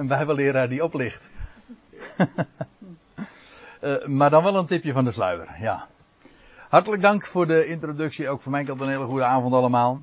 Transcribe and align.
een 0.00 0.06
bijbelleraar 0.06 0.68
die 0.68 0.84
oplicht. 0.84 1.28
uh, 3.80 4.06
maar 4.18 4.30
dan 4.30 4.42
wel 4.42 4.56
een 4.56 4.66
tipje 4.66 4.92
van 4.92 5.04
de 5.04 5.10
sluier, 5.10 5.48
ja. 5.60 5.86
Hartelijk 6.68 7.02
dank 7.02 7.26
voor 7.26 7.46
de 7.46 7.66
introductie. 7.66 8.28
Ook 8.28 8.40
voor 8.40 8.52
mij 8.52 8.64
kant 8.64 8.80
een 8.80 8.88
hele 8.88 9.04
goede 9.04 9.24
avond 9.24 9.54
allemaal. 9.54 10.00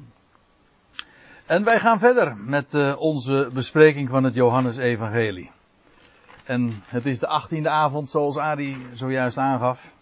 En 1.46 1.64
wij 1.64 1.80
gaan 1.80 2.00
verder 2.00 2.38
met 2.38 2.74
uh, 2.74 2.96
onze 3.00 3.50
bespreking 3.54 4.10
van 4.10 4.24
het 4.24 4.34
Johannes-evangelie. 4.34 5.52
En 6.44 6.84
het 6.88 7.06
is 7.06 7.20
de 7.20 7.28
achttiende 7.28 7.70
avond, 7.70 8.10
zoals 8.10 8.38
Ari 8.38 8.88
zojuist 8.94 9.38
aangaf. 9.38 9.96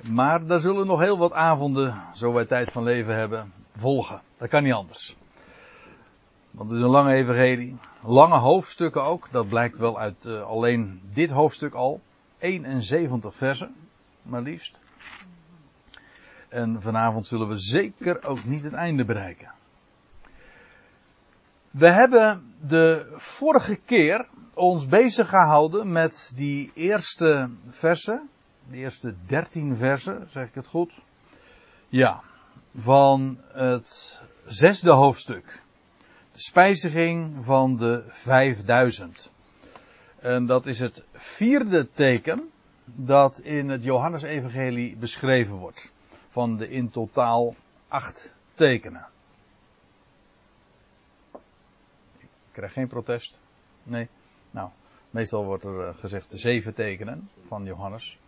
Maar 0.00 0.46
daar 0.46 0.60
zullen 0.60 0.86
nog 0.86 1.00
heel 1.00 1.18
wat 1.18 1.32
avonden, 1.32 2.02
zo 2.14 2.32
wij 2.32 2.44
tijd 2.44 2.70
van 2.70 2.82
leven 2.82 3.16
hebben, 3.16 3.52
volgen. 3.76 4.20
Dat 4.38 4.48
kan 4.48 4.62
niet 4.62 4.72
anders. 4.72 5.16
Want 6.52 6.70
het 6.70 6.78
is 6.78 6.84
een 6.84 6.90
lange 6.90 7.12
evangelie. 7.12 7.76
Lange 8.02 8.38
hoofdstukken 8.38 9.04
ook. 9.04 9.28
Dat 9.30 9.48
blijkt 9.48 9.78
wel 9.78 9.98
uit 9.98 10.24
uh, 10.24 10.42
alleen 10.42 11.00
dit 11.12 11.30
hoofdstuk 11.30 11.74
al. 11.74 12.00
71 12.38 13.34
versen, 13.36 13.74
maar 14.22 14.42
liefst. 14.42 14.80
En 16.48 16.82
vanavond 16.82 17.26
zullen 17.26 17.48
we 17.48 17.56
zeker 17.56 18.24
ook 18.24 18.44
niet 18.44 18.62
het 18.62 18.72
einde 18.72 19.04
bereiken. 19.04 19.50
We 21.70 21.88
hebben 21.88 22.54
de 22.60 23.12
vorige 23.16 23.76
keer 23.76 24.28
ons 24.54 24.86
bezig 24.86 25.28
gehouden 25.28 25.92
met 25.92 26.32
die 26.36 26.70
eerste 26.74 27.50
versen. 27.68 28.28
De 28.68 28.76
eerste 28.76 29.14
dertien 29.26 29.76
versen, 29.76 30.26
zeg 30.30 30.48
ik 30.48 30.54
het 30.54 30.66
goed? 30.66 30.92
Ja, 31.88 32.22
van 32.74 33.38
het 33.52 34.20
zesde 34.46 34.90
hoofdstuk. 34.90 35.62
Spijziging 36.42 37.44
van 37.44 37.76
de 37.76 38.04
vijfduizend. 38.06 39.32
En 40.18 40.46
dat 40.46 40.66
is 40.66 40.78
het 40.78 41.04
vierde 41.12 41.90
teken 41.90 42.50
dat 42.84 43.38
in 43.38 43.68
het 43.68 43.82
Johannesevangelie 43.82 44.96
beschreven 44.96 45.54
wordt. 45.54 45.92
Van 46.28 46.56
de 46.56 46.68
in 46.68 46.90
totaal 46.90 47.54
acht 47.88 48.32
tekenen. 48.54 49.06
Ik 52.20 52.28
krijg 52.52 52.72
geen 52.72 52.88
protest. 52.88 53.38
Nee. 53.82 54.08
Nou, 54.50 54.68
meestal 55.10 55.44
wordt 55.44 55.64
er 55.64 55.88
eh, 55.88 55.94
gezegd 55.98 56.30
de 56.30 56.38
zeven 56.38 56.74
tekenen 56.74 57.30
van 57.46 57.64
Johannes. 57.64 58.18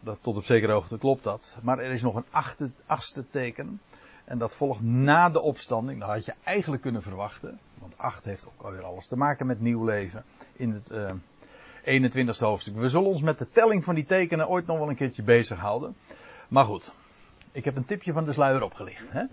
Dat, 0.00 0.18
tot 0.20 0.36
op 0.36 0.44
zekere 0.44 0.72
hoogte 0.72 0.98
klopt 0.98 1.24
dat. 1.24 1.58
Maar 1.62 1.78
er 1.78 1.90
is 1.90 2.02
nog 2.02 2.14
een 2.14 2.70
achtste 2.86 3.30
teken. 3.30 3.80
En 4.30 4.38
dat 4.38 4.54
volgt 4.54 4.80
na 4.80 5.30
de 5.30 5.40
opstanding. 5.40 6.00
Dat 6.00 6.08
had 6.08 6.24
je 6.24 6.34
eigenlijk 6.44 6.82
kunnen 6.82 7.02
verwachten. 7.02 7.58
Want 7.78 7.98
acht 7.98 8.24
heeft 8.24 8.46
ook 8.46 8.66
alweer 8.66 8.84
alles 8.84 9.06
te 9.06 9.16
maken 9.16 9.46
met 9.46 9.60
nieuw 9.60 9.84
leven. 9.84 10.24
In 10.52 10.70
het 10.70 10.90
uh, 10.90 11.10
eh, 11.82 12.02
21ste 12.02 12.38
hoofdstuk. 12.38 12.76
We 12.76 12.88
zullen 12.88 13.08
ons 13.08 13.22
met 13.22 13.38
de 13.38 13.50
telling 13.50 13.84
van 13.84 13.94
die 13.94 14.04
tekenen 14.04 14.48
ooit 14.48 14.66
nog 14.66 14.78
wel 14.78 14.88
een 14.88 14.96
keertje 14.96 15.22
bezighouden. 15.22 15.96
Maar 16.48 16.64
goed. 16.64 16.92
Ik 17.52 17.64
heb 17.64 17.76
een 17.76 17.84
tipje 17.84 18.12
van 18.12 18.24
de 18.24 18.32
sluier 18.32 18.62
opgelicht. 18.62 19.06
Hè? 19.10 19.24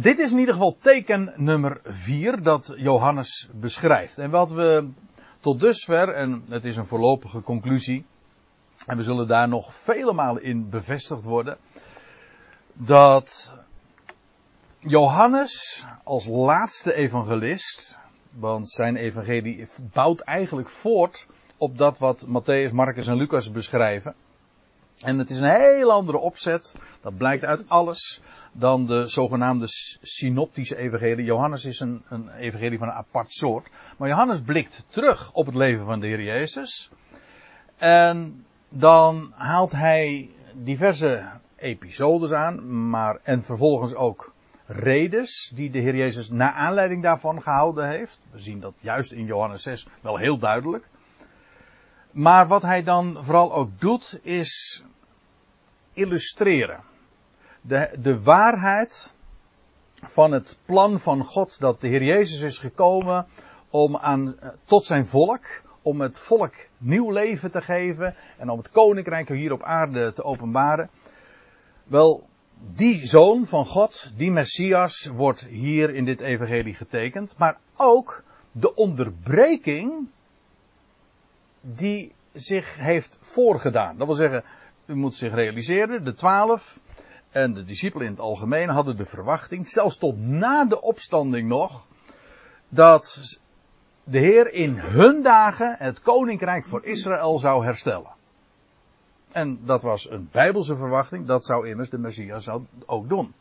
Dit 0.00 0.18
is 0.18 0.32
in 0.32 0.38
ieder 0.38 0.54
geval 0.54 0.76
teken 0.80 1.32
nummer 1.36 1.80
4 1.84 2.42
dat 2.42 2.74
Johannes 2.76 3.48
beschrijft. 3.52 4.18
En 4.18 4.30
wat 4.30 4.52
we 4.52 4.88
tot 5.40 5.60
dusver, 5.60 6.08
en 6.08 6.44
het 6.48 6.64
is 6.64 6.76
een 6.76 6.86
voorlopige 6.86 7.40
conclusie, 7.40 8.04
en 8.86 8.96
we 8.96 9.02
zullen 9.02 9.28
daar 9.28 9.48
nog 9.48 9.74
vele 9.74 10.12
malen 10.12 10.42
in 10.42 10.68
bevestigd 10.70 11.22
worden, 11.22 11.58
dat 12.74 13.54
Johannes 14.78 15.84
als 16.04 16.26
laatste 16.26 16.94
evangelist, 16.94 17.98
want 18.30 18.70
zijn 18.70 18.96
evangelie 18.96 19.66
bouwt 19.92 20.20
eigenlijk 20.20 20.68
voort 20.68 21.26
op 21.56 21.78
dat 21.78 21.98
wat 21.98 22.26
Matthäus, 22.26 22.72
Marcus 22.72 23.06
en 23.06 23.16
Lucas 23.16 23.50
beschrijven. 23.50 24.14
En 25.00 25.18
het 25.18 25.30
is 25.30 25.38
een 25.38 25.54
heel 25.54 25.92
andere 25.92 26.18
opzet, 26.18 26.76
dat 27.00 27.16
blijkt 27.16 27.44
uit 27.44 27.68
alles, 27.68 28.20
dan 28.52 28.86
de 28.86 29.06
zogenaamde 29.06 29.66
synoptische 30.02 30.76
evangelie. 30.76 31.24
Johannes 31.24 31.64
is 31.64 31.80
een, 31.80 32.02
een 32.08 32.30
evangelie 32.30 32.78
van 32.78 32.88
een 32.88 32.94
apart 32.94 33.32
soort. 33.32 33.66
Maar 33.96 34.08
Johannes 34.08 34.40
blikt 34.40 34.84
terug 34.88 35.32
op 35.32 35.46
het 35.46 35.54
leven 35.54 35.84
van 35.84 36.00
de 36.00 36.06
Heer 36.06 36.22
Jezus. 36.22 36.90
En 37.76 38.46
dan 38.68 39.32
haalt 39.36 39.72
hij 39.72 40.30
diverse 40.52 41.30
episodes 41.64 42.32
aan, 42.32 42.88
maar 42.90 43.18
en 43.22 43.42
vervolgens 43.42 43.94
ook 43.94 44.32
redes 44.66 45.52
die 45.54 45.70
de 45.70 45.78
Heer 45.78 45.96
Jezus 45.96 46.30
na 46.30 46.52
aanleiding 46.52 47.02
daarvan 47.02 47.42
gehouden 47.42 47.88
heeft. 47.88 48.20
We 48.30 48.38
zien 48.38 48.60
dat 48.60 48.74
juist 48.80 49.12
in 49.12 49.24
Johannes 49.24 49.62
6 49.62 49.86
wel 50.00 50.16
heel 50.16 50.38
duidelijk. 50.38 50.88
Maar 52.10 52.46
wat 52.46 52.62
hij 52.62 52.82
dan 52.82 53.16
vooral 53.20 53.54
ook 53.54 53.80
doet 53.80 54.20
is 54.22 54.84
illustreren. 55.92 56.80
De, 57.60 57.90
de 57.98 58.22
waarheid 58.22 59.12
van 60.02 60.32
het 60.32 60.58
plan 60.64 61.00
van 61.00 61.24
God 61.24 61.60
dat 61.60 61.80
de 61.80 61.88
Heer 61.88 62.02
Jezus 62.02 62.40
is 62.40 62.58
gekomen 62.58 63.26
om 63.70 63.96
aan, 63.96 64.36
tot 64.64 64.84
zijn 64.84 65.06
volk, 65.06 65.62
om 65.82 66.00
het 66.00 66.18
volk 66.18 66.54
nieuw 66.78 67.10
leven 67.10 67.50
te 67.50 67.62
geven 67.62 68.14
en 68.38 68.50
om 68.50 68.58
het 68.58 68.70
koninkrijk 68.70 69.28
hier 69.28 69.52
op 69.52 69.62
aarde 69.62 70.12
te 70.12 70.24
openbaren. 70.24 70.90
Wel, 71.84 72.26
die 72.72 73.06
zoon 73.06 73.46
van 73.46 73.66
God, 73.66 74.12
die 74.16 74.30
Messias, 74.30 75.06
wordt 75.06 75.46
hier 75.46 75.94
in 75.94 76.04
dit 76.04 76.20
evangelie 76.20 76.74
getekend, 76.74 77.34
maar 77.38 77.58
ook 77.76 78.22
de 78.52 78.74
onderbreking 78.74 80.08
die 81.60 82.12
zich 82.32 82.76
heeft 82.78 83.18
voorgedaan. 83.20 83.96
Dat 83.96 84.06
wil 84.06 84.16
zeggen, 84.16 84.44
u 84.86 84.94
moet 84.94 85.14
zich 85.14 85.34
realiseren, 85.34 86.04
de 86.04 86.12
twaalf 86.12 86.80
en 87.30 87.54
de 87.54 87.64
discipelen 87.64 88.06
in 88.06 88.12
het 88.12 88.20
algemeen 88.20 88.68
hadden 88.68 88.96
de 88.96 89.06
verwachting, 89.06 89.68
zelfs 89.68 89.98
tot 89.98 90.18
na 90.18 90.64
de 90.64 90.80
opstanding 90.80 91.48
nog, 91.48 91.86
dat 92.68 93.38
de 94.04 94.18
Heer 94.18 94.52
in 94.52 94.78
hun 94.78 95.22
dagen 95.22 95.76
het 95.78 96.00
koninkrijk 96.00 96.66
voor 96.66 96.84
Israël 96.84 97.38
zou 97.38 97.64
herstellen. 97.64 98.12
En 99.34 99.58
dat 99.64 99.82
was 99.82 100.10
een 100.10 100.28
bijbelse 100.32 100.76
verwachting, 100.76 101.26
dat 101.26 101.44
zou 101.44 101.68
immers 101.68 101.90
de 101.90 101.98
Messias 101.98 102.48
ook 102.86 103.08
doen. 103.08 103.32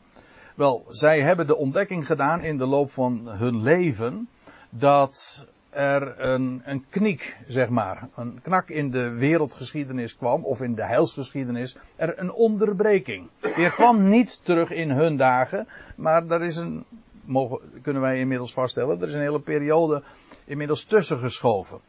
Wel, 0.56 0.86
zij 0.90 1.22
hebben 1.22 1.48
de 1.48 1.56
ontdekking 1.56 2.06
gedaan 2.06 2.42
in 2.42 2.58
de 2.58 2.66
loop 2.66 2.92
van 2.92 3.28
hun 3.28 3.64
leven 3.64 4.30
dat 4.70 5.46
er 5.70 6.20
een, 6.20 6.62
een 6.66 6.86
kniek, 6.90 7.38
zeg 7.48 7.70
maar, 7.70 8.08
een 8.16 8.40
knak 8.42 8.70
in 8.70 8.92
de 8.92 9.10
wereldgeschiedenis 9.10 10.16
kwam, 10.16 10.46
of 10.46 10.62
in 10.62 10.76
de 10.76 10.86
heilsgeschiedenis, 10.86 11.76
er 11.96 12.20
een 12.20 12.32
onderbreking. 12.32 13.30
Er 13.40 13.72
kwam 13.72 14.10
niet 14.10 14.46
terug 14.46 14.70
in 14.70 14.90
hun 14.90 15.18
dagen, 15.18 15.68
maar 15.96 16.28
er 16.28 16.44
is 16.44 16.56
een, 16.56 16.86
mogen, 17.26 17.60
kunnen 17.82 18.02
wij 18.02 18.20
inmiddels 18.20 18.54
vaststellen, 18.54 19.02
er 19.02 19.08
is 19.08 19.14
een 19.14 19.20
hele 19.20 19.40
periode 19.40 20.04
inmiddels 20.46 20.84
tussen 20.84 21.20
geschoven. 21.20 21.80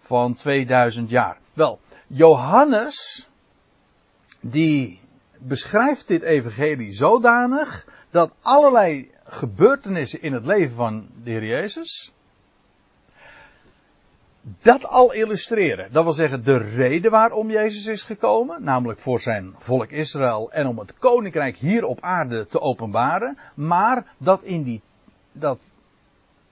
Van 0.00 0.34
2000 0.34 1.10
jaar. 1.10 1.38
Wel, 1.52 1.80
Johannes, 2.06 3.28
die 4.42 5.00
beschrijft 5.38 6.08
dit 6.08 6.22
evangelie 6.22 6.92
zodanig 6.92 7.86
dat 8.10 8.34
allerlei 8.40 9.10
gebeurtenissen 9.24 10.22
in 10.22 10.32
het 10.32 10.46
leven 10.46 10.74
van 10.74 11.08
de 11.24 11.30
Heer 11.30 11.44
Jezus, 11.44 12.12
dat 14.42 14.84
al 14.86 15.12
illustreren. 15.12 15.92
Dat 15.92 16.04
wil 16.04 16.12
zeggen 16.12 16.44
de 16.44 16.56
reden 16.56 17.10
waarom 17.10 17.50
Jezus 17.50 17.86
is 17.86 18.02
gekomen, 18.02 18.62
namelijk 18.62 19.00
voor 19.00 19.20
zijn 19.20 19.54
volk 19.58 19.90
Israël 19.90 20.52
en 20.52 20.66
om 20.66 20.78
het 20.78 20.94
koninkrijk 20.98 21.56
hier 21.56 21.84
op 21.84 22.00
aarde 22.00 22.46
te 22.46 22.60
openbaren, 22.60 23.38
maar 23.54 24.14
dat 24.18 24.42
in 24.42 24.62
die 24.62 24.82
dat 25.32 25.60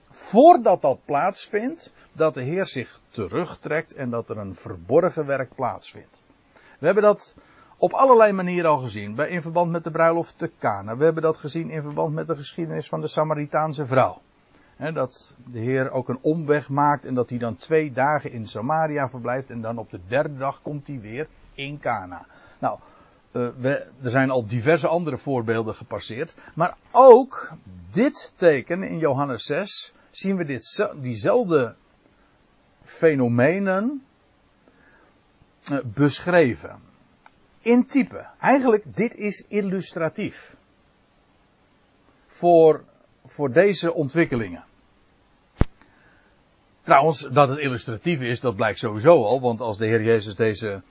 voordat 0.09 0.81
dat 0.81 0.99
plaatsvindt, 1.05 1.93
dat 2.11 2.33
de 2.33 2.41
Heer 2.41 2.65
zich 2.65 2.99
terugtrekt 3.09 3.93
en 3.93 4.09
dat 4.09 4.29
er 4.29 4.37
een 4.37 4.55
verborgen 4.55 5.25
werk 5.25 5.55
plaatsvindt. 5.55 6.21
We 6.79 6.85
hebben 6.85 7.03
dat 7.03 7.35
op 7.81 7.93
allerlei 7.93 8.31
manieren 8.31 8.69
al 8.69 8.77
gezien. 8.77 9.17
In 9.17 9.41
verband 9.41 9.71
met 9.71 9.83
de 9.83 9.91
bruiloft 9.91 10.37
te 10.37 10.51
Cana. 10.59 10.97
We 10.97 11.03
hebben 11.03 11.23
dat 11.23 11.37
gezien 11.37 11.69
in 11.69 11.81
verband 11.81 12.13
met 12.13 12.27
de 12.27 12.35
geschiedenis 12.35 12.87
van 12.87 13.01
de 13.01 13.07
Samaritaanse 13.07 13.85
vrouw 13.85 14.21
dat 14.89 15.35
de 15.47 15.59
Heer 15.59 15.91
ook 15.91 16.09
een 16.09 16.19
omweg 16.21 16.69
maakt 16.69 17.05
en 17.05 17.13
dat 17.13 17.29
hij 17.29 17.37
dan 17.37 17.55
twee 17.55 17.91
dagen 17.91 18.31
in 18.31 18.47
Samaria 18.47 19.09
verblijft 19.09 19.49
en 19.49 19.61
dan 19.61 19.77
op 19.77 19.89
de 19.89 19.99
derde 20.07 20.37
dag 20.37 20.61
komt 20.61 20.87
hij 20.87 20.99
weer 20.99 21.27
in 21.53 21.79
Cana. 21.79 22.25
Nou, 22.59 22.79
we, 23.31 23.87
er 24.01 24.09
zijn 24.09 24.29
al 24.29 24.45
diverse 24.45 24.87
andere 24.87 25.17
voorbeelden 25.17 25.75
gepasseerd, 25.75 26.35
maar 26.55 26.77
ook 26.91 27.51
dit 27.91 28.33
teken 28.35 28.83
in 28.83 28.97
Johannes 28.97 29.43
6 29.43 29.93
zien 30.11 30.37
we 30.37 30.45
dit, 30.45 30.87
diezelfde 30.95 31.75
fenomenen 32.83 34.03
uh, 35.71 35.79
beschreven. 35.83 36.90
In 37.61 37.85
type. 37.85 38.25
Eigenlijk, 38.39 38.83
dit 38.95 39.15
is 39.15 39.45
illustratief. 39.47 40.55
Voor, 42.27 42.83
voor 43.25 43.51
deze 43.51 43.93
ontwikkelingen. 43.93 44.63
Trouwens, 46.81 47.29
dat 47.31 47.49
het 47.49 47.57
illustratief 47.57 48.21
is, 48.21 48.39
dat 48.39 48.55
blijkt 48.55 48.79
sowieso 48.79 49.23
al. 49.23 49.41
Want 49.41 49.61
als 49.61 49.77
de 49.77 49.85
Heer 49.85 50.03
Jezus 50.03 50.35
deze, 50.35 50.81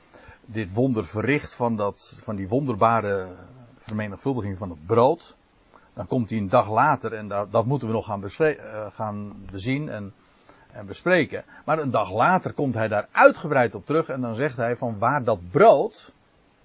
dit 0.40 0.72
wonder 0.72 1.06
verricht 1.06 1.54
van, 1.54 1.76
dat, 1.76 2.20
van 2.22 2.36
die 2.36 2.48
wonderbare 2.48 3.28
vermenigvuldiging 3.76 4.58
van 4.58 4.70
het 4.70 4.86
brood. 4.86 5.36
Dan 5.94 6.06
komt 6.06 6.30
hij 6.30 6.38
een 6.38 6.48
dag 6.48 6.70
later, 6.70 7.12
en 7.12 7.28
dat, 7.28 7.52
dat 7.52 7.66
moeten 7.66 7.88
we 7.88 7.94
nog 7.94 8.04
gaan, 8.04 8.24
uh, 8.38 8.56
gaan 8.92 9.44
bezien 9.50 9.88
en, 9.88 10.12
en 10.72 10.86
bespreken. 10.86 11.44
Maar 11.64 11.78
een 11.78 11.90
dag 11.90 12.12
later 12.12 12.52
komt 12.52 12.74
hij 12.74 12.88
daar 12.88 13.08
uitgebreid 13.10 13.74
op 13.74 13.86
terug 13.86 14.08
en 14.08 14.20
dan 14.20 14.34
zegt 14.34 14.56
hij 14.56 14.76
van 14.76 14.98
waar 14.98 15.24
dat 15.24 15.50
brood, 15.50 16.12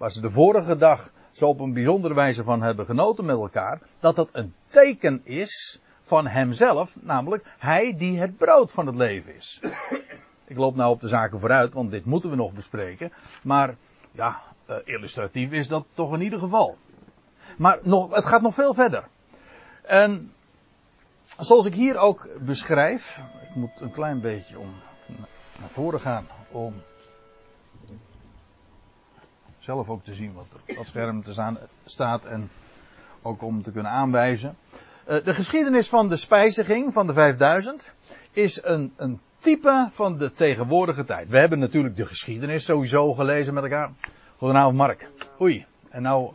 waar 0.06 0.14
ze 0.14 0.22
de 0.22 0.30
vorige 0.30 0.76
dag 0.76 1.12
zo 1.32 1.48
op 1.48 1.60
een 1.60 1.74
bijzondere 1.74 2.14
wijze 2.14 2.44
van 2.44 2.62
hebben 2.62 2.86
genoten 2.86 3.26
met 3.26 3.36
elkaar, 3.36 3.80
dat 4.00 4.16
dat 4.16 4.30
een 4.32 4.54
teken 4.68 5.22
is 5.24 5.82
van 6.04 6.28
hemzelf, 6.28 6.98
namelijk 7.02 7.46
hij 7.58 7.96
die 7.98 8.20
het 8.20 8.38
brood 8.38 8.72
van 8.72 8.86
het 8.86 8.96
leven 8.96 9.36
is. 9.36 9.60
Ik 10.48 10.58
loop 10.58 10.76
nou 10.76 10.92
op 10.92 11.02
de 11.02 11.08
zaken 11.08 11.40
vooruit, 11.40 11.74
want 11.74 11.92
dit 11.92 12.06
moeten 12.06 12.30
we 12.30 12.36
nog 12.36 12.54
bespreken. 12.54 13.12
Maar 13.44 13.76
ja, 14.12 14.42
uh, 14.70 14.76
illustratief 14.84 15.52
is 15.52 15.68
dat 15.68 15.86
toch 15.94 16.14
in 16.14 16.22
ieder 16.22 16.40
geval. 16.40 16.78
Maar 17.58 17.80
nog, 17.82 18.16
het 18.16 18.26
gaat 18.26 18.42
nog 18.42 18.54
veel 18.54 18.74
verder. 18.74 19.04
En 19.82 20.32
zoals 21.40 21.66
ik 21.66 21.74
hier 21.74 21.98
ook 21.98 22.28
beschrijf, 22.40 23.22
ik 23.50 23.56
moet 23.56 23.72
een 23.80 23.92
klein 23.92 24.22
beetje 24.22 24.60
om 24.60 24.76
naar 25.60 25.70
voren 25.70 26.02
gaan 26.02 26.28
om 26.52 26.74
zelf 29.66 29.90
ook 29.90 30.04
te 30.04 30.14
zien 30.14 30.34
wat 30.34 30.46
er 30.54 30.60
op 30.68 30.76
dat 30.76 30.88
scherm 30.88 31.24
te 31.24 31.32
staan, 31.32 31.58
staat 31.86 32.26
en 32.26 32.50
ook 33.22 33.42
om 33.42 33.62
te 33.62 33.72
kunnen 33.72 33.92
aanwijzen. 33.92 34.56
Uh, 35.10 35.24
de 35.24 35.34
geschiedenis 35.34 35.90
van 35.90 36.10
de 36.10 36.16
spijziging 36.16 36.94
van 36.94 37.08
de 37.08 37.14
5000 37.14 37.92
is 38.32 38.64
een, 38.64 38.94
een 38.96 39.20
type 39.38 39.88
van 39.92 40.18
de 40.18 40.32
tegenwoordige 40.32 41.04
tijd. 41.04 41.30
We 41.30 41.38
hebben 41.38 41.60
natuurlijk 41.60 41.96
de 41.96 42.06
geschiedenis 42.06 42.66
sowieso 42.66 43.14
gelezen 43.14 43.54
met 43.54 43.64
elkaar. 43.64 43.92
Goedenavond 44.38 44.78
Mark. 44.78 45.10
Oei. 45.42 45.66
En 45.90 46.02
nou 46.02 46.34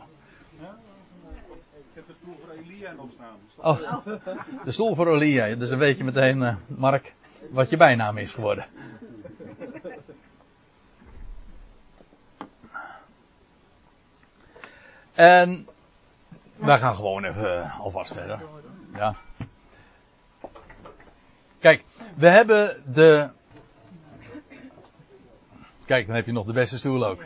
Oh, 3.63 3.79
de 4.65 4.71
stoel 4.71 4.95
voor 4.95 5.13
Elia. 5.13 5.55
Dus 5.55 5.69
dan 5.69 5.79
weet 5.79 5.97
je 5.97 6.03
meteen, 6.03 6.41
uh, 6.41 6.55
Mark, 6.67 7.13
wat 7.49 7.69
je 7.69 7.77
bijnaam 7.77 8.17
is 8.17 8.33
geworden. 8.33 8.65
En 15.21 15.67
wij 16.55 16.79
gaan 16.79 16.95
gewoon 16.95 17.23
even 17.23 17.57
uh, 17.57 17.79
alvast 17.79 18.13
verder. 18.13 18.39
Ja. 18.93 19.15
Kijk, 21.59 21.83
we 22.15 22.27
hebben 22.27 22.83
de. 22.93 23.29
Kijk, 25.85 26.07
dan 26.07 26.15
heb 26.15 26.25
je 26.25 26.31
nog 26.31 26.45
de 26.45 26.53
beste 26.53 26.77
stoel 26.77 27.05
ook. 27.05 27.23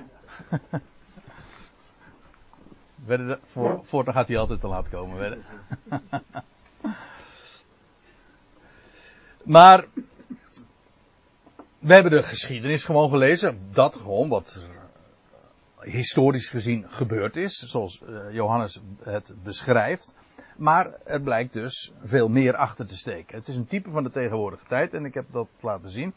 voor, 3.45 3.79
voortaan 3.83 4.13
gaat 4.13 4.27
hij 4.27 4.37
altijd 4.37 4.59
te 4.59 4.67
laat 4.67 4.89
komen. 4.89 5.43
Maar 9.43 9.85
we 11.79 11.93
hebben 11.93 12.11
de 12.11 12.23
geschiedenis 12.23 12.83
gewoon 12.83 13.09
gelezen. 13.09 13.69
Dat 13.71 13.95
gewoon 13.95 14.29
wat 14.29 14.67
historisch 15.85 16.49
gezien 16.49 16.85
gebeurd 16.89 17.35
is. 17.35 17.57
Zoals 17.57 18.01
eh, 18.01 18.33
Johannes 18.33 18.81
het 19.03 19.33
beschrijft. 19.43 20.13
Maar 20.57 20.93
er 21.03 21.21
blijkt 21.21 21.53
dus 21.53 21.93
veel 22.01 22.29
meer 22.29 22.55
achter 22.55 22.87
te 22.87 22.97
steken. 22.97 23.37
Het 23.37 23.47
is 23.47 23.55
een 23.55 23.67
type 23.67 23.89
van 23.89 24.03
de 24.03 24.11
tegenwoordige 24.11 24.65
tijd 24.67 24.93
en 24.93 25.05
ik 25.05 25.13
heb 25.13 25.25
dat 25.31 25.47
laten 25.59 25.89
zien. 25.89 26.13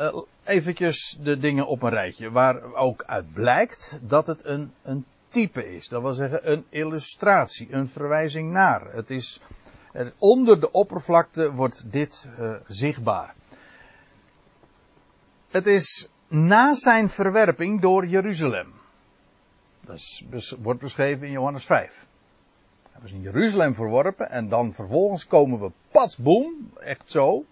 Uh, 0.00 0.16
eventjes 0.44 1.18
de 1.20 1.38
dingen 1.38 1.66
op 1.66 1.82
een 1.82 1.90
rijtje. 1.90 2.30
Waar 2.30 2.74
ook 2.74 3.04
uit 3.06 3.32
blijkt 3.32 3.98
dat 4.02 4.26
het 4.26 4.44
een, 4.44 4.72
een 4.82 5.04
type 5.28 5.74
is. 5.74 5.88
Dat 5.88 6.02
wil 6.02 6.12
zeggen 6.12 6.52
een 6.52 6.64
illustratie, 6.68 7.72
een 7.72 7.88
verwijzing 7.88 8.52
naar. 8.52 8.92
Het 8.92 9.10
is, 9.10 9.40
onder 10.18 10.60
de 10.60 10.70
oppervlakte 10.70 11.52
wordt 11.52 11.92
dit 11.92 12.30
uh, 12.38 12.54
zichtbaar. 12.66 13.34
Het 15.50 15.66
is 15.66 16.08
na 16.28 16.74
zijn 16.74 17.08
verwerping 17.08 17.80
door 17.80 18.06
Jeruzalem. 18.06 18.72
Dat 19.84 19.96
is, 20.30 20.56
wordt 20.62 20.80
beschreven 20.80 21.26
in 21.26 21.32
Johannes 21.32 21.64
5. 21.64 22.06
Hij 22.92 23.00
was 23.02 23.12
in 23.12 23.20
Jeruzalem 23.20 23.74
verworpen 23.74 24.30
en 24.30 24.48
dan 24.48 24.72
vervolgens 24.72 25.26
komen 25.26 25.60
we 25.60 25.70
pas 25.90 26.16
boem, 26.16 26.70
echt 26.76 27.10
zo. 27.10 27.44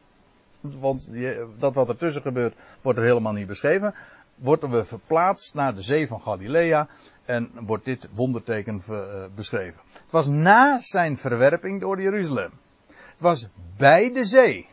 Want 0.61 1.11
dat 1.59 1.75
wat 1.75 1.89
ertussen 1.89 2.23
gebeurt 2.23 2.55
wordt 2.83 2.99
er 2.99 3.05
helemaal 3.05 3.33
niet 3.33 3.47
beschreven. 3.47 3.95
Worden 4.35 4.71
we 4.71 4.85
verplaatst 4.85 5.55
naar 5.55 5.75
de 5.75 5.83
zee 5.83 6.09
van 6.09 6.21
Galilea 6.21 6.89
en 7.25 7.51
wordt 7.61 7.85
dit 7.85 8.09
wonderteken 8.13 8.83
uh, 8.91 9.25
beschreven. 9.35 9.81
Het 9.93 10.11
was 10.11 10.27
na 10.27 10.81
zijn 10.81 11.17
verwerping 11.17 11.81
door 11.81 12.03
Jeruzalem. 12.03 12.51
Het 12.87 13.21
was 13.21 13.49
bij 13.77 14.13
de 14.13 14.25
zee. 14.25 14.69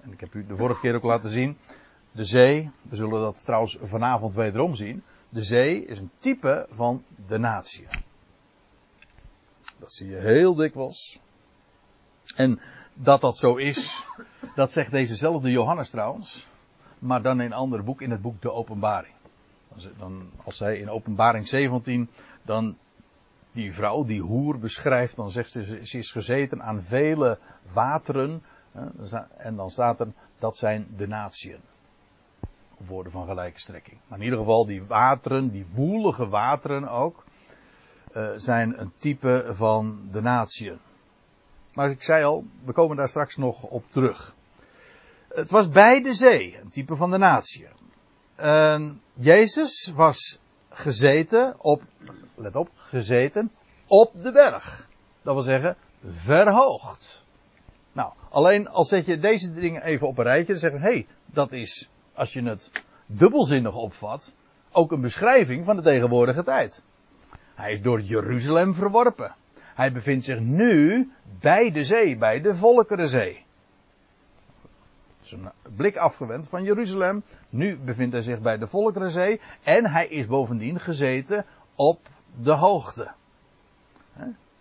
En 0.00 0.12
ik 0.12 0.20
heb 0.20 0.34
u 0.34 0.46
de 0.46 0.56
vorige 0.56 0.80
keer 0.80 0.94
ook 0.94 1.02
laten 1.02 1.30
zien. 1.30 1.56
De 2.12 2.24
zee, 2.24 2.70
we 2.82 2.96
zullen 2.96 3.20
dat 3.20 3.44
trouwens 3.44 3.78
vanavond 3.82 4.34
wederom 4.34 4.74
zien. 4.74 5.02
De 5.34 5.42
zee 5.42 5.84
is 5.84 5.98
een 5.98 6.10
type 6.18 6.66
van 6.70 7.04
de 7.26 7.38
natie. 7.38 7.86
Dat 9.78 9.92
zie 9.92 10.08
je 10.08 10.16
heel 10.16 10.54
dikwijls. 10.54 11.20
En 12.36 12.60
dat 12.94 13.20
dat 13.20 13.38
zo 13.38 13.56
is, 13.56 14.02
dat 14.54 14.72
zegt 14.72 14.90
dezezelfde 14.90 15.50
Johannes 15.50 15.90
trouwens. 15.90 16.46
Maar 16.98 17.22
dan 17.22 17.40
in 17.40 17.46
een 17.46 17.52
ander 17.52 17.84
boek, 17.84 18.02
in 18.02 18.10
het 18.10 18.22
boek 18.22 18.42
De 18.42 18.52
Openbaring. 18.52 19.14
Dan, 19.98 20.30
als 20.44 20.58
hij 20.58 20.78
in 20.78 20.90
openbaring 20.90 21.48
17 21.48 22.10
dan 22.42 22.78
die 23.52 23.72
vrouw, 23.72 24.04
die 24.04 24.20
hoer 24.20 24.58
beschrijft, 24.58 25.16
dan 25.16 25.30
zegt 25.30 25.50
ze, 25.50 25.86
ze 25.86 25.98
is 25.98 26.10
gezeten 26.10 26.62
aan 26.62 26.82
vele 26.82 27.38
wateren. 27.72 28.42
En 29.36 29.56
dan 29.56 29.70
staat 29.70 30.00
er, 30.00 30.12
dat 30.38 30.56
zijn 30.56 30.86
de 30.96 31.06
natieën. 31.06 31.60
Woorden 32.76 33.12
van 33.12 33.26
gelijke 33.26 33.60
strekking. 33.60 34.00
Maar 34.06 34.18
in 34.18 34.24
ieder 34.24 34.38
geval, 34.38 34.66
die 34.66 34.84
wateren, 34.84 35.50
die 35.50 35.66
woelige 35.72 36.28
wateren 36.28 36.88
ook, 36.88 37.24
uh, 38.12 38.30
zijn 38.36 38.80
een 38.80 38.92
type 38.96 39.46
van 39.52 40.08
de 40.10 40.20
natieën. 40.20 40.78
Maar 41.74 41.90
ik 41.90 42.02
zei 42.02 42.24
al, 42.24 42.44
we 42.64 42.72
komen 42.72 42.96
daar 42.96 43.08
straks 43.08 43.36
nog 43.36 43.62
op 43.62 43.84
terug. 43.88 44.34
Het 45.28 45.50
was 45.50 45.68
bij 45.68 46.02
de 46.02 46.14
zee, 46.14 46.58
een 46.60 46.68
type 46.68 46.96
van 46.96 47.10
de 47.10 47.18
natieën. 47.18 47.72
Uh, 48.40 48.90
Jezus 49.14 49.92
was 49.94 50.40
gezeten 50.68 51.56
op, 51.60 51.82
let 52.34 52.56
op, 52.56 52.70
gezeten 52.74 53.52
op 53.86 54.22
de 54.22 54.32
berg. 54.32 54.88
Dat 55.22 55.34
wil 55.34 55.42
zeggen, 55.42 55.76
verhoogd. 56.10 57.24
Nou, 57.92 58.12
alleen 58.30 58.68
als 58.68 58.88
zet 58.88 59.06
je 59.06 59.18
deze 59.18 59.52
dingen 59.52 59.82
even 59.82 60.06
op 60.06 60.18
een 60.18 60.24
rijtje, 60.24 60.52
dan 60.52 60.60
zeggen 60.60 60.80
we, 60.80 60.86
hé, 60.86 60.92
hey, 60.92 61.06
dat 61.26 61.52
is, 61.52 61.88
als 62.14 62.32
je 62.32 62.42
het 62.42 62.72
dubbelzinnig 63.06 63.76
opvat, 63.76 64.34
ook 64.72 64.92
een 64.92 65.00
beschrijving 65.00 65.64
van 65.64 65.76
de 65.76 65.82
tegenwoordige 65.82 66.42
tijd. 66.42 66.82
Hij 67.54 67.72
is 67.72 67.82
door 67.82 68.00
Jeruzalem 68.00 68.74
verworpen. 68.74 69.34
Hij 69.54 69.92
bevindt 69.92 70.24
zich 70.24 70.40
nu 70.40 71.10
bij 71.40 71.70
de 71.70 71.84
zee, 71.84 72.16
bij 72.16 72.40
de 72.40 72.54
Volkerenzee 72.54 73.44
zijn 75.26 75.52
blik 75.76 75.96
afgewend 75.96 76.48
van 76.48 76.62
Jeruzalem. 76.62 77.22
Nu 77.50 77.78
bevindt 77.78 78.12
hij 78.12 78.22
zich 78.22 78.40
bij 78.40 78.58
de 78.58 78.66
Volkerenzee. 78.66 79.40
En 79.62 79.86
hij 79.86 80.06
is 80.06 80.26
bovendien 80.26 80.80
gezeten 80.80 81.44
op 81.74 82.08
de 82.40 82.52
hoogte. 82.52 83.10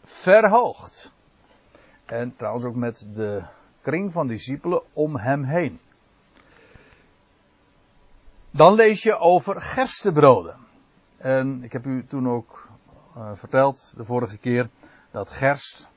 Verhoogd. 0.04 1.12
En 2.06 2.36
trouwens 2.36 2.66
ook 2.66 2.76
met 2.76 3.10
de 3.14 3.44
kring 3.82 4.12
van 4.12 4.28
discipelen 4.28 4.82
om 4.94 5.16
hem 5.16 5.44
heen. 5.44 5.80
Dan 8.56 8.74
lees 8.74 9.04
je 9.04 9.18
over 9.18 9.62
gerstebroden. 9.62 10.58
En 11.18 11.64
ik 11.64 11.72
heb 11.72 11.86
u 11.86 12.06
toen 12.06 12.30
ook 12.30 12.70
uh, 13.18 13.32
verteld, 13.34 13.94
de 13.98 14.06
vorige 14.06 14.38
keer, 14.38 14.70
dat 15.12 15.30
gerst 15.30 15.88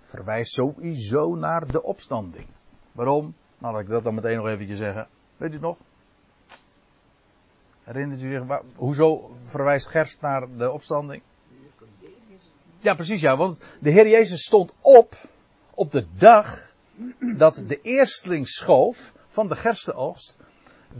verwijst 0.00 0.52
sowieso 0.52 1.34
naar 1.34 1.66
de 1.66 1.82
opstanding. 1.82 2.46
Waarom? 2.92 3.34
Nou, 3.58 3.72
laat 3.72 3.82
ik 3.82 3.88
dat 3.88 4.04
dan 4.04 4.14
meteen 4.14 4.36
nog 4.36 4.46
eventjes 4.46 4.78
zeggen. 4.78 5.08
Weet 5.36 5.50
u 5.50 5.52
het 5.52 5.62
nog? 5.62 5.76
Herinnert 7.82 8.22
u 8.22 8.28
zich, 8.28 8.60
hoezo 8.74 9.36
verwijst 9.44 9.88
Gerst 9.88 10.20
naar 10.20 10.56
de 10.56 10.70
opstanding? 10.70 11.22
Ja, 12.78 12.94
precies 12.94 13.20
ja, 13.20 13.36
want 13.36 13.60
de 13.80 13.90
Heer 13.90 14.08
Jezus 14.08 14.44
stond 14.44 14.74
op, 14.80 15.14
op 15.74 15.90
de 15.90 16.06
dag 16.12 16.72
dat 17.36 17.64
de 17.66 17.80
eerstlingsschoof 17.80 19.12
van 19.26 19.48
de 19.48 19.56
gerstenoogst 19.56 20.36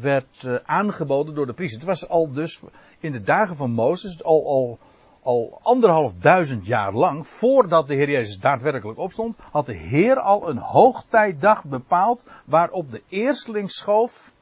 werd 0.01 0.43
uh, 0.43 0.57
aangeboden 0.65 1.35
door 1.35 1.47
de 1.47 1.53
priester. 1.53 1.79
Het 1.79 1.89
was 1.89 2.09
al 2.09 2.33
dus 2.33 2.63
in 3.01 3.13
de 3.13 3.23
dagen 3.23 3.57
van 3.57 3.71
Mozes, 3.71 4.25
al, 4.25 4.47
al, 4.47 4.79
al 5.23 5.61
anderhalf 5.63 6.15
duizend 6.15 6.67
jaar 6.67 6.93
lang, 6.93 7.29
voordat 7.29 7.89
de 7.89 7.95
Heer 7.95 8.11
Jezus 8.11 8.39
daadwerkelijk 8.41 8.99
opstond, 8.99 9.37
had 9.51 9.67
de 9.67 9.77
Heer 9.77 10.21
al 10.21 10.49
een 10.49 10.59
hoogtijdag 10.59 11.65
bepaald 11.65 12.25
waarop 12.45 12.91
de 12.91 13.03
eerstlingsschoof 13.09 14.33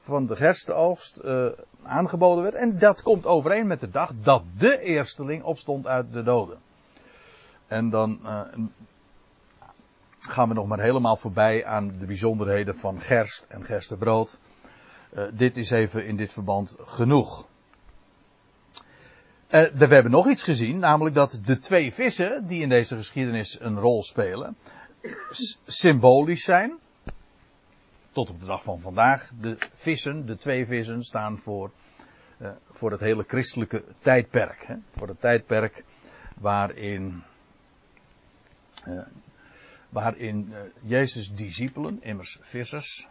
van 0.00 0.26
de 0.26 0.36
gerstenoogst 0.36 1.20
uh, 1.24 1.46
aangeboden 1.82 2.42
werd. 2.42 2.54
En 2.54 2.78
dat 2.78 3.02
komt 3.02 3.26
overeen 3.26 3.66
met 3.66 3.80
de 3.80 3.90
dag 3.90 4.12
dat 4.22 4.42
de 4.58 4.80
eersteling 4.80 5.42
opstond 5.42 5.86
uit 5.86 6.12
de 6.12 6.22
doden. 6.22 6.58
En 7.66 7.90
dan 7.90 8.18
uh, 8.22 8.40
gaan 10.18 10.48
we 10.48 10.54
nog 10.54 10.66
maar 10.66 10.80
helemaal 10.80 11.16
voorbij 11.16 11.64
aan 11.64 11.92
de 11.98 12.06
bijzonderheden 12.06 12.76
van 12.76 13.00
gerst 13.00 13.46
en 13.48 13.64
gerstebrood. 13.64 14.38
Uh, 15.16 15.24
dit 15.32 15.56
is 15.56 15.70
even 15.70 16.06
in 16.06 16.16
dit 16.16 16.32
verband 16.32 16.76
genoeg. 16.78 17.48
Uh, 19.50 19.62
we 19.62 19.86
hebben 19.86 20.10
nog 20.10 20.28
iets 20.28 20.42
gezien, 20.42 20.78
namelijk 20.78 21.14
dat 21.14 21.40
de 21.44 21.58
twee 21.58 21.92
vissen 21.92 22.46
die 22.46 22.62
in 22.62 22.68
deze 22.68 22.96
geschiedenis 22.96 23.60
een 23.60 23.78
rol 23.78 24.02
spelen, 24.02 24.56
symbolisch 25.66 26.44
zijn. 26.44 26.78
Tot 28.12 28.30
op 28.30 28.40
de 28.40 28.46
dag 28.46 28.62
van 28.62 28.80
vandaag. 28.80 29.30
De 29.40 29.56
vissen, 29.74 30.26
de 30.26 30.36
twee 30.36 30.66
vissen, 30.66 31.02
staan 31.02 31.38
voor, 31.38 31.70
uh, 32.38 32.50
voor 32.70 32.90
het 32.90 33.00
hele 33.00 33.24
christelijke 33.26 33.84
tijdperk. 33.98 34.66
Hè? 34.66 34.74
Voor 34.96 35.08
het 35.08 35.20
tijdperk 35.20 35.84
waarin, 36.34 37.22
waarin 39.88 40.54
Jezus' 40.82 41.34
discipelen, 41.34 42.02
immers 42.02 42.38
vissers, 42.40 43.08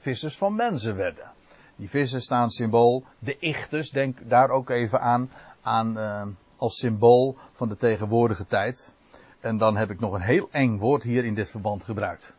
vissers 0.00 0.38
van 0.38 0.54
mensen 0.54 0.96
werden. 0.96 1.30
Die 1.76 1.90
vissen 1.90 2.20
staan 2.20 2.50
symbool. 2.50 3.04
De 3.18 3.38
ichtes, 3.38 3.90
denk 3.90 4.18
daar 4.28 4.50
ook 4.50 4.70
even 4.70 5.00
aan, 5.00 5.30
aan 5.62 5.98
uh, 5.98 6.26
als 6.56 6.78
symbool 6.78 7.36
van 7.52 7.68
de 7.68 7.76
tegenwoordige 7.76 8.46
tijd. 8.46 8.96
En 9.40 9.58
dan 9.58 9.76
heb 9.76 9.90
ik 9.90 10.00
nog 10.00 10.12
een 10.12 10.20
heel 10.20 10.48
eng 10.50 10.78
woord 10.78 11.02
hier 11.02 11.24
in 11.24 11.34
dit 11.34 11.50
verband 11.50 11.84
gebruikt. 11.84 12.34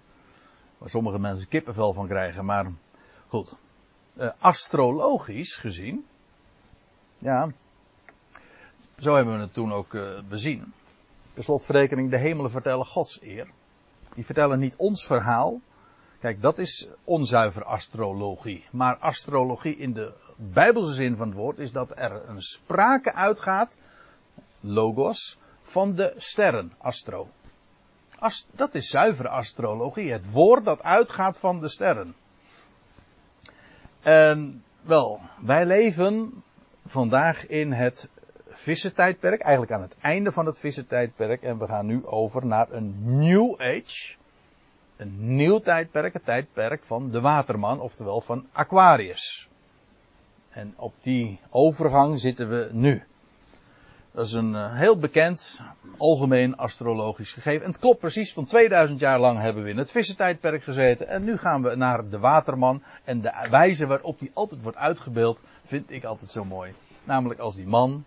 Waar 0.78 0.90
sommige 0.90 1.20
mensen 1.20 1.48
kippenvel 1.48 1.94
van 1.94 2.08
krijgen, 2.08 2.46
maar 2.46 2.72
goed. 3.28 3.56
Uh, 4.18 4.30
astrologisch 4.40 5.56
gezien. 5.56 6.06
Ja. 7.18 7.52
Zo 8.98 9.16
hebben 9.16 9.36
we 9.36 9.42
het 9.42 9.54
toen 9.54 9.74
ook 9.74 9.94
uh, 9.94 10.20
bezien. 10.30 10.74
Per 11.34 11.44
slotverrekening, 11.44 12.10
de 12.10 12.18
hemelen 12.18 12.52
vertellen 12.52 12.86
Gods 12.86 13.22
eer. 13.22 13.48
Die 14.16 14.26
vertellen 14.26 14.60
niet 14.60 14.76
ons 14.76 15.06
verhaal, 15.06 15.60
Kijk, 16.22 16.42
dat 16.42 16.58
is 16.58 16.88
onzuiver 17.04 17.64
astrologie. 17.64 18.66
Maar 18.72 18.96
astrologie 18.96 19.78
in 19.78 19.94
de 19.94 20.14
bijbelse 20.36 20.94
zin 20.94 21.16
van 21.16 21.28
het 21.28 21.38
woord 21.38 21.60
is 21.60 21.72
dat 21.72 22.00
er 22.00 22.30
een 22.30 22.42
sprake 22.42 23.14
uitgaat, 23.14 23.78
logos, 24.60 25.38
van 25.62 25.96
de 25.96 26.14
sterren, 26.18 26.74
astro. 26.78 27.30
Ast, 28.20 28.48
dat 28.52 28.76
is 28.76 28.88
zuivere 28.88 29.30
astrologie, 29.30 30.12
het 30.12 30.32
woord 30.32 30.66
dat 30.66 30.84
uitgaat 30.84 31.38
van 31.38 31.60
de 31.60 31.68
sterren. 31.68 32.16
En 34.02 34.64
wel, 34.82 35.20
wij 35.46 35.66
leven 35.66 36.44
vandaag 36.86 37.48
in 37.48 37.72
het 37.72 38.10
vissentijdperk, 38.50 39.42
eigenlijk 39.42 39.74
aan 39.74 39.82
het 39.82 39.98
einde 40.02 40.32
van 40.32 40.46
het 40.46 40.58
vissentijdperk, 40.58 41.42
en 41.42 41.58
we 41.58 41.68
gaan 41.68 41.86
nu 41.86 42.06
over 42.06 42.46
naar 42.46 42.72
een 42.72 42.94
New 43.20 43.62
Age 43.62 44.20
een 45.02 45.36
nieuw 45.36 45.60
tijdperk, 45.60 46.14
het 46.14 46.26
tijdperk 46.26 46.84
van 46.84 47.10
de 47.10 47.22
waterman, 47.22 47.80
oftewel 47.80 48.22
van 48.22 48.48
Aquarius. 48.52 49.50
En 50.50 50.74
op 50.78 50.94
die 51.00 51.40
overgang 51.50 52.20
zitten 52.20 52.50
we 52.50 52.70
nu. 52.72 53.04
Dat 54.12 54.26
is 54.26 54.34
een 54.34 54.52
uh, 54.52 54.76
heel 54.76 54.98
bekend, 54.98 55.62
algemeen 55.98 56.58
astrologisch 56.58 57.32
gegeven. 57.32 57.64
En 57.66 57.72
het 57.72 57.80
klopt 57.80 58.00
precies, 58.00 58.34
van 58.34 58.46
2000 58.46 59.00
jaar 59.00 59.20
lang 59.20 59.40
hebben 59.40 59.64
we 59.64 59.70
in 59.70 59.78
het 59.78 59.92
vissentijdperk 59.92 60.64
gezeten. 60.64 61.08
En 61.08 61.24
nu 61.24 61.38
gaan 61.38 61.62
we 61.62 61.76
naar 61.76 62.10
de 62.10 62.20
waterman. 62.20 62.84
En 63.04 63.22
de 63.22 63.48
wijze 63.50 63.86
waarop 63.88 64.20
die 64.20 64.32
altijd 64.34 64.62
wordt 64.62 64.78
uitgebeeld, 64.78 65.42
vind 65.64 65.92
ik 65.92 66.04
altijd 66.04 66.30
zo 66.30 66.46
mooi. 66.46 66.74
Namelijk 67.04 67.40
als 67.40 67.56
die 67.56 67.68
man, 67.68 68.06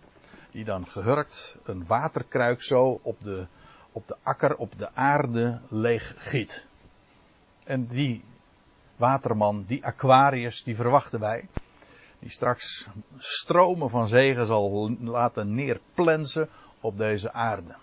die 0.51 0.63
dan 0.63 0.87
gehurkt 0.87 1.57
een 1.63 1.85
waterkruik 1.85 2.61
zo 2.61 2.99
op 3.01 3.23
de, 3.23 3.45
op 3.91 4.07
de 4.07 4.15
akker, 4.23 4.55
op 4.55 4.77
de 4.77 4.89
aarde 4.93 5.59
leeg 5.69 6.13
giet. 6.17 6.65
En 7.65 7.85
die 7.85 8.23
waterman, 8.95 9.63
die 9.67 9.85
Aquarius, 9.85 10.63
die 10.63 10.75
verwachten 10.75 11.19
wij. 11.19 11.47
Die 12.19 12.29
straks 12.29 12.87
stromen 13.17 13.89
van 13.89 14.07
zegen 14.07 14.45
zal 14.47 14.95
laten 14.99 15.55
neerplensen 15.55 16.49
op 16.79 16.97
deze 16.97 17.33
aarde. 17.33 17.75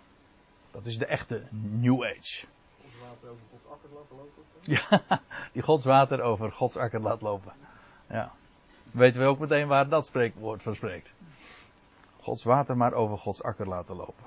Dat 0.70 0.86
is 0.86 0.98
de 0.98 1.06
echte 1.06 1.42
New 1.50 2.04
Age. 2.04 2.46
Godswater 2.82 3.30
over 3.30 3.40
Gods 3.50 3.66
akker 3.70 3.90
laten 3.94 4.16
lopen? 4.16 4.42
Ja, 4.60 5.20
die 5.52 5.62
godswater 5.62 6.22
over 6.22 6.52
Gods 6.52 6.76
akker 6.76 7.00
laat 7.00 7.20
lopen. 7.20 7.52
Ja. 8.08 8.32
Weten 8.90 9.20
we 9.20 9.26
ook 9.26 9.38
meteen 9.38 9.66
waar 9.66 9.88
dat 9.88 10.06
spreekwoord 10.06 10.62
van 10.62 10.74
spreekt. 10.74 11.12
Gods 12.20 12.44
water 12.44 12.76
maar 12.76 12.92
over 12.92 13.18
Gods 13.18 13.42
akker 13.42 13.68
laten 13.68 13.96
lopen. 13.96 14.24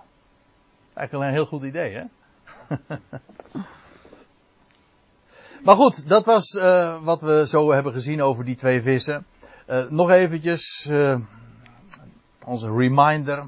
Eigenlijk 0.93 1.27
een 1.27 1.35
heel 1.35 1.45
goed 1.45 1.63
idee, 1.63 1.93
hè? 1.93 2.03
Maar 5.65 5.75
goed, 5.75 6.07
dat 6.07 6.25
was 6.25 6.53
uh, 6.53 6.97
wat 7.03 7.21
we 7.21 7.47
zo 7.47 7.71
hebben 7.71 7.93
gezien 7.93 8.21
over 8.21 8.45
die 8.45 8.55
twee 8.55 8.81
vissen. 8.81 9.25
Uh, 9.67 9.89
nog 9.89 10.09
eventjes 10.09 10.87
uh, 10.89 11.19
onze 12.45 12.71
reminder. 12.75 13.47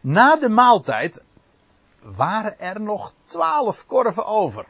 Na 0.00 0.36
de 0.36 0.48
maaltijd 0.48 1.22
waren 2.00 2.60
er 2.60 2.80
nog 2.80 3.12
twaalf 3.24 3.86
korven 3.86 4.26
over. 4.26 4.66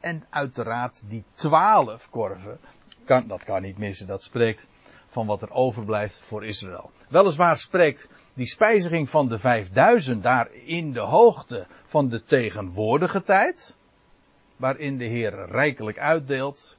En 0.00 0.24
uiteraard 0.30 1.02
die 1.10 1.24
twaalf 1.32 2.10
korven, 2.10 2.58
kan, 3.04 3.26
dat 3.26 3.44
kan 3.44 3.62
niet 3.62 3.78
missen, 3.78 4.06
dat 4.06 4.22
spreekt 4.22 4.66
van 5.08 5.26
wat 5.26 5.42
er 5.42 5.50
overblijft 5.50 6.18
voor 6.18 6.44
Israël. 6.44 6.90
Weliswaar 7.08 7.58
spreekt 7.58 8.08
die 8.34 8.46
spijziging 8.46 9.10
van 9.10 9.28
de 9.28 9.38
vijfduizend 9.38 10.22
daar 10.22 10.52
in 10.52 10.92
de 10.92 11.00
hoogte 11.00 11.66
van 11.84 12.08
de 12.08 12.22
tegenwoordige 12.22 13.22
tijd 13.22 13.76
waarin 14.58 14.98
de 14.98 15.04
Heer 15.04 15.46
rijkelijk 15.50 15.98
uitdeelt, 15.98 16.76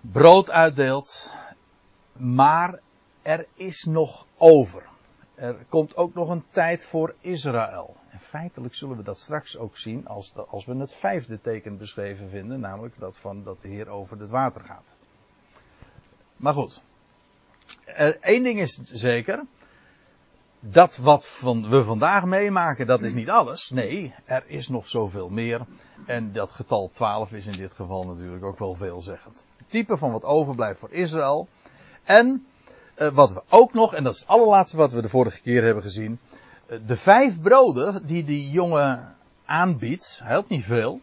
brood 0.00 0.50
uitdeelt, 0.50 1.34
maar 2.12 2.80
er 3.22 3.46
is 3.54 3.84
nog 3.84 4.26
over. 4.36 4.82
Er 5.34 5.56
komt 5.68 5.96
ook 5.96 6.14
nog 6.14 6.28
een 6.28 6.44
tijd 6.48 6.84
voor 6.84 7.14
Israël. 7.20 7.96
En 8.10 8.18
feitelijk 8.18 8.74
zullen 8.74 8.96
we 8.96 9.02
dat 9.02 9.18
straks 9.18 9.58
ook 9.58 9.76
zien 9.76 10.06
als, 10.06 10.34
als 10.48 10.64
we 10.64 10.74
het 10.74 10.94
vijfde 10.94 11.40
teken 11.40 11.78
beschreven 11.78 12.28
vinden, 12.30 12.60
namelijk 12.60 12.98
dat 12.98 13.18
van 13.18 13.44
dat 13.44 13.62
de 13.62 13.68
Heer 13.68 13.88
over 13.88 14.20
het 14.20 14.30
water 14.30 14.60
gaat. 14.60 14.94
Maar 16.36 16.52
goed. 16.52 16.82
Eén 18.20 18.42
ding 18.42 18.60
is 18.60 18.74
zeker 18.82 19.44
dat 20.60 20.96
wat 20.96 21.40
we 21.42 21.84
vandaag 21.84 22.24
meemaken, 22.24 22.86
dat 22.86 23.02
is 23.02 23.12
niet 23.12 23.30
alles. 23.30 23.70
Nee, 23.70 24.14
er 24.24 24.44
is 24.46 24.68
nog 24.68 24.88
zoveel 24.88 25.28
meer. 25.28 25.60
En 26.06 26.32
dat 26.32 26.52
getal 26.52 26.90
12 26.92 27.32
is 27.32 27.46
in 27.46 27.56
dit 27.56 27.72
geval 27.72 28.06
natuurlijk 28.06 28.44
ook 28.44 28.58
wel 28.58 28.74
veelzeggend. 28.74 29.46
Type 29.66 29.96
van 29.96 30.12
wat 30.12 30.24
overblijft 30.24 30.80
voor 30.80 30.90
Israël. 30.90 31.48
En 32.04 32.46
uh, 32.96 33.08
wat 33.08 33.32
we 33.32 33.42
ook 33.48 33.72
nog, 33.72 33.94
en 33.94 34.04
dat 34.04 34.14
is 34.14 34.20
het 34.20 34.28
allerlaatste 34.28 34.76
wat 34.76 34.92
we 34.92 35.02
de 35.02 35.08
vorige 35.08 35.40
keer 35.40 35.62
hebben 35.62 35.82
gezien. 35.82 36.18
Uh, 36.66 36.78
de 36.86 36.96
vijf 36.96 37.42
broden 37.42 38.06
die 38.06 38.24
die 38.24 38.50
jongen 38.50 39.14
aanbiedt, 39.44 40.20
helpt 40.24 40.48
niet 40.48 40.64
veel. 40.64 41.00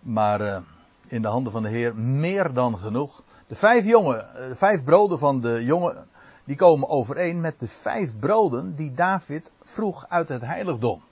Maar 0.00 0.40
uh, 0.40 0.56
in 1.06 1.22
de 1.22 1.28
handen 1.28 1.52
van 1.52 1.62
de 1.62 1.68
Heer 1.68 1.96
meer 1.96 2.52
dan 2.52 2.78
genoeg. 2.78 3.22
De 3.46 3.54
vijf 3.54 3.84
jongen, 3.84 4.26
de 4.48 4.56
vijf 4.56 4.84
broden 4.84 5.18
van 5.18 5.40
de 5.40 5.64
jongen 5.64 6.06
die 6.48 6.56
komen 6.56 6.88
overeen 6.88 7.40
met 7.40 7.60
de 7.60 7.68
vijf 7.68 8.18
broden 8.18 8.74
die 8.74 8.94
David 8.94 9.52
vroeg 9.62 10.06
uit 10.08 10.28
het 10.28 10.42
heiligdom. 10.42 11.02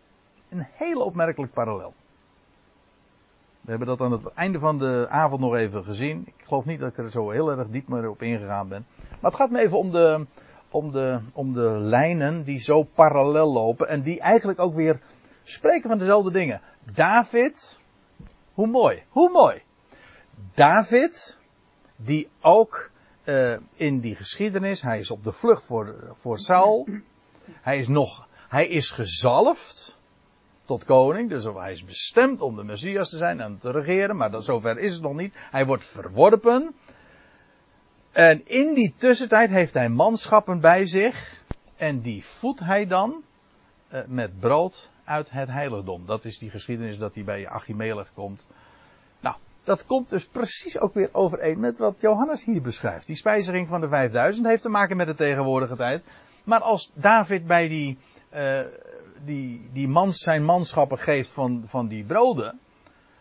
Een 0.48 0.66
hele 0.72 1.04
opmerkelijk 1.04 1.52
parallel. 1.52 1.94
We 3.60 3.70
hebben 3.70 3.88
dat 3.88 4.00
aan 4.00 4.12
het 4.12 4.32
einde 4.32 4.58
van 4.58 4.78
de 4.78 5.06
avond 5.08 5.40
nog 5.40 5.54
even 5.54 5.84
gezien. 5.84 6.22
Ik 6.26 6.44
geloof 6.44 6.64
niet 6.64 6.80
dat 6.80 6.88
ik 6.88 6.98
er 6.98 7.10
zo 7.10 7.30
heel 7.30 7.50
erg 7.50 7.68
diep 7.68 7.88
meer 7.88 8.08
op 8.08 8.22
ingegaan 8.22 8.68
ben. 8.68 8.86
Maar 9.20 9.30
het 9.30 9.40
gaat 9.40 9.50
me 9.50 9.60
even 9.60 9.78
om 9.78 9.90
de, 9.90 10.26
om 10.70 10.92
de, 10.92 11.20
om 11.32 11.52
de 11.52 11.70
lijnen 11.78 12.44
die 12.44 12.60
zo 12.60 12.82
parallel 12.82 13.52
lopen. 13.52 13.88
En 13.88 14.02
die 14.02 14.20
eigenlijk 14.20 14.60
ook 14.60 14.74
weer 14.74 15.00
spreken 15.42 15.88
van 15.88 15.98
dezelfde 15.98 16.30
dingen. 16.30 16.60
David, 16.94 17.80
hoe 18.52 18.66
mooi, 18.66 19.02
hoe 19.08 19.30
mooi. 19.30 19.62
David, 20.54 21.40
die 21.96 22.28
ook 22.40 22.90
uh, 23.26 23.56
in 23.74 24.00
die 24.00 24.16
geschiedenis. 24.16 24.82
Hij 24.82 24.98
is 24.98 25.10
op 25.10 25.24
de 25.24 25.32
vlucht 25.32 25.64
voor, 25.64 26.14
voor 26.16 26.38
Saul. 26.38 26.88
Hij 27.50 27.78
is 27.78 27.88
nog, 27.88 28.28
hij 28.48 28.66
is 28.66 28.90
gezalfd 28.90 29.98
tot 30.64 30.84
koning. 30.84 31.30
Dus 31.30 31.44
hij 31.44 31.72
is 31.72 31.84
bestemd 31.84 32.40
om 32.40 32.56
de 32.56 32.64
Messias 32.64 33.10
te 33.10 33.16
zijn 33.16 33.40
en 33.40 33.58
te 33.58 33.70
regeren. 33.70 34.16
Maar 34.16 34.30
dat, 34.30 34.44
zover 34.44 34.78
is 34.78 34.92
het 34.92 35.02
nog 35.02 35.14
niet. 35.14 35.34
Hij 35.36 35.66
wordt 35.66 35.84
verworpen. 35.84 36.74
En 38.12 38.46
in 38.46 38.74
die 38.74 38.94
tussentijd 38.96 39.50
heeft 39.50 39.74
hij 39.74 39.88
manschappen 39.88 40.60
bij 40.60 40.86
zich. 40.86 41.42
En 41.76 42.00
die 42.00 42.24
voedt 42.24 42.60
hij 42.60 42.86
dan 42.86 43.22
uh, 43.92 44.00
met 44.06 44.40
brood 44.40 44.90
uit 45.04 45.30
het 45.30 45.48
heiligdom. 45.48 46.06
Dat 46.06 46.24
is 46.24 46.38
die 46.38 46.50
geschiedenis 46.50 46.98
dat 46.98 47.14
hij 47.14 47.24
bij 47.24 47.48
Achimelech 47.48 48.12
komt. 48.14 48.46
Dat 49.66 49.86
komt 49.86 50.10
dus 50.10 50.26
precies 50.26 50.78
ook 50.78 50.94
weer 50.94 51.08
overeen 51.12 51.60
met 51.60 51.76
wat 51.76 52.00
Johannes 52.00 52.44
hier 52.44 52.62
beschrijft. 52.62 53.06
Die 53.06 53.16
spijziging 53.16 53.68
van 53.68 53.80
de 53.80 53.88
5000 53.88 54.46
heeft 54.46 54.62
te 54.62 54.68
maken 54.68 54.96
met 54.96 55.06
de 55.06 55.14
tegenwoordige 55.14 55.76
tijd. 55.76 56.02
Maar 56.44 56.60
als 56.60 56.90
David 56.94 57.46
bij 57.46 57.68
die, 57.68 57.98
uh, 58.34 58.60
die, 59.24 59.68
die 59.72 59.88
mans, 59.88 60.18
zijn 60.18 60.44
manschappen 60.44 60.98
geeft 60.98 61.30
van, 61.30 61.62
van 61.66 61.88
die 61.88 62.04
broden. 62.04 62.58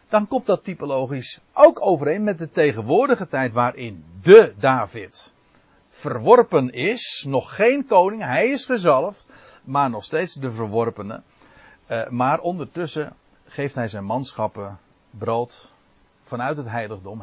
Dan 0.10 0.28
komt 0.28 0.46
dat 0.46 0.64
typologisch 0.64 1.42
ook 1.54 1.86
overeen 1.86 2.24
met 2.24 2.38
de 2.38 2.50
tegenwoordige 2.50 3.28
tijd 3.28 3.54
waarin 3.54 4.06
de 4.22 4.54
David 4.60 5.34
verworpen 5.90 6.70
is. 6.70 7.25
Nog 7.28 7.56
geen 7.56 7.86
koning, 7.86 8.22
hij 8.22 8.48
is 8.48 8.66
gezalfd, 8.66 9.28
maar 9.64 9.90
nog 9.90 10.04
steeds 10.04 10.34
de 10.34 10.52
verworpene. 10.52 11.22
Uh, 11.88 12.08
maar 12.10 12.40
ondertussen 12.40 13.16
geeft 13.46 13.75
hij 13.75 13.88
zijn 13.88 14.06
manschappen 14.06 14.80
brood 15.10 15.74
vanuit 16.25 16.58
het 16.58 16.70
heiligdom. 16.70 17.22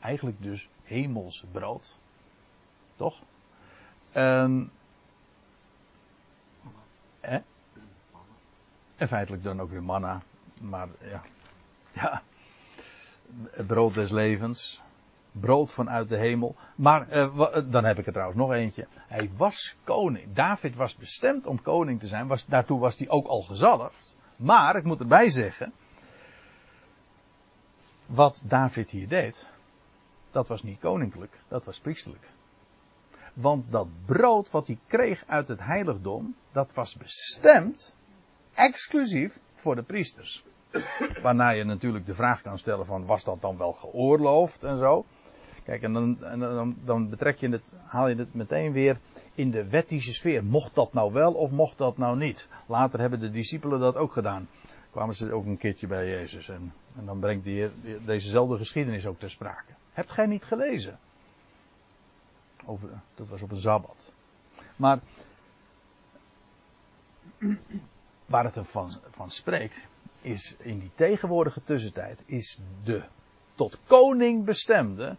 Eigenlijk 0.00 0.42
dus 0.42 0.68
hemels 0.82 1.44
brood. 1.52 1.98
Toch? 2.96 3.22
Eh? 4.12 4.42
En 8.96 9.08
feitelijk 9.08 9.42
dan 9.42 9.60
ook 9.60 9.70
weer 9.70 9.82
manna. 9.82 10.22
Maar 10.60 10.88
ja. 11.00 11.22
Ja. 11.92 12.22
Brood 13.66 13.94
des 13.94 14.10
levens. 14.10 14.82
Brood 15.32 15.72
vanuit 15.72 16.08
de 16.08 16.16
hemel. 16.16 16.56
Maar 16.74 17.16
uh, 17.16 17.56
dan 17.64 17.84
heb 17.84 17.98
ik 17.98 18.06
er 18.06 18.12
trouwens 18.12 18.38
nog 18.38 18.52
eentje. 18.52 18.86
Hij 19.08 19.30
was 19.36 19.76
koning. 19.84 20.32
David 20.32 20.76
was 20.76 20.96
bestemd 20.96 21.46
om 21.46 21.62
koning 21.62 22.00
te 22.00 22.06
zijn. 22.06 22.26
Was, 22.26 22.46
daartoe 22.46 22.80
was 22.80 22.98
hij 22.98 23.08
ook 23.08 23.26
al 23.26 23.42
gezalfd. 23.42 24.16
Maar 24.36 24.76
ik 24.76 24.84
moet 24.84 25.00
erbij 25.00 25.30
zeggen. 25.30 25.72
Wat 28.06 28.42
David 28.44 28.90
hier 28.90 29.08
deed. 29.08 29.48
Dat 30.30 30.48
was 30.48 30.62
niet 30.62 30.80
koninklijk. 30.80 31.38
Dat 31.48 31.64
was 31.64 31.78
priesterlijk. 31.78 32.30
Want 33.32 33.72
dat 33.72 33.88
brood 34.04 34.50
wat 34.50 34.66
hij 34.66 34.78
kreeg 34.86 35.24
uit 35.26 35.48
het 35.48 35.60
heiligdom. 35.60 36.34
Dat 36.52 36.70
was 36.74 36.96
bestemd. 36.96 37.94
Exclusief 38.54 39.40
voor 39.54 39.74
de 39.74 39.82
priesters. 39.82 40.44
Waarna 41.22 41.50
je 41.50 41.64
natuurlijk 41.64 42.06
de 42.06 42.14
vraag 42.14 42.42
kan 42.42 42.58
stellen 42.58 42.86
van 42.86 43.06
was 43.06 43.24
dat 43.24 43.40
dan 43.40 43.56
wel 43.56 43.72
geoorloofd 43.72 44.64
en 44.64 44.76
zo. 44.76 45.04
Kijk, 45.64 45.82
en 45.82 45.92
dan, 45.92 46.24
en 46.24 46.38
dan, 46.38 46.76
dan 46.84 47.08
betrek 47.08 47.36
je 47.36 47.48
het, 47.48 47.72
haal 47.84 48.08
je 48.08 48.14
het 48.14 48.34
meteen 48.34 48.72
weer 48.72 48.98
in 49.34 49.50
de 49.50 49.68
wettische 49.68 50.12
sfeer. 50.12 50.44
Mocht 50.44 50.74
dat 50.74 50.92
nou 50.92 51.12
wel 51.12 51.32
of 51.32 51.50
mocht 51.50 51.78
dat 51.78 51.98
nou 51.98 52.16
niet? 52.16 52.48
Later 52.66 53.00
hebben 53.00 53.20
de 53.20 53.30
discipelen 53.30 53.80
dat 53.80 53.96
ook 53.96 54.12
gedaan. 54.12 54.48
Kwamen 54.96 55.14
ze 55.14 55.32
ook 55.32 55.44
een 55.44 55.56
keertje 55.56 55.86
bij 55.86 56.08
Jezus. 56.08 56.48
En, 56.48 56.72
en 56.98 57.06
dan 57.06 57.18
brengt 57.18 57.44
die, 57.44 57.68
dezezelfde 58.04 58.56
geschiedenis 58.56 59.06
ook 59.06 59.18
ter 59.18 59.30
sprake. 59.30 59.72
Hebt 59.92 60.12
gij 60.12 60.26
niet 60.26 60.44
gelezen? 60.44 60.98
Over, 62.64 62.88
dat 63.14 63.28
was 63.28 63.42
op 63.42 63.50
een 63.50 63.56
Sabbat. 63.56 64.12
Maar 64.76 64.98
waar 68.26 68.44
het 68.44 68.56
ervan 68.56 68.92
van 69.10 69.30
spreekt, 69.30 69.86
is 70.20 70.56
in 70.58 70.78
die 70.78 70.90
tegenwoordige 70.94 71.62
tussentijd, 71.62 72.22
is 72.26 72.58
de 72.84 73.04
tot 73.54 73.80
koning 73.86 74.44
bestemde, 74.44 75.16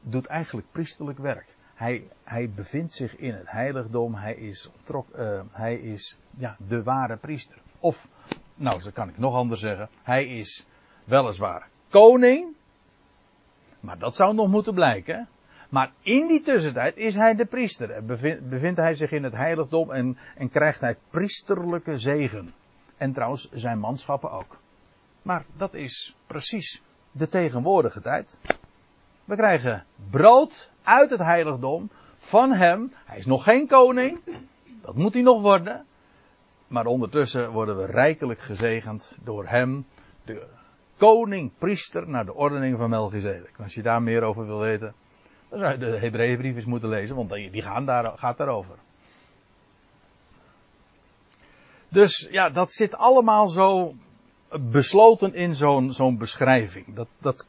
doet 0.00 0.26
eigenlijk 0.26 0.66
priesterlijk 0.70 1.18
werk. 1.18 1.54
Hij, 1.74 2.08
hij 2.24 2.50
bevindt 2.50 2.92
zich 2.92 3.16
in 3.16 3.34
het 3.34 3.50
heiligdom, 3.50 4.14
hij 4.14 4.34
is, 4.34 4.70
uh, 4.90 5.40
hij 5.50 5.76
is 5.76 6.18
ja, 6.38 6.56
de 6.68 6.82
ware 6.82 7.16
priester. 7.16 7.58
Of, 7.78 8.08
nou, 8.56 8.82
dat 8.82 8.92
kan 8.92 9.08
ik 9.08 9.18
nog 9.18 9.34
anders 9.34 9.60
zeggen, 9.60 9.88
hij 10.02 10.26
is 10.26 10.66
weliswaar 11.04 11.68
koning, 11.88 12.54
maar 13.80 13.98
dat 13.98 14.16
zou 14.16 14.34
nog 14.34 14.48
moeten 14.48 14.74
blijken. 14.74 15.28
Maar 15.68 15.92
in 16.02 16.26
die 16.26 16.40
tussentijd 16.40 16.96
is 16.96 17.14
hij 17.14 17.34
de 17.34 17.44
priester. 17.44 18.04
Bevindt, 18.04 18.48
bevindt 18.48 18.78
hij 18.78 18.94
zich 18.94 19.10
in 19.10 19.22
het 19.22 19.36
heiligdom 19.36 19.90
en, 19.90 20.18
en 20.36 20.50
krijgt 20.50 20.80
hij 20.80 20.96
priesterlijke 21.10 21.98
zegen. 21.98 22.54
En 22.96 23.12
trouwens 23.12 23.50
zijn 23.52 23.78
manschappen 23.78 24.30
ook. 24.30 24.58
Maar 25.22 25.44
dat 25.56 25.74
is 25.74 26.16
precies 26.26 26.82
de 27.10 27.28
tegenwoordige 27.28 28.00
tijd. 28.00 28.40
We 29.24 29.36
krijgen 29.36 29.84
brood 30.10 30.70
uit 30.82 31.10
het 31.10 31.20
heiligdom 31.20 31.90
van 32.18 32.52
hem. 32.52 32.92
Hij 33.04 33.18
is 33.18 33.26
nog 33.26 33.44
geen 33.44 33.66
koning. 33.66 34.18
Dat 34.80 34.94
moet 34.94 35.14
hij 35.14 35.22
nog 35.22 35.40
worden. 35.40 35.86
Maar 36.66 36.86
ondertussen 36.86 37.50
worden 37.50 37.76
we 37.76 37.86
rijkelijk 37.86 38.40
gezegend 38.40 39.18
door 39.24 39.46
hem, 39.46 39.86
de 40.24 40.46
koning, 40.96 41.50
priester, 41.58 42.08
naar 42.08 42.24
de 42.24 42.34
ordening 42.34 42.78
van 42.78 42.90
Melchizedek. 42.90 43.52
Als 43.62 43.74
je 43.74 43.82
daar 43.82 44.02
meer 44.02 44.22
over 44.22 44.46
wil 44.46 44.58
weten, 44.58 44.94
dan 45.48 45.58
zou 45.58 45.72
je 45.72 45.78
de 45.78 45.98
Hebreeënbrief 45.98 46.56
eens 46.56 46.64
moeten 46.64 46.88
lezen, 46.88 47.16
want 47.16 47.30
die 47.30 47.62
gaan 47.62 47.86
daar, 47.86 48.18
gaat 48.18 48.36
daarover. 48.36 48.74
Dus 51.88 52.28
ja, 52.30 52.50
dat 52.50 52.72
zit 52.72 52.94
allemaal 52.94 53.48
zo 53.48 53.94
besloten 54.60 55.34
in 55.34 55.56
zo'n 55.56 55.92
zo'n 55.92 56.18
beschrijving. 56.18 56.94
Dat, 56.94 57.08
dat, 57.18 57.48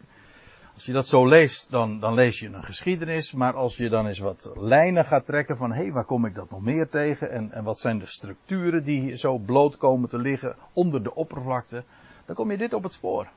als 0.77 0.85
je 0.85 0.91
dat 0.91 1.07
zo 1.07 1.27
leest, 1.27 1.71
dan, 1.71 1.99
dan 1.99 2.13
lees 2.13 2.39
je 2.39 2.47
een 2.47 2.63
geschiedenis. 2.63 3.31
Maar 3.31 3.53
als 3.53 3.77
je 3.77 3.89
dan 3.89 4.07
eens 4.07 4.19
wat 4.19 4.51
lijnen 4.55 5.05
gaat 5.05 5.25
trekken 5.25 5.57
van 5.57 5.71
hé, 5.71 5.81
hey, 5.81 5.91
waar 5.91 6.05
kom 6.05 6.25
ik 6.25 6.35
dat 6.35 6.49
nog 6.49 6.61
meer 6.61 6.89
tegen? 6.89 7.31
En, 7.31 7.51
en 7.51 7.63
wat 7.63 7.79
zijn 7.79 7.99
de 7.99 8.05
structuren 8.05 8.83
die 8.83 9.15
zo 9.15 9.37
bloot 9.37 9.77
komen 9.77 10.09
te 10.09 10.17
liggen 10.17 10.55
onder 10.73 11.03
de 11.03 11.15
oppervlakte? 11.15 11.83
Dan 12.25 12.35
kom 12.35 12.51
je 12.51 12.57
dit 12.57 12.73
op 12.73 12.83
het 12.83 12.93
spoor. 12.93 13.27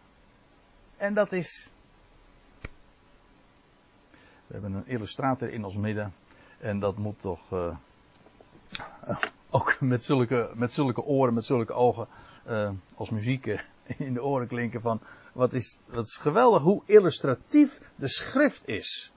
En 0.96 1.14
dat 1.14 1.32
is. 1.32 1.70
We 4.46 4.52
hebben 4.52 4.72
een 4.72 4.86
illustrator 4.86 5.52
in 5.52 5.64
ons 5.64 5.76
midden. 5.76 6.14
En 6.58 6.80
dat 6.80 6.96
moet 6.96 7.20
toch. 7.20 7.52
Uh, 7.52 7.76
ook 9.50 9.80
met 9.80 10.04
zulke, 10.04 10.50
met 10.54 10.72
zulke 10.72 11.02
oren, 11.02 11.34
met 11.34 11.44
zulke 11.44 11.72
ogen. 11.72 12.06
Uh, 12.48 12.70
als 12.94 13.10
muziek 13.10 13.64
in 14.08 14.14
de 14.14 14.22
oren 14.22 14.46
klinken 14.46 14.80
van 14.80 15.00
wat 15.32 15.52
is, 15.52 15.78
wat 15.90 16.04
is 16.04 16.16
geweldig 16.16 16.62
hoe 16.62 16.82
illustratief 16.86 17.80
de 17.94 18.08
schrift 18.08 18.68
is. 18.68 19.12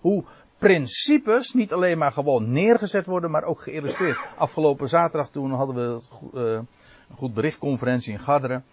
Hoe 0.00 0.24
principes 0.58 1.52
niet 1.52 1.72
alleen 1.72 1.98
maar 1.98 2.12
gewoon 2.12 2.52
neergezet 2.52 3.06
worden, 3.06 3.30
maar 3.30 3.44
ook 3.44 3.60
geïllustreerd. 3.60 4.18
Afgelopen 4.36 4.88
zaterdag 4.88 5.30
toen 5.30 5.52
hadden 5.52 5.76
we 5.76 6.00
uh, 6.34 6.52
een 7.10 7.16
goed 7.16 7.34
berichtconferentie 7.34 8.12
in 8.12 8.18
Garderen. 8.18 8.64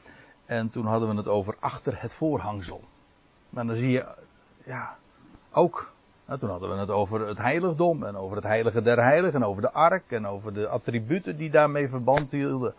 En 0.45 0.69
toen 0.69 0.86
hadden 0.86 1.10
we 1.10 1.15
het 1.15 1.27
over 1.27 1.55
achter 1.60 2.01
het 2.01 2.13
voorhangsel. 2.13 2.83
Maar 3.49 3.65
dan 3.65 3.75
zie 3.75 3.91
je, 3.91 4.05
ja, 4.65 4.97
ook. 5.51 5.93
Nou, 6.25 6.39
toen 6.39 6.49
hadden 6.49 6.69
we 6.69 6.75
het 6.75 6.89
over 6.89 7.27
het 7.27 7.38
heiligdom 7.38 8.03
en 8.03 8.15
over 8.15 8.36
het 8.36 8.45
heilige 8.45 8.81
der 8.81 9.03
heiligen 9.03 9.41
en 9.41 9.47
over 9.47 9.62
de 9.62 9.71
ark 9.71 10.12
en 10.12 10.27
over 10.27 10.53
de 10.53 10.67
attributen 10.67 11.38
die 11.38 11.49
daarmee 11.49 11.89
verband 11.89 12.31
hielden. 12.31 12.73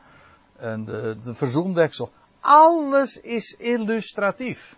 En 0.57 0.85
de 0.85 1.35
verzoendeksel. 1.35 2.11
Alles 2.40 3.20
is 3.20 3.57
illustratief. 3.57 4.77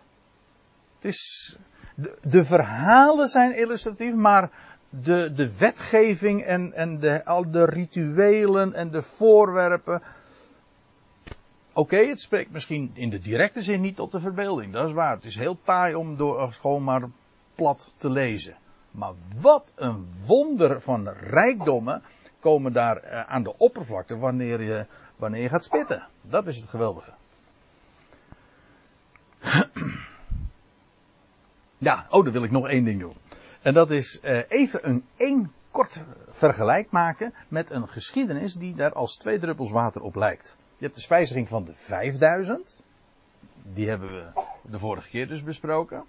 Het 0.94 1.05
is, 1.05 1.57
de, 2.20 2.44
verhalen 2.44 3.29
zijn 3.29 3.57
illustratief, 3.57 4.14
maar 4.14 4.51
de, 4.88 5.33
de 5.33 5.59
wetgeving 5.59 6.42
en, 6.42 6.73
en 6.73 6.99
de, 6.99 7.25
al 7.25 7.51
de 7.51 7.64
rituelen 7.64 8.75
en 8.75 8.90
de 8.90 9.03
voorwerpen. 9.03 10.03
Oké, 11.73 11.96
het 11.96 12.20
spreekt 12.20 12.51
misschien 12.51 12.90
in 12.94 13.11
de 13.11 13.18
directe 13.18 13.62
zin 13.62 13.81
niet 13.81 13.96
tot 13.96 14.12
de 14.12 14.20
verbeelding, 14.20 14.73
dat 14.73 14.88
is 14.88 14.94
waar. 14.94 15.14
Het 15.14 15.25
is 15.25 15.37
heel 15.37 15.59
taai 15.64 15.94
om 15.94 16.16
door 16.16 16.53
gewoon 16.53 16.85
maar 16.85 17.09
plat 17.55 17.94
te 17.96 18.11
lezen. 18.11 18.57
Maar 18.90 19.12
wat 19.40 19.73
een 19.75 20.09
wonder 20.27 20.81
van 20.81 21.09
rijkdommen 21.09 22.03
komen 22.40 22.73
daar 22.73 22.96
eh, 22.96 23.20
aan 23.20 23.42
de 23.42 23.59
oppervlakte 23.59 24.16
wanneer 24.16 24.62
je, 24.62 24.87
wanneer 25.16 25.42
je 25.42 25.49
gaat 25.49 25.64
spitten. 25.64 26.07
Dat 26.23 26.46
is 26.46 26.57
het 26.57 26.68
geweldige. 26.68 27.12
Ja, 31.81 32.07
oh, 32.11 32.25
dan 32.25 32.33
wil 32.33 32.43
ik 32.43 32.51
nog 32.51 32.69
één 32.69 32.85
ding 32.85 33.01
doen. 33.01 33.14
En 33.62 33.75
dat 33.75 33.90
is 33.90 34.21
uh, 34.23 34.40
even 34.49 34.88
een 34.88 35.05
één 35.16 35.53
kort 35.71 36.05
vergelijk 36.29 36.90
maken 36.90 37.35
met 37.49 37.71
een 37.71 37.88
geschiedenis 37.88 38.55
die 38.55 38.75
daar 38.75 38.93
als 38.93 39.16
twee 39.16 39.38
druppels 39.38 39.71
water 39.71 40.03
op 40.03 40.14
lijkt. 40.14 40.57
Je 40.77 40.85
hebt 40.85 40.95
de 40.95 41.03
spijziging 41.03 41.49
van 41.49 41.64
de 41.64 41.75
5000. 41.75 42.85
Die 43.62 43.88
hebben 43.88 44.11
we 44.14 44.43
de 44.71 44.79
vorige 44.79 45.09
keer 45.09 45.29
dus 45.29 45.43
besproken. 45.43 46.05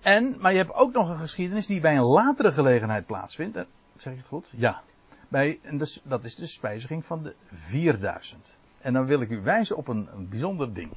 En, 0.00 0.36
maar 0.40 0.52
je 0.52 0.58
hebt 0.58 0.74
ook 0.74 0.92
nog 0.92 1.10
een 1.10 1.18
geschiedenis 1.18 1.66
die 1.66 1.80
bij 1.80 1.96
een 1.96 2.02
latere 2.02 2.52
gelegenheid 2.52 3.06
plaatsvindt. 3.06 3.56
En, 3.56 3.66
zeg 3.96 4.12
ik 4.12 4.18
het 4.18 4.28
goed? 4.28 4.46
Ja. 4.50 4.82
Bij, 5.28 5.58
en 5.62 5.78
dus, 5.78 6.00
dat 6.04 6.24
is 6.24 6.34
de 6.34 6.46
spijziging 6.46 7.06
van 7.06 7.22
de 7.22 7.34
4000. 7.50 8.54
En 8.80 8.92
dan 8.92 9.06
wil 9.06 9.20
ik 9.20 9.30
u 9.30 9.40
wijzen 9.40 9.76
op 9.76 9.88
een 9.88 10.28
bijzonder 10.28 10.74
ding. 10.74 10.90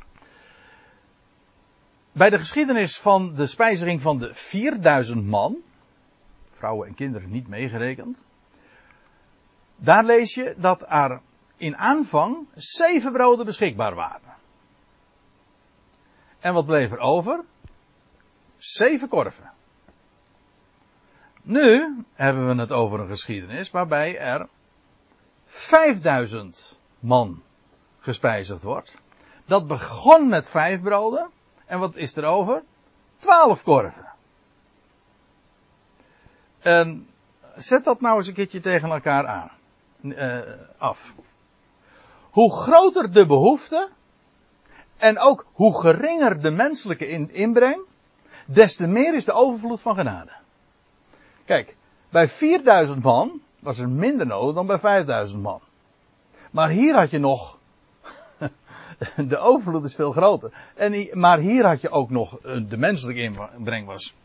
Bij 2.18 2.30
de 2.30 2.38
geschiedenis 2.38 3.00
van 3.00 3.34
de 3.36 3.48
spijziging 3.48 4.02
van 4.02 4.18
de 4.18 4.34
4000 4.34 5.26
man, 5.26 5.58
vrouwen 6.50 6.88
en 6.88 6.96
kinderen 6.96 7.30
niet 7.30 7.48
meegerekend. 7.48 8.26
Daar 9.76 10.04
lees 10.04 10.34
je 10.34 10.56
dat 10.58 10.86
er 10.88 11.22
in 11.58 11.78
aanvang 11.78 12.48
zeven 12.56 13.12
broden 13.12 13.46
beschikbaar 13.46 13.96
waren. 13.96 14.36
En 16.40 16.54
wat 16.54 16.66
bleef 16.66 16.92
er 16.92 17.00
over? 17.00 17.44
Zeven 18.58 19.08
korven. 19.08 19.52
Nu 21.42 21.96
hebben 22.14 22.48
we 22.48 22.62
het 22.62 22.72
over 22.72 23.00
een 23.00 23.08
geschiedenis 23.08 23.72
waarbij 23.72 24.18
er 24.18 24.48
5000 25.46 26.80
man 27.00 27.44
gespijzigd 28.00 28.64
wordt. 28.64 28.98
Dat 29.46 29.68
begon 29.68 30.30
met 30.30 30.50
vijf 30.50 30.82
broden. 30.82 31.36
En 31.68 31.80
wat 31.80 31.96
is 31.96 32.16
er 32.16 32.26
over? 32.26 32.64
Twaalf 33.18 33.64
korven. 33.64 34.06
En 36.60 37.08
zet 37.56 37.84
dat 37.84 38.02
nou 38.02 38.18
eens 38.18 38.28
een 38.28 38.34
keertje 38.34 38.60
tegen 38.60 38.90
elkaar 38.90 39.28
aan. 39.28 39.52
Uh, 40.02 40.40
af. 40.78 41.14
Hoe 42.30 42.54
groter 42.54 43.12
de 43.12 43.26
behoefte. 43.26 43.90
En 44.98 45.20
ook 45.20 45.46
hoe 45.54 45.80
geringer 45.80 46.42
de 46.42 46.52
menselijke 46.52 47.08
in, 47.08 47.32
inbreng. 47.32 47.82
Des 48.46 48.76
te 48.76 48.88
meer 48.88 49.14
is 49.14 49.26
de 49.26 49.32
overvloed 49.32 49.82
van 49.82 49.96
genade. 49.96 50.32
Kijk, 51.46 51.76
bij 52.10 52.28
4000 52.28 53.04
man 53.04 53.42
was 53.60 53.78
er 53.78 53.90
minder 53.90 54.26
nodig 54.26 54.56
dan 54.56 54.68
bij 54.68 54.80
5000 54.80 55.42
man. 55.42 55.62
Maar 56.52 56.70
hier 56.70 56.96
had 56.96 57.10
je 57.10 57.20
nog. 57.20 57.57
de 59.32 59.38
overvloed 59.38 59.84
is 59.84 59.96
veel 59.96 60.12
groter. 60.12 60.54
En, 60.76 61.20
maar 61.20 61.40
hier 61.40 61.66
had 61.66 61.82
je 61.82 61.90
ook 61.90 62.10
nog. 62.10 62.40
Eh, 62.40 62.62
de 62.70 62.78
menselijke 62.78 63.22
inbreng 63.22 63.86
was. 63.86 64.16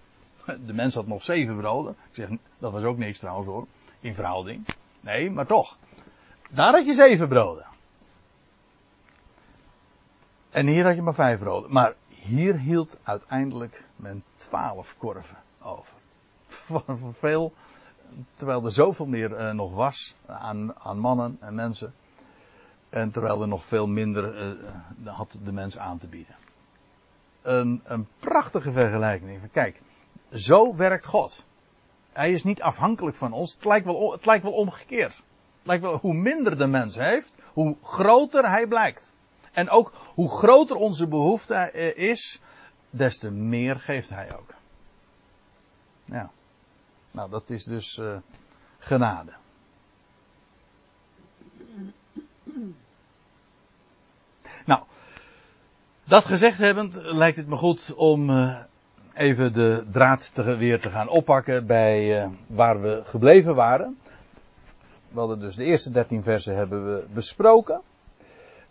De 0.66 0.72
mens 0.72 0.94
had 0.94 1.06
nog 1.06 1.22
zeven 1.22 1.56
broden. 1.56 1.96
Ik 2.10 2.14
zeg, 2.14 2.28
dat 2.58 2.72
was 2.72 2.82
ook 2.82 2.98
niks 2.98 3.18
trouwens 3.18 3.48
hoor. 3.48 3.66
In 4.00 4.14
verhouding. 4.14 4.66
Nee, 5.00 5.30
maar 5.30 5.46
toch. 5.46 5.76
Daar 6.50 6.72
had 6.72 6.86
je 6.86 6.94
zeven 6.94 7.28
broden. 7.28 7.66
En 10.50 10.66
hier 10.66 10.84
had 10.84 10.94
je 10.94 11.02
maar 11.02 11.14
vijf 11.14 11.38
broden. 11.38 11.72
Maar 11.72 11.94
hier 12.08 12.58
hield 12.58 12.98
uiteindelijk 13.02 13.84
men 13.96 14.24
twaalf 14.36 14.94
korven 14.98 15.36
over. 15.62 15.92
Voor 16.46 17.14
veel 17.14 17.52
terwijl 18.34 18.64
er 18.64 18.72
zoveel 18.72 19.06
meer 19.06 19.40
uh, 19.40 19.50
nog 19.50 19.74
was 19.74 20.14
aan, 20.26 20.74
aan, 20.78 20.98
mannen 20.98 21.36
en 21.40 21.54
mensen. 21.54 21.94
En 22.92 23.10
terwijl 23.10 23.42
er 23.42 23.48
nog 23.48 23.64
veel 23.64 23.86
minder 23.86 24.56
uh, 25.04 25.16
had 25.16 25.38
de 25.44 25.52
mens 25.52 25.78
aan 25.78 25.98
te 25.98 26.08
bieden. 26.08 26.34
Een, 27.42 27.80
een 27.84 28.08
prachtige 28.18 28.72
vergelijking. 28.72 29.50
Kijk, 29.52 29.80
zo 30.32 30.76
werkt 30.76 31.06
God. 31.06 31.46
Hij 32.12 32.30
is 32.30 32.44
niet 32.44 32.62
afhankelijk 32.62 33.16
van 33.16 33.32
ons. 33.32 33.54
Het 33.54 33.64
lijkt 33.64 33.86
wel, 33.86 34.12
het 34.12 34.26
lijkt 34.26 34.42
wel 34.42 34.52
omgekeerd. 34.52 35.16
Het 35.16 35.66
lijkt 35.66 35.82
wel, 35.82 35.96
hoe 35.96 36.14
minder 36.14 36.58
de 36.58 36.66
mens 36.66 36.96
heeft, 36.96 37.32
hoe 37.52 37.76
groter 37.82 38.48
hij 38.48 38.66
blijkt. 38.66 39.12
En 39.52 39.70
ook 39.70 39.92
hoe 40.14 40.30
groter 40.30 40.76
onze 40.76 41.08
behoefte 41.08 41.72
is, 41.96 42.40
des 42.90 43.18
te 43.18 43.30
meer 43.30 43.76
geeft 43.76 44.10
hij 44.10 44.36
ook. 44.36 44.54
Ja. 46.04 46.30
Nou, 47.10 47.30
dat 47.30 47.50
is 47.50 47.64
dus 47.64 47.96
uh, 47.96 48.16
genade. 48.78 49.32
Dat 56.04 56.24
gezegd 56.24 56.58
hebbend 56.58 56.94
lijkt 57.02 57.36
het 57.36 57.46
me 57.46 57.56
goed 57.56 57.94
om 57.94 58.30
uh, 58.30 58.58
even 59.14 59.52
de 59.52 59.84
draad 59.90 60.32
weer 60.34 60.80
te 60.80 60.90
gaan 60.90 61.08
oppakken 61.08 61.66
bij 61.66 62.22
uh, 62.22 62.28
waar 62.46 62.80
we 62.80 63.00
gebleven 63.04 63.54
waren. 63.54 63.98
We 65.08 65.18
hadden 65.18 65.40
dus 65.40 65.56
de 65.56 65.64
eerste 65.64 65.90
13 65.90 66.22
versen 66.22 66.56
hebben 66.56 66.84
we 66.94 67.04
besproken. 67.12 67.80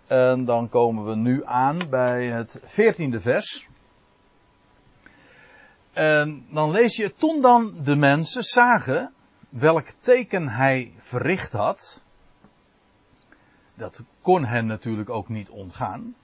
En 0.07 0.45
dan 0.45 0.69
komen 0.69 1.05
we 1.05 1.15
nu 1.15 1.45
aan 1.45 1.79
bij 1.89 2.25
het 2.25 2.59
14e 2.59 3.15
vers. 3.15 3.67
En 5.93 6.45
dan 6.49 6.71
lees 6.71 6.95
je, 6.95 7.13
toen 7.13 7.41
dan 7.41 7.73
de 7.83 7.95
mensen 7.95 8.43
zagen 8.43 9.13
welk 9.49 9.87
teken 9.99 10.47
hij 10.47 10.93
verricht 10.97 11.51
had. 11.51 12.03
Dat 13.73 14.03
kon 14.21 14.45
hen 14.45 14.65
natuurlijk 14.65 15.09
ook 15.09 15.29
niet 15.29 15.49
ontgaan. 15.49 16.15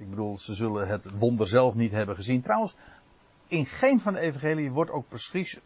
Ik 0.00 0.10
bedoel, 0.10 0.38
ze 0.38 0.54
zullen 0.54 0.88
het 0.88 1.10
wonder 1.18 1.48
zelf 1.48 1.74
niet 1.74 1.92
hebben 1.92 2.16
gezien. 2.16 2.42
Trouwens, 2.42 2.76
in 3.46 3.66
geen 3.66 4.00
van 4.00 4.12
de 4.12 4.20
evangelie 4.20 4.70
wordt 4.70 4.90
ook 4.90 5.06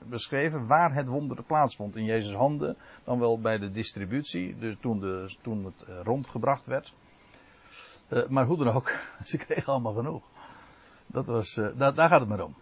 beschreven 0.09 0.67
waar 0.67 0.95
het 0.95 1.07
wonder 1.07 1.43
plaatsvond. 1.43 1.97
In 1.97 2.05
Jezus' 2.05 2.35
handen, 2.35 2.77
dan 3.05 3.19
wel 3.19 3.41
bij 3.41 3.59
de 3.59 3.71
distributie, 3.71 4.59
dus 4.59 4.77
toen, 4.81 5.01
de, 5.01 5.35
toen 5.43 5.65
het 5.65 5.83
eh, 5.83 6.01
rondgebracht 6.03 6.67
werd. 6.67 6.93
Uh, 8.09 8.27
maar 8.27 8.45
hoe 8.45 8.57
dan 8.57 8.75
ook, 8.75 8.93
ze 9.25 9.39
kregen 9.39 9.73
allemaal 9.73 9.93
genoeg. 9.93 10.23
Dat 11.07 11.27
was, 11.27 11.57
uh, 11.57 11.69
daar, 11.77 12.09
gaat 12.09 12.21
het 12.21 12.29
maar 12.29 12.45
om. 12.45 12.55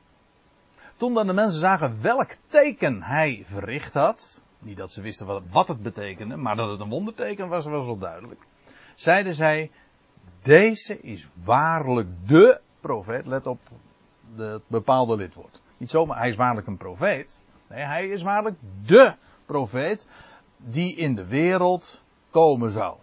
Toen 0.96 1.14
dan 1.14 1.26
de 1.26 1.32
mensen 1.32 1.60
zagen 1.60 2.02
welk 2.02 2.36
teken 2.46 3.02
hij 3.02 3.42
verricht 3.46 3.94
had, 3.94 4.44
niet 4.58 4.76
dat 4.76 4.92
ze 4.92 5.02
wisten 5.02 5.42
wat 5.50 5.68
het 5.68 5.82
betekende, 5.82 6.36
maar 6.36 6.56
dat 6.56 6.70
het 6.70 6.80
een 6.80 6.88
wonderteken 6.88 7.48
was, 7.48 7.64
was 7.64 7.86
wel 7.86 7.98
duidelijk. 7.98 8.40
Zeiden 8.94 9.34
zij, 9.34 9.70
deze 10.42 11.00
is 11.00 11.26
waarlijk 11.44 12.08
de 12.26 12.60
profeet. 12.80 13.26
Let 13.26 13.46
op 13.46 13.60
het 14.36 14.62
bepaalde 14.66 15.16
lidwoord. 15.16 15.60
Niet 15.76 15.90
zomaar, 15.90 16.18
hij 16.18 16.28
is 16.28 16.36
waarlijk 16.36 16.66
een 16.66 16.76
profeet. 16.76 17.40
Nee, 17.68 17.84
hij 17.84 18.08
is 18.08 18.22
waarlijk 18.22 18.56
de 18.84 19.14
profeet 19.46 20.08
die 20.56 20.96
in 20.96 21.14
de 21.14 21.26
wereld 21.26 22.02
komen 22.30 22.70
zou. 22.70 22.96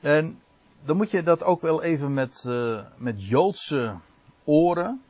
En 0.00 0.40
dan 0.84 0.96
moet 0.96 1.10
je 1.10 1.22
dat 1.22 1.42
ook 1.42 1.60
wel 1.60 1.82
even 1.82 2.14
met, 2.14 2.44
uh, 2.48 2.84
met 2.96 3.26
Joodse 3.26 3.96
oren 4.44 5.02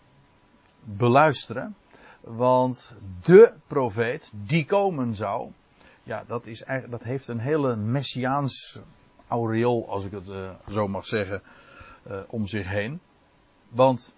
beluisteren. 0.85 1.77
Want 2.21 2.97
de 3.23 3.53
profeet 3.67 4.33
die 4.35 4.65
komen 4.65 5.15
zou, 5.15 5.51
ja, 6.03 6.25
dat, 6.27 6.47
is, 6.47 6.65
dat 6.89 7.03
heeft 7.03 7.29
een 7.29 7.39
hele 7.39 7.77
messiaans 7.77 8.81
aureool, 9.29 9.89
als 9.89 10.05
ik 10.05 10.13
het 10.13 10.29
uh, 10.29 10.51
zo 10.71 10.89
mag 10.89 11.07
zeggen, 11.07 11.43
uh, 12.11 12.21
om 12.27 12.47
zich 12.47 12.69
heen. 12.69 13.01
Want 13.69 14.15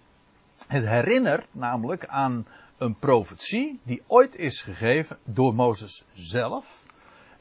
het 0.67 0.85
herinnert 0.85 1.47
namelijk 1.51 2.05
aan 2.05 2.45
een 2.77 2.95
profetie 2.95 3.79
die 3.83 4.03
ooit 4.07 4.35
is 4.35 4.61
gegeven 4.61 5.17
door 5.23 5.55
Mozes 5.55 6.05
zelf. 6.13 6.85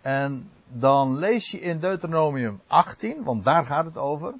En 0.00 0.50
dan 0.68 1.18
lees 1.18 1.50
je 1.50 1.60
in 1.60 1.78
Deuteronomium 1.78 2.60
18, 2.66 3.22
want 3.22 3.44
daar 3.44 3.66
gaat 3.66 3.84
het 3.84 3.98
over, 3.98 4.34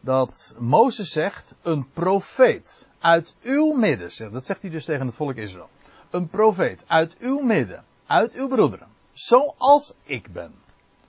dat 0.00 0.56
Mozes 0.58 1.10
zegt, 1.10 1.56
een 1.62 1.90
profeet 1.92 2.88
uit 2.98 3.34
uw 3.42 3.72
midden, 3.72 4.32
dat 4.32 4.44
zegt 4.44 4.62
hij 4.62 4.70
dus 4.70 4.84
tegen 4.84 5.06
het 5.06 5.16
volk 5.16 5.34
Israël, 5.34 5.68
een 6.10 6.28
profeet 6.28 6.84
uit 6.86 7.16
uw 7.18 7.40
midden, 7.40 7.84
uit 8.06 8.32
uw 8.32 8.48
broederen, 8.48 8.88
zoals 9.12 9.96
ik 10.02 10.32
ben, 10.32 10.52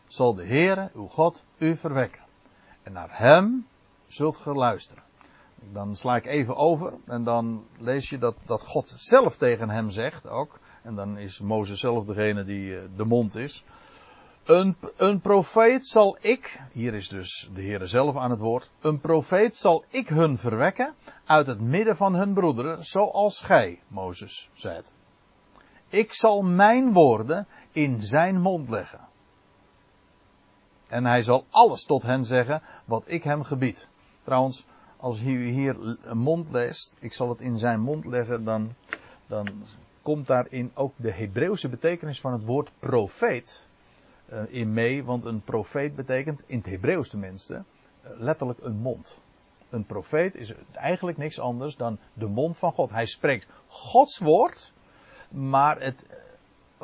zal 0.07 0.33
de 0.33 0.45
Heere, 0.45 0.89
uw 0.93 1.07
God, 1.07 1.43
u 1.57 1.77
verwekken. 1.77 2.21
En 2.83 2.91
naar 2.91 3.09
hem 3.11 3.67
zult 4.07 4.37
ge 4.37 4.53
luisteren. 4.53 5.03
Dan 5.71 5.95
sla 5.95 6.15
ik 6.15 6.25
even 6.25 6.55
over 6.55 6.93
en 7.05 7.23
dan 7.23 7.65
lees 7.77 8.09
je 8.09 8.17
dat, 8.17 8.35
dat 8.45 8.61
God 8.61 8.93
zelf 8.95 9.37
tegen 9.37 9.69
hem 9.69 9.89
zegt 9.89 10.27
ook. 10.27 10.59
En 10.83 10.95
dan 10.95 11.17
is 11.17 11.39
Mozes 11.39 11.79
zelf 11.79 12.05
degene 12.05 12.43
die 12.43 12.77
eh, 12.77 12.83
de 12.95 13.05
mond 13.05 13.35
is. 13.35 13.63
Een, 14.45 14.75
een 14.97 15.19
profeet 15.19 15.87
zal 15.87 16.17
ik, 16.21 16.61
hier 16.71 16.93
is 16.93 17.07
dus 17.07 17.49
de 17.53 17.61
Heer 17.61 17.87
zelf 17.87 18.15
aan 18.15 18.29
het 18.29 18.39
woord, 18.39 18.69
een 18.81 18.99
profeet 18.99 19.55
zal 19.55 19.83
ik 19.89 20.07
hun 20.07 20.37
verwekken 20.37 20.95
uit 21.25 21.47
het 21.47 21.59
midden 21.61 21.95
van 21.95 22.15
hun 22.15 22.33
broederen, 22.33 22.83
zoals 22.83 23.41
gij, 23.41 23.81
Mozes, 23.87 24.49
zijt. 24.53 24.93
Ik 25.89 26.13
zal 26.13 26.41
mijn 26.41 26.93
woorden 26.93 27.47
in 27.71 28.01
zijn 28.01 28.41
mond 28.41 28.69
leggen. 28.69 28.99
En 30.87 31.05
hij 31.05 31.23
zal 31.23 31.45
alles 31.49 31.83
tot 31.83 32.03
hen 32.03 32.25
zeggen 32.25 32.61
wat 32.85 33.03
ik 33.07 33.23
hem 33.23 33.43
gebied. 33.43 33.89
Trouwens, 34.23 34.65
als 34.97 35.21
u 35.21 35.47
hier 35.47 35.97
een 36.01 36.17
mond 36.17 36.51
leest, 36.51 36.97
ik 36.99 37.13
zal 37.13 37.29
het 37.29 37.39
in 37.39 37.57
zijn 37.57 37.79
mond 37.79 38.05
leggen, 38.05 38.43
dan, 38.43 38.73
dan 39.27 39.47
komt 40.01 40.27
daarin 40.27 40.71
ook 40.73 40.93
de 40.95 41.11
Hebreeuwse 41.11 41.69
betekenis 41.69 42.21
van 42.21 42.33
het 42.33 42.43
woord 42.43 42.71
profeet 42.79 43.67
uh, 44.33 44.39
in 44.47 44.73
mee, 44.73 45.03
want 45.03 45.25
een 45.25 45.41
profeet 45.41 45.95
betekent, 45.95 46.41
in 46.45 46.57
het 46.57 46.65
Hebreeuws 46.65 47.09
tenminste, 47.09 47.53
uh, 47.53 48.09
letterlijk 48.19 48.59
een 48.61 48.77
mond. 48.77 49.19
Een 49.69 49.85
profeet 49.85 50.35
is 50.35 50.53
eigenlijk 50.71 51.17
niks 51.17 51.39
anders 51.39 51.75
dan 51.75 51.99
de 52.13 52.27
mond 52.27 52.57
van 52.57 52.71
God. 52.71 52.89
Hij 52.89 53.05
spreekt 53.05 53.47
Gods 53.67 54.19
woord, 54.19 54.73
maar 55.29 55.81
het, 55.81 56.05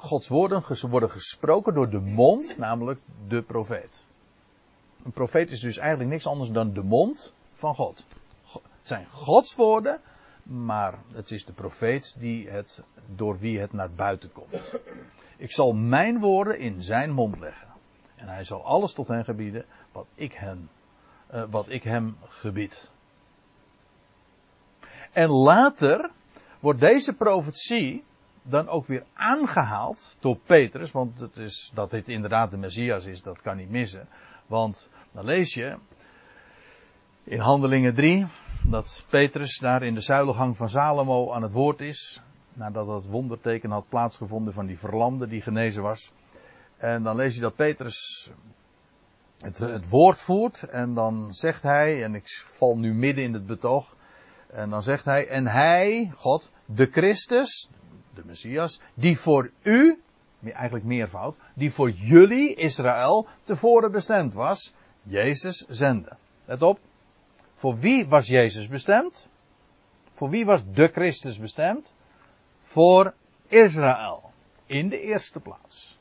Gods 0.01 0.27
woorden 0.27 0.63
worden 0.89 1.11
gesproken 1.11 1.73
door 1.73 1.89
de 1.89 1.99
mond, 1.99 2.57
namelijk 2.57 2.99
de 3.27 3.41
profeet. 3.41 4.05
Een 5.03 5.11
profeet 5.11 5.51
is 5.51 5.59
dus 5.59 5.77
eigenlijk 5.77 6.09
niks 6.09 6.27
anders 6.27 6.51
dan 6.51 6.73
de 6.73 6.83
mond 6.83 7.33
van 7.53 7.75
God. 7.75 8.05
Het 8.51 8.87
zijn 8.87 9.05
Gods 9.09 9.55
woorden, 9.55 10.01
maar 10.43 10.97
het 11.13 11.31
is 11.31 11.45
de 11.45 11.51
profeet 11.51 12.15
die 12.19 12.49
het, 12.49 12.83
door 13.15 13.39
wie 13.39 13.59
het 13.59 13.73
naar 13.73 13.91
buiten 13.91 14.31
komt. 14.31 14.79
Ik 15.37 15.51
zal 15.51 15.73
mijn 15.73 16.19
woorden 16.19 16.59
in 16.59 16.83
zijn 16.83 17.11
mond 17.11 17.39
leggen. 17.39 17.67
En 18.15 18.27
hij 18.27 18.43
zal 18.43 18.63
alles 18.63 18.93
tot 18.93 19.07
hen 19.07 19.23
gebieden 19.23 19.65
wat 19.91 20.05
ik 20.15 20.33
hem, 20.33 20.69
uh, 21.33 21.43
wat 21.49 21.69
ik 21.69 21.83
hem 21.83 22.17
gebied. 22.27 22.89
En 25.11 25.29
later 25.29 26.09
wordt 26.59 26.79
deze 26.79 27.13
profetie 27.13 28.03
dan 28.41 28.67
ook 28.67 28.87
weer 28.87 29.03
aangehaald 29.13 30.17
door 30.19 30.37
Petrus, 30.45 30.91
want 30.91 31.19
het 31.19 31.37
is, 31.37 31.71
dat 31.73 31.91
dit 31.91 32.09
inderdaad 32.09 32.51
de 32.51 32.57
Messias 32.57 33.05
is, 33.05 33.21
dat 33.21 33.41
kan 33.41 33.57
niet 33.57 33.69
missen. 33.69 34.07
Want 34.45 34.89
dan 35.11 35.25
lees 35.25 35.53
je 35.53 35.75
in 37.23 37.39
Handelingen 37.39 37.93
3 37.93 38.27
dat 38.63 39.05
Petrus 39.09 39.57
daar 39.57 39.83
in 39.83 39.93
de 39.93 40.01
zuilengang 40.01 40.57
van 40.57 40.69
Salomo 40.69 41.31
aan 41.31 41.41
het 41.41 41.51
woord 41.51 41.81
is, 41.81 42.21
nadat 42.53 42.87
dat 42.87 43.05
wonderteken 43.05 43.71
had 43.71 43.89
plaatsgevonden 43.89 44.53
van 44.53 44.65
die 44.65 44.79
verlamde 44.79 45.27
die 45.27 45.41
genezen 45.41 45.83
was. 45.83 46.13
En 46.77 47.03
dan 47.03 47.15
lees 47.15 47.35
je 47.35 47.41
dat 47.41 47.55
Petrus 47.55 48.29
het, 49.37 49.57
het 49.57 49.89
woord 49.89 50.21
voert 50.21 50.63
en 50.63 50.93
dan 50.93 51.33
zegt 51.33 51.63
hij, 51.63 52.03
en 52.03 52.15
ik 52.15 52.29
val 52.29 52.77
nu 52.77 52.93
midden 52.93 53.23
in 53.23 53.33
het 53.33 53.45
betoog, 53.45 53.95
en 54.47 54.69
dan 54.69 54.83
zegt 54.83 55.05
hij, 55.05 55.27
en 55.27 55.47
hij, 55.47 56.11
God, 56.15 56.51
de 56.65 56.85
Christus, 56.85 57.69
de 58.13 58.21
Messias, 58.25 58.81
die 58.93 59.19
voor 59.19 59.51
u, 59.61 60.01
eigenlijk 60.43 60.85
meervoud, 60.85 61.35
die 61.53 61.71
voor 61.71 61.89
jullie, 61.89 62.55
Israël, 62.55 63.27
tevoren 63.43 63.91
bestemd 63.91 64.33
was, 64.33 64.73
Jezus 65.03 65.65
zenden. 65.69 66.17
Let 66.45 66.61
op. 66.61 66.79
Voor 67.53 67.79
wie 67.79 68.07
was 68.07 68.27
Jezus 68.27 68.67
bestemd? 68.67 69.29
Voor 70.11 70.29
wie 70.29 70.45
was 70.45 70.61
de 70.73 70.87
Christus 70.87 71.39
bestemd? 71.39 71.93
Voor 72.61 73.13
Israël. 73.47 74.31
In 74.65 74.89
de 74.89 74.99
eerste 74.99 75.39
plaats. 75.39 75.99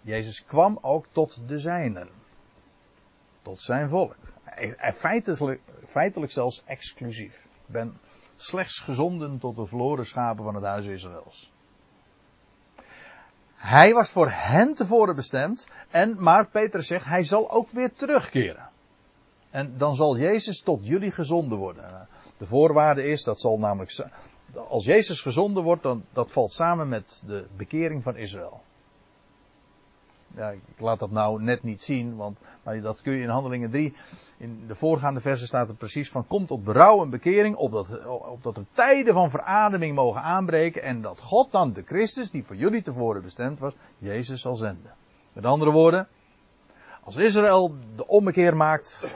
Jezus 0.00 0.44
kwam 0.44 0.78
ook 0.82 1.06
tot 1.10 1.38
de 1.46 1.58
zijnen. 1.58 2.08
Tot 3.42 3.60
zijn 3.60 3.88
volk. 3.88 4.16
Feitelijk, 4.94 5.60
feitelijk 5.86 6.32
zelfs 6.32 6.62
exclusief. 6.64 7.44
Ik 7.44 7.72
ben 7.72 7.98
slechts 8.40 8.78
gezonden 8.78 9.38
tot 9.38 9.56
de 9.56 9.66
verloren 9.66 10.06
schapen 10.06 10.44
van 10.44 10.54
het 10.54 10.64
huis 10.64 10.86
Israëls. 10.86 11.52
Hij 13.54 13.94
was 13.94 14.10
voor 14.10 14.30
hen 14.30 14.74
tevoren 14.74 15.14
bestemd. 15.14 15.68
En, 15.90 16.22
maar 16.22 16.48
Peter 16.48 16.82
zegt, 16.82 17.04
hij 17.04 17.24
zal 17.24 17.50
ook 17.50 17.70
weer 17.70 17.92
terugkeren. 17.92 18.68
En 19.50 19.74
dan 19.76 19.96
zal 19.96 20.16
Jezus 20.16 20.60
tot 20.60 20.86
jullie 20.86 21.10
gezonden 21.10 21.58
worden. 21.58 22.08
De 22.36 22.46
voorwaarde 22.46 23.06
is, 23.06 23.24
dat 23.24 23.40
zal 23.40 23.58
namelijk, 23.58 24.06
als 24.68 24.84
Jezus 24.84 25.20
gezonden 25.20 25.62
wordt, 25.62 25.82
dan, 25.82 26.04
dat 26.12 26.32
valt 26.32 26.52
samen 26.52 26.88
met 26.88 27.22
de 27.26 27.46
bekering 27.56 28.02
van 28.02 28.16
Israël 28.16 28.62
ja, 30.34 30.50
ik 30.50 30.80
laat 30.80 30.98
dat 30.98 31.10
nou 31.10 31.42
net 31.42 31.62
niet 31.62 31.82
zien, 31.82 32.16
want 32.16 32.38
maar 32.62 32.80
dat 32.80 33.02
kun 33.02 33.12
je 33.12 33.22
in 33.22 33.28
Handelingen 33.28 33.70
3. 33.70 33.94
In 34.36 34.64
de 34.66 34.74
voorgaande 34.74 35.20
versen 35.20 35.46
staat 35.46 35.68
er 35.68 35.74
precies 35.74 36.10
van: 36.10 36.26
komt 36.26 36.48
tot 36.48 36.64
berouw 36.64 37.02
en 37.02 37.10
bekering, 37.10 37.56
opdat, 37.56 38.06
opdat 38.06 38.56
er 38.56 38.64
tijden 38.72 39.14
van 39.14 39.30
verademing 39.30 39.94
mogen 39.94 40.22
aanbreken. 40.22 40.82
En 40.82 41.02
dat 41.02 41.20
God 41.20 41.52
dan 41.52 41.72
de 41.72 41.82
Christus, 41.82 42.30
die 42.30 42.44
voor 42.44 42.56
jullie 42.56 42.82
tevoren 42.82 43.22
bestemd 43.22 43.58
was, 43.58 43.72
Jezus 43.98 44.40
zal 44.40 44.56
zenden. 44.56 44.94
Met 45.32 45.44
andere 45.44 45.70
woorden, 45.70 46.08
als 47.02 47.16
Israël 47.16 47.74
de 47.96 48.06
ommekeer 48.06 48.56
maakt. 48.56 49.14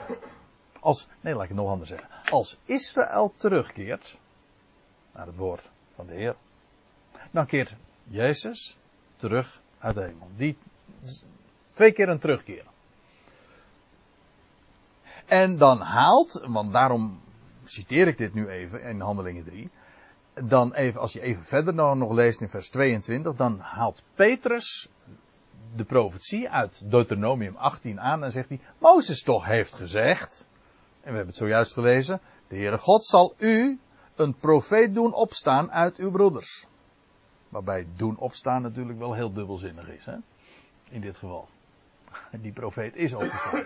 Als, 0.79 1.07
nee, 1.21 1.33
laat 1.33 1.43
ik 1.43 1.49
het 1.49 1.57
nog 1.57 1.69
anders 1.69 1.89
zeggen. 1.89 2.07
Als 2.29 2.59
Israël 2.65 3.33
terugkeert 3.35 4.17
naar 5.11 5.25
het 5.25 5.35
woord 5.35 5.69
van 5.95 6.07
de 6.07 6.13
Heer, 6.13 6.35
dan 7.31 7.45
keert 7.45 7.75
Jezus 8.03 8.77
terug 9.15 9.61
uit 9.79 9.95
de 9.95 10.01
hemel. 10.01 10.27
Die 10.35 10.57
Twee 11.73 11.91
keer 11.91 12.09
een 12.09 12.19
terugkeer. 12.19 12.63
En 15.25 15.57
dan 15.57 15.81
haalt, 15.81 16.43
want 16.45 16.73
daarom 16.73 17.21
citeer 17.63 18.07
ik 18.07 18.17
dit 18.17 18.33
nu 18.33 18.47
even 18.47 18.83
in 18.83 18.99
Handelingen 18.99 19.43
3. 19.43 19.69
Dan 20.33 20.73
even, 20.73 21.01
als 21.01 21.13
je 21.13 21.21
even 21.21 21.43
verder 21.43 21.73
nog 21.73 22.11
leest 22.11 22.41
in 22.41 22.49
vers 22.49 22.69
22, 22.69 23.35
dan 23.35 23.59
haalt 23.59 24.03
Petrus 24.15 24.89
de 25.75 25.83
profetie 25.83 26.49
uit 26.49 26.81
Deuteronomium 26.91 27.55
18 27.55 27.99
aan 27.99 28.23
en 28.23 28.31
zegt 28.31 28.49
hij, 28.49 28.59
Mozes 28.77 29.23
toch 29.23 29.45
heeft 29.45 29.75
gezegd, 29.75 30.47
en 31.01 31.09
we 31.09 31.15
hebben 31.15 31.27
het 31.27 31.35
zojuist 31.35 31.73
gelezen, 31.73 32.21
de 32.47 32.55
Heere 32.55 32.77
God 32.77 33.05
zal 33.05 33.33
u 33.37 33.79
een 34.15 34.35
profeet 34.35 34.93
doen 34.93 35.13
opstaan 35.13 35.71
uit 35.71 35.97
uw 35.97 36.11
broeders. 36.11 36.67
Waarbij 37.49 37.87
doen 37.95 38.17
opstaan 38.17 38.61
natuurlijk 38.61 38.99
wel 38.99 39.13
heel 39.13 39.33
dubbelzinnig 39.33 39.89
is. 39.89 40.05
Hè? 40.05 40.15
In 40.93 41.01
dit 41.01 41.17
geval. 41.17 41.47
Die 42.45 42.51
profeet 42.51 42.95
is 42.95 43.13
opgestaan. 43.13 43.65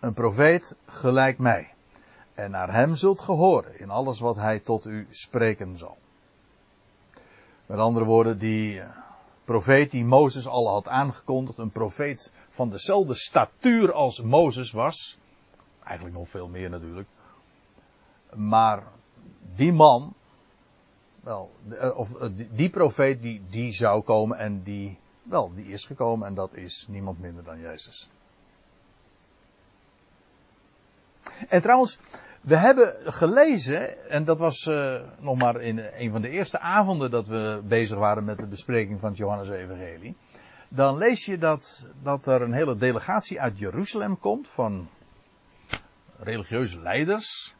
Een 0.00 0.14
profeet 0.14 0.76
gelijk 0.86 1.38
mij. 1.38 1.72
En 2.34 2.50
naar 2.50 2.72
hem 2.72 2.96
zult 2.96 3.20
gehoren 3.20 3.78
in 3.78 3.90
alles 3.90 4.20
wat 4.20 4.36
hij 4.36 4.58
tot 4.58 4.84
u 4.84 5.06
spreken 5.10 5.76
zal. 5.76 5.98
Met 7.66 7.78
andere 7.78 8.04
woorden, 8.04 8.38
die 8.38 8.80
eh, 8.80 8.88
profeet 9.44 9.90
die 9.90 10.04
Mozes 10.04 10.46
al 10.48 10.68
had 10.68 10.88
aangekondigd, 10.88 11.58
een 11.58 11.70
profeet 11.70 12.32
van 12.48 12.70
dezelfde 12.70 13.14
statuur 13.14 13.92
als 13.92 14.22
Mozes 14.22 14.70
was. 14.70 15.18
Eigenlijk 15.84 16.16
nog 16.16 16.28
veel 16.28 16.48
meer 16.48 16.70
natuurlijk. 16.70 17.08
Maar 18.34 18.82
die 19.54 19.72
man, 19.72 20.14
wel, 21.20 21.50
eh, 21.68 21.96
of 21.98 22.14
eh, 22.14 22.28
die 22.50 22.70
profeet 22.70 23.22
die, 23.22 23.42
die 23.50 23.72
zou 23.72 24.02
komen 24.02 24.38
en 24.38 24.62
die 24.62 24.98
wel, 25.22 25.54
die 25.54 25.66
is 25.66 25.84
gekomen 25.84 26.26
en 26.26 26.34
dat 26.34 26.54
is 26.54 26.86
niemand 26.88 27.20
minder 27.20 27.44
dan 27.44 27.60
Jezus. 27.60 28.10
En 31.48 31.62
trouwens, 31.62 32.00
we 32.40 32.56
hebben 32.56 33.12
gelezen, 33.12 34.10
en 34.10 34.24
dat 34.24 34.38
was 34.38 34.66
uh, 34.66 35.00
nog 35.18 35.36
maar 35.36 35.60
in 35.60 35.78
een 35.78 36.10
van 36.10 36.20
de 36.20 36.28
eerste 36.28 36.60
avonden 36.60 37.10
dat 37.10 37.26
we 37.26 37.60
bezig 37.64 37.98
waren 37.98 38.24
met 38.24 38.38
de 38.38 38.46
bespreking 38.46 39.00
van 39.00 39.08
het 39.08 39.18
Johannes-evangelie. 39.18 40.16
Dan 40.68 40.96
lees 40.96 41.24
je 41.24 41.38
dat, 41.38 41.88
dat 42.02 42.26
er 42.26 42.42
een 42.42 42.52
hele 42.52 42.76
delegatie 42.76 43.40
uit 43.40 43.58
Jeruzalem 43.58 44.18
komt 44.18 44.48
van 44.48 44.88
religieuze 46.18 46.80
leiders, 46.80 47.54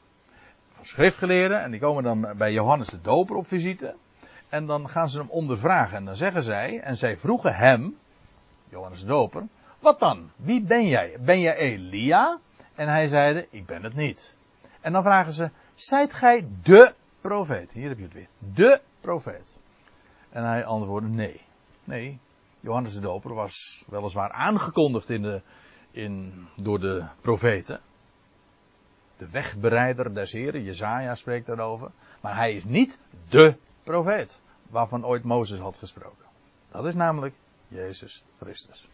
van 0.73 0.85
schriftgeleerden, 0.85 1.63
en 1.63 1.71
die 1.71 1.81
komen 1.81 2.03
dan 2.03 2.37
bij 2.37 2.53
Johannes 2.53 2.89
de 2.89 3.01
Doper 3.01 3.37
op 3.37 3.47
visite. 3.47 3.95
En 4.51 4.67
dan 4.67 4.89
gaan 4.89 5.09
ze 5.09 5.19
hem 5.19 5.31
ondervragen. 5.31 5.97
En 5.97 6.05
dan 6.05 6.17
zeggen 6.17 6.43
zij, 6.43 6.81
en 6.81 6.97
zij 6.97 7.17
vroegen 7.17 7.55
hem, 7.55 7.99
Johannes 8.69 9.01
de 9.01 9.07
Doper, 9.07 9.47
wat 9.79 9.99
dan? 9.99 10.31
Wie 10.37 10.63
ben 10.63 10.87
jij? 10.87 11.17
Ben 11.21 11.41
jij 11.41 11.57
Elia? 11.57 12.39
En 12.75 12.89
hij 12.89 13.09
zeide, 13.09 13.47
ik 13.51 13.67
ben 13.67 13.83
het 13.83 13.95
niet. 13.95 14.37
En 14.81 14.93
dan 14.93 15.03
vragen 15.03 15.33
ze, 15.33 15.51
zijt 15.75 16.13
gij 16.13 16.47
de 16.63 16.95
profeet? 17.21 17.73
Hier 17.73 17.89
heb 17.89 17.99
je 17.99 18.05
het 18.05 18.13
weer. 18.13 18.29
De 18.39 18.81
profeet. 19.01 19.59
En 20.31 20.45
hij 20.45 20.65
antwoordde, 20.65 21.09
nee. 21.09 21.41
Nee, 21.85 22.19
Johannes 22.61 22.95
de 22.95 23.01
Doper 23.01 23.35
was 23.35 23.85
weliswaar 23.89 24.31
aangekondigd 24.31 25.11
in 25.11 25.23
de, 25.23 25.41
in, 25.91 26.47
door 26.57 26.81
de 26.81 27.05
profeten. 27.21 27.81
De 29.17 29.31
wegbereider 29.31 30.15
des 30.15 30.33
Heren, 30.33 30.63
Jezaja 30.63 31.15
spreekt 31.15 31.47
daarover. 31.47 31.91
Maar 32.21 32.37
hij 32.37 32.55
is 32.55 32.65
niet 32.65 33.01
de 33.29 33.57
profeet. 33.91 34.41
Waarvan 34.69 35.07
ooit 35.07 35.25
Mozes 35.25 35.59
had 35.59 35.79
gesproken. 35.79 36.25
Dat 36.71 36.87
is 36.87 36.95
namelijk 36.95 37.35
Jezus 37.69 38.25
Christus. 38.39 38.89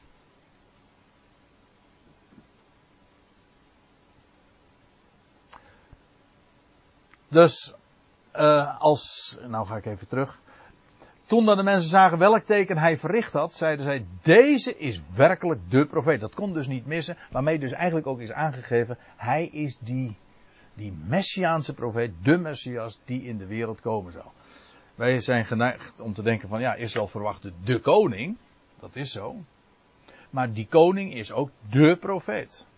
Dus, 7.28 7.74
uh, 8.36 8.80
als, 8.80 9.36
nou 9.46 9.66
ga 9.66 9.76
ik 9.76 9.86
even 9.86 10.08
terug. 10.08 10.40
Toen 11.26 11.44
dan 11.44 11.56
de 11.56 11.62
mensen 11.62 11.88
zagen 11.88 12.18
welk 12.18 12.44
teken 12.44 12.78
hij 12.78 12.98
verricht 12.98 13.32
had, 13.32 13.54
zeiden 13.54 13.84
zij, 13.84 14.06
deze 14.22 14.76
is 14.76 15.00
werkelijk 15.16 15.60
de 15.70 15.86
profeet. 15.86 16.20
Dat 16.20 16.34
kon 16.34 16.52
dus 16.52 16.66
niet 16.66 16.86
missen, 16.86 17.16
waarmee 17.30 17.58
dus 17.58 17.72
eigenlijk 17.72 18.06
ook 18.06 18.20
is 18.20 18.32
aangegeven, 18.32 18.98
hij 19.16 19.46
is 19.46 19.78
die, 19.78 20.16
die 20.74 20.92
messiaanse 21.06 21.74
profeet, 21.74 22.12
de 22.22 22.38
messias 22.38 23.00
die 23.04 23.22
in 23.22 23.38
de 23.38 23.46
wereld 23.46 23.80
komen 23.80 24.12
zal. 24.12 24.32
Wij 24.96 25.20
zijn 25.20 25.44
geneigd 25.44 26.00
om 26.00 26.14
te 26.14 26.22
denken 26.22 26.48
van 26.48 26.60
ja, 26.60 26.74
Israël 26.74 27.08
verwachtte 27.08 27.52
de 27.64 27.80
koning. 27.80 28.36
Dat 28.80 28.96
is 28.96 29.12
zo. 29.12 29.36
Maar 30.30 30.52
die 30.52 30.66
koning 30.66 31.14
is 31.14 31.32
ook 31.32 31.50
de 31.70 31.96
profeet. 32.00 32.68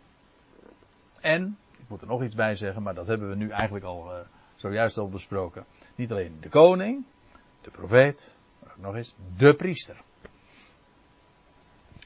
En, 1.21 1.59
ik 1.79 1.89
moet 1.89 2.01
er 2.01 2.07
nog 2.07 2.23
iets 2.23 2.35
bij 2.35 2.57
zeggen, 2.57 2.83
maar 2.83 2.95
dat 2.95 3.07
hebben 3.07 3.29
we 3.29 3.35
nu 3.35 3.51
eigenlijk 3.51 3.85
al 3.85 4.15
uh, 4.15 4.21
zojuist 4.55 4.99
al 4.99 5.09
besproken. 5.09 5.65
Niet 5.95 6.11
alleen 6.11 6.37
de 6.41 6.49
koning, 6.49 7.05
de 7.61 7.71
profeet, 7.71 8.35
maar 8.63 8.73
ook 8.73 8.83
nog 8.83 8.95
eens 8.95 9.15
de 9.37 9.55
priester. 9.55 10.03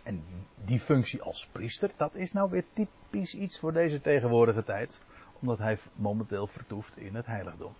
En 0.03 0.25
die 0.65 0.81
functie 0.81 1.23
als 1.23 1.47
priester, 1.47 1.91
dat 1.97 2.15
is 2.15 2.33
nou 2.33 2.51
weer 2.51 2.65
typisch 2.73 3.35
iets 3.35 3.59
voor 3.59 3.73
deze 3.73 4.01
tegenwoordige 4.01 4.63
tijd. 4.63 5.05
Omdat 5.41 5.59
hij 5.59 5.79
momenteel 5.95 6.47
vertoeft 6.47 6.97
in 6.97 7.15
het 7.15 7.27
heiligdom. 7.27 7.73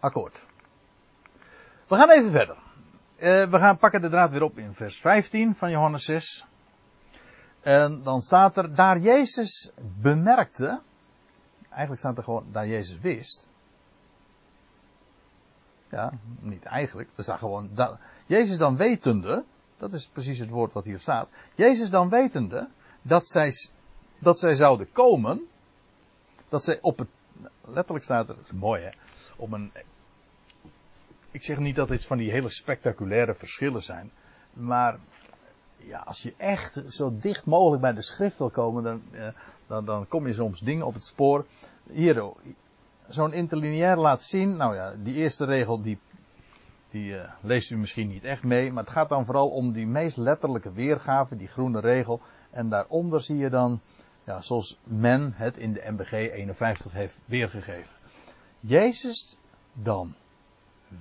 Akkoord. 0.00 0.46
We 1.88 1.96
gaan 1.96 2.10
even 2.10 2.30
verder. 2.30 2.56
Uh, 3.16 3.50
we 3.50 3.58
gaan 3.58 3.78
pakken 3.78 4.00
de 4.00 4.08
draad 4.08 4.30
weer 4.30 4.42
op 4.42 4.58
in 4.58 4.74
vers 4.74 5.00
15 5.00 5.56
van 5.56 5.70
Johannes 5.70 6.04
6. 6.04 6.46
En 7.60 8.02
dan 8.02 8.20
staat 8.20 8.56
er, 8.56 8.74
daar 8.74 8.98
Jezus 8.98 9.72
bemerkte, 10.00 10.80
eigenlijk 11.68 12.00
staat 12.00 12.16
er 12.16 12.22
gewoon, 12.22 12.46
daar 12.52 12.66
Jezus 12.66 12.98
wist. 12.98 13.48
Ja, 15.90 16.12
niet 16.40 16.64
eigenlijk, 16.64 17.10
er 17.16 17.22
staat 17.22 17.38
gewoon, 17.38 17.70
Jezus 18.26 18.58
dan 18.58 18.76
wetende, 18.76 19.44
dat 19.76 19.92
is 19.92 20.06
precies 20.06 20.38
het 20.38 20.50
woord 20.50 20.72
wat 20.72 20.84
hier 20.84 20.98
staat. 20.98 21.28
Jezus 21.54 21.90
dan 21.90 22.08
wetende 22.08 22.68
dat 23.02 23.26
zij, 23.26 23.52
dat 24.18 24.38
zij 24.38 24.54
zouden 24.54 24.92
komen, 24.92 25.48
dat 26.48 26.64
zij 26.64 26.78
op 26.80 26.98
het, 26.98 27.08
letterlijk 27.64 28.04
staat 28.04 28.28
er, 28.28 28.36
dat 28.36 28.44
is 28.44 28.52
mooi 28.58 28.82
hè, 28.82 28.90
op 29.38 29.52
een 29.52 29.72
ik 31.30 31.44
zeg 31.44 31.58
niet 31.58 31.76
dat 31.76 31.88
dit 31.88 32.06
van 32.06 32.18
die 32.18 32.30
hele 32.30 32.48
spectaculaire 32.48 33.34
verschillen 33.34 33.82
zijn. 33.82 34.10
Maar 34.52 34.98
ja, 35.76 35.98
als 35.98 36.22
je 36.22 36.34
echt 36.36 36.82
zo 36.88 37.16
dicht 37.16 37.46
mogelijk 37.46 37.82
bij 37.82 37.94
de 37.94 38.02
schrift 38.02 38.38
wil 38.38 38.50
komen, 38.50 38.82
dan, 38.82 39.02
eh, 39.10 39.28
dan, 39.66 39.84
dan 39.84 40.08
kom 40.08 40.26
je 40.26 40.32
soms 40.32 40.60
dingen 40.60 40.86
op 40.86 40.94
het 40.94 41.04
spoor. 41.04 41.44
Hier, 41.90 42.24
zo'n 43.08 43.32
interlineair 43.32 43.96
laat 43.96 44.22
zien. 44.22 44.56
Nou 44.56 44.74
ja, 44.74 44.94
die 45.02 45.14
eerste 45.14 45.44
regel 45.44 45.82
die, 45.82 45.98
die 46.90 47.12
uh, 47.12 47.20
leest 47.40 47.70
u 47.70 47.76
misschien 47.76 48.08
niet 48.08 48.24
echt 48.24 48.42
mee. 48.42 48.72
Maar 48.72 48.82
het 48.82 48.92
gaat 48.92 49.08
dan 49.08 49.24
vooral 49.24 49.48
om 49.48 49.72
die 49.72 49.86
meest 49.86 50.16
letterlijke 50.16 50.72
weergave, 50.72 51.36
die 51.36 51.48
groene 51.48 51.80
regel. 51.80 52.20
En 52.50 52.68
daaronder 52.68 53.22
zie 53.22 53.36
je 53.36 53.50
dan, 53.50 53.80
ja, 54.24 54.40
zoals 54.40 54.78
men 54.84 55.32
het 55.36 55.56
in 55.56 55.72
de 55.72 55.84
MBG 55.86 56.12
51 56.12 56.92
heeft 56.92 57.18
weergegeven. 57.24 57.97
Jezus 58.60 59.36
dan 59.72 60.14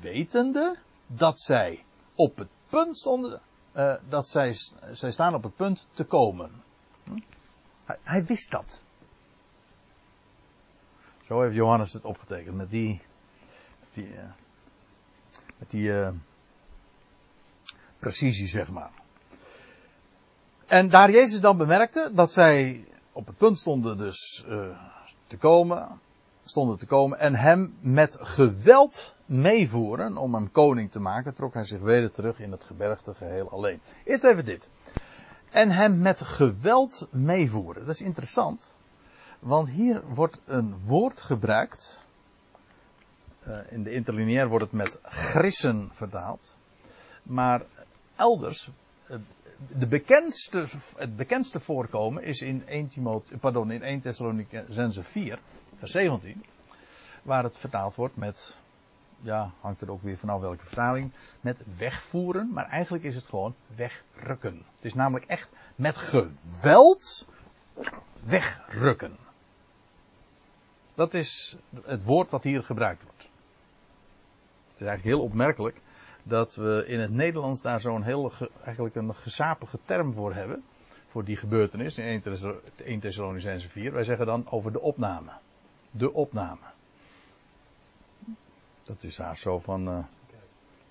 wetende 0.01 0.77
dat 1.07 1.39
zij 1.39 1.85
op 2.15 2.37
het 2.37 2.49
punt 2.69 2.97
stonden, 2.97 3.41
uh, 3.75 3.95
dat 4.09 4.27
zij, 4.27 4.55
zij 4.91 5.11
staan 5.11 5.33
op 5.33 5.43
het 5.43 5.55
punt 5.55 5.87
te 5.93 6.03
komen. 6.03 6.63
Hm? 7.03 7.19
Hij, 7.85 7.97
hij, 8.03 8.25
wist 8.25 8.51
dat. 8.51 8.81
Zo 11.23 11.41
heeft 11.41 11.55
Johannes 11.55 11.93
het 11.93 12.05
opgetekend 12.05 12.55
met 12.55 12.71
die, 12.71 13.01
die, 13.91 14.07
uh, 14.07 14.23
met 15.57 15.69
die 15.69 15.89
uh, 15.89 16.09
precisie, 17.99 18.47
zeg 18.47 18.69
maar. 18.69 18.91
En 20.65 20.89
daar 20.89 21.11
Jezus 21.11 21.41
dan 21.41 21.57
bemerkte 21.57 22.11
dat 22.13 22.31
zij 22.31 22.85
op 23.11 23.27
het 23.27 23.37
punt 23.37 23.59
stonden 23.59 23.97
dus 23.97 24.45
te 25.27 25.37
komen, 25.37 25.99
stonden 26.49 26.77
te 26.77 26.85
komen 26.85 27.19
en 27.19 27.35
hem 27.35 27.77
met 27.79 28.17
geweld 28.19 29.15
meevoeren 29.25 30.17
om 30.17 30.33
hem 30.33 30.51
koning 30.51 30.91
te 30.91 30.99
maken, 30.99 31.33
trok 31.33 31.53
hij 31.53 31.65
zich 31.65 31.79
weder 31.79 32.11
terug 32.11 32.39
in 32.39 32.51
het 32.51 32.63
gebergte 32.63 33.13
geheel 33.13 33.49
alleen. 33.49 33.81
Eerst 34.03 34.23
even 34.23 34.45
dit. 34.45 34.69
En 35.49 35.69
hem 35.69 36.01
met 36.01 36.21
geweld 36.21 37.07
meevoeren. 37.11 37.85
Dat 37.85 37.95
is 37.95 38.01
interessant. 38.01 38.75
Want 39.39 39.69
hier 39.69 40.01
wordt 40.13 40.41
een 40.45 40.75
woord 40.83 41.21
gebruikt. 41.21 42.05
Uh, 43.47 43.57
in 43.69 43.83
de 43.83 43.91
interlineair 43.91 44.47
wordt 44.47 44.63
het 44.63 44.73
met 44.73 44.99
grissen 45.03 45.89
vertaald. 45.93 46.55
Maar 47.23 47.61
elders, 48.15 48.69
uh, 49.09 49.17
de 49.77 49.87
bekendste, 49.87 50.65
het 50.97 51.15
bekendste 51.15 51.59
voorkomen 51.59 52.23
is 52.23 52.41
in 52.41 52.67
1, 52.67 52.87
Timoth, 52.87 53.31
pardon, 53.39 53.71
in 53.71 53.83
1 53.83 54.01
Thessalonicense 54.01 55.03
4, 55.03 55.39
vers 55.77 55.91
17. 55.91 56.45
Waar 57.21 57.43
het 57.43 57.57
vertaald 57.57 57.95
wordt 57.95 58.15
met 58.15 58.57
ja, 59.21 59.51
hangt 59.61 59.81
er 59.81 59.91
ook 59.91 60.01
weer 60.01 60.17
vanaf 60.17 60.41
welke 60.41 60.65
vertaling, 60.65 61.11
met 61.41 61.61
wegvoeren, 61.77 62.49
maar 62.53 62.65
eigenlijk 62.65 63.03
is 63.03 63.15
het 63.15 63.25
gewoon 63.25 63.55
wegrukken. 63.75 64.63
Het 64.75 64.85
is 64.85 64.93
namelijk 64.93 65.25
echt 65.25 65.49
met 65.75 65.97
geweld 65.97 67.27
wegrukken. 68.19 69.17
Dat 70.95 71.13
is 71.13 71.57
het 71.83 72.03
woord 72.03 72.29
wat 72.29 72.43
hier 72.43 72.63
gebruikt 72.63 73.03
wordt. 73.03 73.21
Het 74.71 74.81
is 74.81 74.87
eigenlijk 74.87 75.17
heel 75.17 75.25
opmerkelijk 75.25 75.81
dat 76.23 76.55
we 76.55 76.83
in 76.87 76.99
het 76.99 77.11
Nederlands 77.11 77.61
daar 77.61 77.79
zo'n 77.79 78.03
heel, 78.03 78.31
eigenlijk 78.63 78.95
een 78.95 79.15
gezapige 79.15 79.79
term 79.85 80.13
voor 80.13 80.33
hebben. 80.33 80.63
Voor 81.09 81.23
die 81.23 81.37
gebeurtenis 81.37 81.97
in 81.97 82.21
1 82.85 82.99
Thessalonicense 82.99 83.69
4. 83.69 83.93
Wij 83.93 84.03
zeggen 84.03 84.25
dan 84.25 84.49
over 84.49 84.71
de 84.71 84.81
opname. 84.81 85.31
De 85.97 86.13
opname. 86.13 86.61
Dat 88.83 89.03
is 89.03 89.17
haar 89.17 89.37
zo 89.37 89.59
van. 89.59 89.87
Uh, 89.87 90.03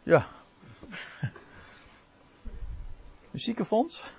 ja. 0.02 0.26
Muziekenfonds? 3.30 4.12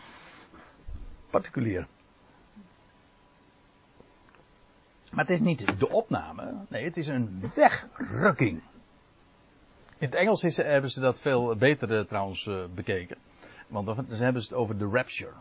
Particulier. 1.30 1.86
Maar 5.10 5.24
het 5.24 5.30
is 5.30 5.40
niet 5.40 5.78
de 5.78 5.88
opname. 5.88 6.54
Nee, 6.68 6.84
het 6.84 6.96
is 6.96 7.06
een 7.06 7.50
wegrukking. 7.54 8.62
In 9.98 10.06
het 10.06 10.14
Engels 10.14 10.44
is, 10.44 10.56
hebben 10.56 10.90
ze 10.90 11.00
dat 11.00 11.20
veel 11.20 11.56
beter 11.56 11.90
uh, 11.90 12.00
trouwens 12.00 12.46
uh, 12.46 12.64
bekeken. 12.74 13.16
Want 13.66 13.86
dan 13.86 13.96
hebben 14.08 14.42
ze 14.42 14.48
het 14.48 14.58
over 14.58 14.78
de 14.78 14.88
rapture. 14.88 15.32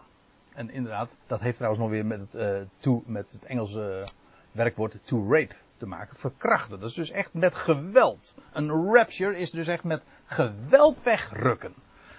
En 0.54 0.70
inderdaad, 0.70 1.16
dat 1.28 1.40
heeft 1.40 1.56
trouwens 1.56 1.84
nog 1.84 1.92
weer 1.92 2.06
met 2.06 2.20
het, 2.20 2.34
uh, 2.34 2.62
to, 2.78 3.04
met 3.06 3.32
het 3.32 3.44
Engelse 3.44 4.08
werkwoord 4.52 4.98
to 5.04 5.32
rape 5.32 5.56
te 5.78 5.86
maken. 5.86 6.16
Verkrachten. 6.16 6.80
Dat 6.80 6.90
is 6.90 6.96
dus 6.96 7.10
echt 7.10 7.34
met 7.34 7.56
geweld. 7.56 8.36
Een 8.54 8.94
rapture 8.94 9.38
is 9.38 9.52
dus 9.52 9.68
echt 9.68 9.84
met 9.84 10.04
geweld 10.26 11.04
wegrukken. 11.04 11.74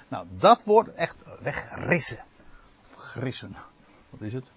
Nou, 0.09 0.27
dat 0.31 0.65
woord 0.65 0.95
echt 0.95 1.17
wegrissen. 1.43 2.25
Of 2.83 2.95
grissen. 2.95 3.57
Wat 4.11 4.21
is 4.21 4.33
het? 4.33 4.51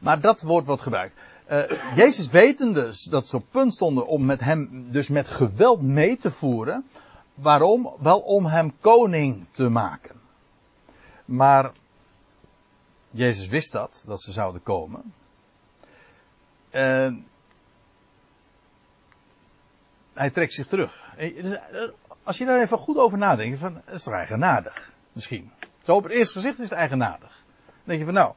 Maar 0.00 0.20
dat 0.20 0.42
woord 0.42 0.66
wordt 0.66 0.82
gebruikt. 0.82 1.20
Uh, 1.50 1.96
Jezus 1.96 2.28
wetende 2.28 2.84
dus 2.84 3.02
dat 3.02 3.28
ze 3.28 3.36
op 3.36 3.44
punt 3.50 3.74
stonden 3.74 4.06
om 4.06 4.24
met 4.24 4.40
hem 4.40 4.90
dus 4.90 5.08
met 5.08 5.28
geweld 5.28 5.82
mee 5.82 6.16
te 6.16 6.30
voeren. 6.30 6.88
Waarom? 7.34 7.94
Wel 7.98 8.20
om 8.20 8.46
hem 8.46 8.74
koning 8.80 9.46
te 9.50 9.68
maken. 9.68 10.20
Maar 11.24 11.72
Jezus 13.10 13.48
wist 13.48 13.72
dat, 13.72 14.04
dat 14.06 14.22
ze 14.22 14.32
zouden 14.32 14.62
komen. 14.62 15.12
Uh, 16.74 17.12
hij 20.12 20.30
trekt 20.30 20.52
zich 20.52 20.66
terug. 20.66 21.14
Dus, 21.16 21.58
eh, 21.58 21.88
als 22.22 22.38
je 22.38 22.44
daar 22.44 22.60
even 22.60 22.78
goed 22.78 22.96
over 22.96 23.18
nadenkt, 23.18 23.58
van, 23.58 23.82
is 23.90 24.02
toch 24.02 24.14
eigenaardig? 24.14 24.92
Misschien. 25.12 25.50
Zo 25.84 25.94
op 25.94 26.02
het 26.02 26.12
eerste 26.12 26.38
gezicht 26.38 26.58
is 26.58 26.70
het 26.70 26.78
eigenaardig. 26.78 27.42
Dan 27.66 27.82
denk 27.84 27.98
je 27.98 28.04
van 28.04 28.14
nou, 28.14 28.34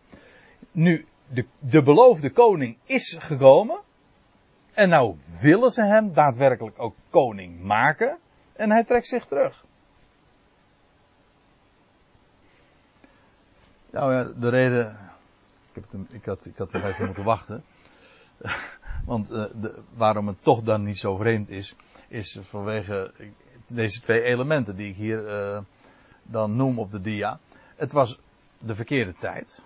nu 0.71 1.05
de, 1.27 1.45
de 1.59 1.83
beloofde 1.83 2.31
koning 2.31 2.77
is 2.83 3.17
gekomen. 3.19 3.79
En 4.73 4.89
nou 4.89 5.15
willen 5.39 5.71
ze 5.71 5.83
hem 5.83 6.13
daadwerkelijk 6.13 6.81
ook 6.81 6.95
koning 7.09 7.61
maken. 7.61 8.17
En 8.53 8.71
hij 8.71 8.83
trekt 8.83 9.07
zich 9.07 9.25
terug. 9.25 9.65
Nou 13.89 14.13
ja, 14.13 14.23
de 14.23 14.49
reden. 14.49 14.97
Ik, 15.73 15.83
heb 15.83 15.83
het, 15.91 16.01
ik, 16.09 16.25
had, 16.25 16.45
ik 16.45 16.57
had 16.57 16.71
nog 16.71 16.83
even 16.83 17.05
moeten 17.05 17.23
wachten. 17.23 17.63
Want 19.05 19.31
uh, 19.31 19.45
de, 19.61 19.83
waarom 19.93 20.27
het 20.27 20.43
toch 20.43 20.61
dan 20.61 20.83
niet 20.83 20.97
zo 20.97 21.15
vreemd 21.15 21.49
is, 21.49 21.75
is 22.07 22.39
vanwege 22.41 23.13
deze 23.67 23.99
twee 23.99 24.21
elementen 24.21 24.75
die 24.75 24.89
ik 24.89 24.95
hier 24.95 25.27
uh, 25.27 25.59
dan 26.23 26.55
noem 26.55 26.79
op 26.79 26.91
de 26.91 27.01
dia. 27.01 27.39
Het 27.75 27.91
was 27.91 28.19
de 28.59 28.75
verkeerde 28.75 29.13
tijd. 29.19 29.65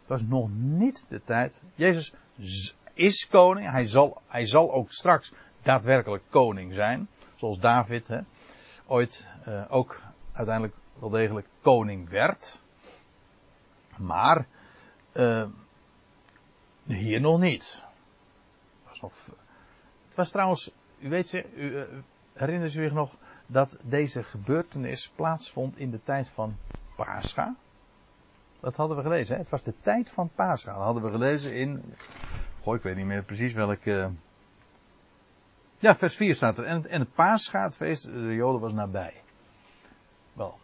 Het 0.00 0.08
was 0.08 0.22
nog 0.22 0.48
niet 0.52 1.06
de 1.08 1.22
tijd. 1.24 1.62
Jezus 1.74 2.14
is 2.94 3.28
koning. 3.28 3.70
Hij 3.70 3.86
zal, 3.86 4.22
hij 4.26 4.46
zal 4.46 4.72
ook 4.72 4.92
straks 4.92 5.32
daadwerkelijk 5.62 6.22
koning 6.30 6.72
zijn. 6.72 7.08
Zoals 7.34 7.58
David 7.58 8.08
hè, 8.08 8.20
ooit 8.86 9.28
uh, 9.48 9.64
ook 9.68 10.00
uiteindelijk 10.32 10.76
wel 10.98 11.10
degelijk 11.10 11.46
koning 11.60 12.08
werd. 12.08 12.62
Maar 13.96 14.46
hier 16.86 17.20
nog 17.20 17.40
niet 17.40 17.82
het 20.06 20.14
was 20.14 20.30
trouwens, 20.30 20.70
u 20.98 21.08
weet 21.08 21.28
ze, 21.28 21.54
u, 21.54 21.62
uh, 21.62 21.82
herinnert 22.32 22.74
u 22.74 22.82
zich 22.82 22.92
nog 22.92 23.16
dat 23.46 23.78
deze 23.82 24.22
gebeurtenis 24.22 25.08
plaatsvond 25.08 25.78
in 25.78 25.90
de 25.90 26.02
tijd 26.02 26.28
van 26.28 26.56
Pascha? 26.96 27.54
Dat 28.60 28.76
hadden 28.76 28.96
we 28.96 29.02
gelezen, 29.02 29.34
hè? 29.34 29.40
Het 29.40 29.50
was 29.50 29.62
de 29.62 29.74
tijd 29.80 30.10
van 30.10 30.30
Pascha. 30.34 30.72
Dat 30.72 30.82
hadden 30.82 31.02
we 31.02 31.10
gelezen 31.10 31.54
in, 31.54 31.94
goh, 32.60 32.74
ik 32.74 32.82
weet 32.82 32.96
niet 32.96 33.06
meer 33.06 33.22
precies 33.22 33.52
welke. 33.52 34.10
Ja, 35.78 35.96
vers 35.96 36.16
4 36.16 36.34
staat 36.34 36.58
er. 36.58 36.64
En, 36.64 36.88
en 36.88 37.00
het 37.00 37.14
Pascha, 37.14 37.62
het 37.62 37.76
feest, 37.76 38.04
de 38.04 38.34
Joden 38.34 38.60
was 38.60 38.72
nabij. 38.72 39.22
Wel. 40.32 40.58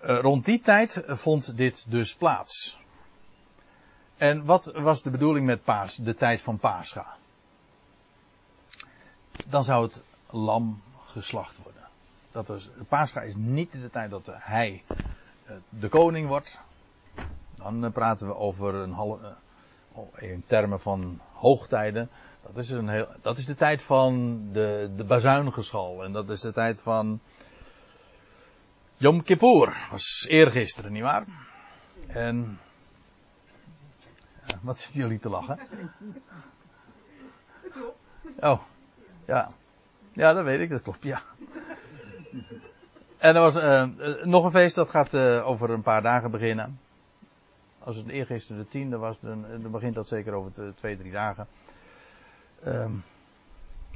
Eh, 0.00 0.18
rond 0.20 0.44
die 0.44 0.60
tijd 0.60 1.02
vond 1.06 1.56
dit 1.56 1.90
dus 1.90 2.14
plaats. 2.14 2.80
En 4.16 4.44
wat 4.44 4.72
was 4.74 5.02
de 5.02 5.10
bedoeling 5.10 5.46
met 5.46 5.64
paas, 5.64 5.96
de 5.96 6.14
tijd 6.14 6.42
van 6.42 6.58
Pascha? 6.58 7.16
Dan 9.46 9.64
zou 9.64 9.82
het 9.82 10.02
lam 10.30 10.82
geslacht 11.06 11.62
worden. 11.62 11.82
Dat 12.30 12.48
is, 12.48 12.68
Pascha 12.88 13.20
is 13.20 13.34
niet 13.36 13.72
de 13.72 13.90
tijd 13.90 14.10
dat 14.10 14.28
hij 14.32 14.82
eh, 15.44 15.54
de 15.68 15.88
koning 15.88 16.28
wordt. 16.28 16.58
Dan 17.54 17.84
eh, 17.84 17.92
praten 17.92 18.26
we 18.26 18.36
over 18.36 18.74
een 18.74 18.92
halve, 18.92 19.34
in 20.16 20.42
termen 20.46 20.80
van 20.80 21.20
hoogtijden. 21.32 22.08
Dat 22.42 22.56
is, 22.56 22.70
een 22.70 22.88
heel, 22.88 23.08
dat 23.22 23.38
is 23.38 23.44
de 23.44 23.54
tijd 23.54 23.82
van 23.82 24.40
de, 24.52 24.90
de 24.96 25.04
bazuingeschal. 25.04 26.04
En 26.04 26.12
dat 26.12 26.30
is 26.30 26.40
de 26.40 26.52
tijd 26.52 26.80
van 26.80 27.20
Yom 28.96 29.22
Kippur. 29.22 29.88
was 29.90 30.26
eergisteren, 30.28 30.92
nietwaar? 30.92 31.26
En... 32.06 32.58
Wat 34.60 34.78
zitten 34.78 35.00
jullie 35.00 35.18
te 35.18 35.28
lachen? 35.28 35.58
Oh, 38.40 38.60
ja. 39.28 39.48
Ja, 40.12 40.32
dat 40.32 40.44
weet 40.44 40.60
ik, 40.60 40.70
dat 40.70 40.82
klopt, 40.82 41.02
ja. 41.02 41.22
En 43.18 43.34
er 43.34 43.40
was 43.40 43.56
uh, 43.56 43.88
nog 44.24 44.44
een 44.44 44.50
feest 44.50 44.74
dat 44.74 44.90
gaat 44.90 45.14
uh, 45.14 45.48
over 45.48 45.70
een 45.70 45.82
paar 45.82 46.02
dagen 46.02 46.30
beginnen. 46.30 46.80
Als 47.78 47.96
het 47.96 48.08
eergisteren 48.08 48.62
de 48.62 48.68
tiende 48.68 48.96
was, 48.96 49.20
dan, 49.20 49.44
dan 49.60 49.70
begint 49.70 49.94
dat 49.94 50.08
zeker 50.08 50.32
over 50.32 50.74
twee, 50.74 50.96
drie 50.96 51.12
dagen. 51.12 51.46
Um, 52.66 53.04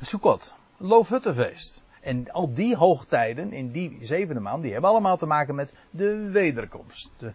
Sukkot, 0.01 0.55
Loofhuttenfeest. 0.77 1.83
En 2.01 2.31
al 2.33 2.55
die 2.55 2.77
hoogtijden 2.77 3.53
in 3.53 3.71
die 3.71 3.99
zevende 4.01 4.41
maand, 4.41 4.63
die 4.63 4.73
hebben 4.73 4.91
allemaal 4.91 5.17
te 5.17 5.27
maken 5.27 5.55
met 5.55 5.75
de 5.91 6.31
wederkomst. 6.31 7.11
De, 7.17 7.33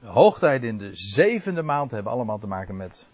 de 0.00 0.06
hoogtijden 0.06 0.68
in 0.68 0.78
de 0.78 0.90
zevende 0.92 1.62
maand 1.62 1.90
hebben 1.90 2.12
allemaal 2.12 2.38
te 2.38 2.46
maken 2.46 2.76
met 2.76 3.08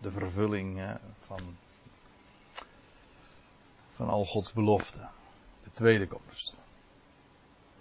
de 0.00 0.10
vervulling 0.10 0.80
van, 1.20 1.40
van 3.94 4.08
al 4.08 4.24
Gods 4.24 4.52
beloften. 4.52 5.08
De 5.64 5.70
tweede 5.70 6.06
komst. 6.06 6.62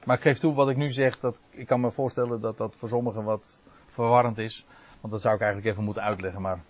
Maar 0.03 0.15
ik 0.15 0.21
geef 0.21 0.39
toe 0.39 0.53
wat 0.53 0.69
ik 0.69 0.77
nu 0.77 0.91
zeg, 0.91 1.19
dat 1.19 1.41
ik 1.49 1.67
kan 1.67 1.81
me 1.81 1.91
voorstellen 1.91 2.41
dat 2.41 2.57
dat 2.57 2.75
voor 2.75 2.89
sommigen 2.89 3.23
wat 3.23 3.63
verwarrend 3.87 4.37
is. 4.37 4.65
Want 4.99 5.13
dat 5.13 5.21
zou 5.21 5.35
ik 5.35 5.41
eigenlijk 5.41 5.71
even 5.71 5.83
moeten 5.83 6.03
uitleggen, 6.03 6.41
maar 6.41 6.63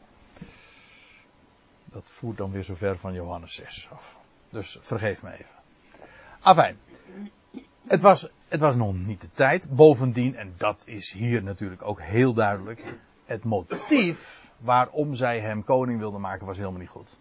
dat 1.86 2.12
voert 2.12 2.38
dan 2.38 2.52
weer 2.52 2.64
zo 2.64 2.76
ver 2.76 2.98
van 2.98 3.14
Johannes 3.14 3.54
6 3.54 3.90
af. 3.92 4.16
Dus 4.50 4.78
vergeef 4.82 5.22
me 5.22 5.32
even. 5.32 5.62
Afijn. 6.42 6.78
Het 7.88 8.02
was, 8.02 8.30
het 8.48 8.60
was 8.60 8.76
nog 8.76 8.94
niet 8.94 9.22
de 9.22 9.32
tijd. 9.32 9.76
Bovendien, 9.76 10.36
en 10.36 10.54
dat 10.58 10.84
is 10.88 11.12
hier 11.12 11.44
natuurlijk 11.44 11.84
ook 11.84 12.02
heel 12.02 12.34
duidelijk. 12.34 12.84
Het 13.26 13.44
motief 13.44 14.52
waarom 14.58 15.16
zij 15.16 15.40
hem 15.40 15.64
koning 15.64 16.00
wilden 16.00 16.22
maken 16.22 16.46
was 16.46 16.58
helemaal 16.58 16.80
niet 16.80 16.90
goed. 16.90 17.18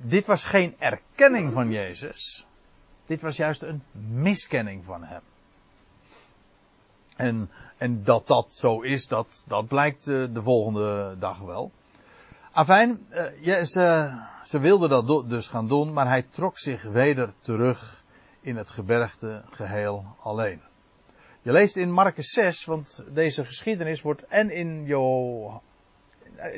Dit 0.00 0.26
was 0.26 0.44
geen 0.44 0.74
erkenning 0.78 1.52
van 1.52 1.70
Jezus. 1.70 2.46
Dit 3.06 3.20
was 3.20 3.36
juist 3.36 3.62
een 3.62 3.82
miskenning 4.10 4.84
van 4.84 5.04
hem. 5.04 5.22
En, 7.16 7.50
en 7.76 8.02
dat 8.02 8.26
dat 8.26 8.54
zo 8.54 8.80
is, 8.80 9.06
dat, 9.06 9.44
dat 9.48 9.66
blijkt 9.66 10.06
uh, 10.06 10.26
de 10.32 10.42
volgende 10.42 11.16
dag 11.18 11.38
wel. 11.38 11.70
Afijn, 12.52 13.06
ja, 13.40 13.64
ze, 13.64 14.16
ze 14.44 14.58
wilden 14.58 14.88
dat 14.88 15.28
dus 15.28 15.46
gaan 15.46 15.68
doen, 15.68 15.92
maar 15.92 16.08
hij 16.08 16.22
trok 16.22 16.58
zich 16.58 16.82
weder 16.82 17.32
terug 17.40 18.04
in 18.40 18.56
het 18.56 18.70
gebergte 18.70 19.42
geheel 19.50 20.04
alleen. 20.20 20.60
Je 21.42 21.52
leest 21.52 21.76
in 21.76 21.92
Marcus 21.92 22.30
6, 22.30 22.64
want 22.64 23.04
deze 23.08 23.44
geschiedenis 23.44 24.02
wordt 24.02 24.26
en 24.26 24.50
in 24.50 24.84
Jo, 24.84 25.62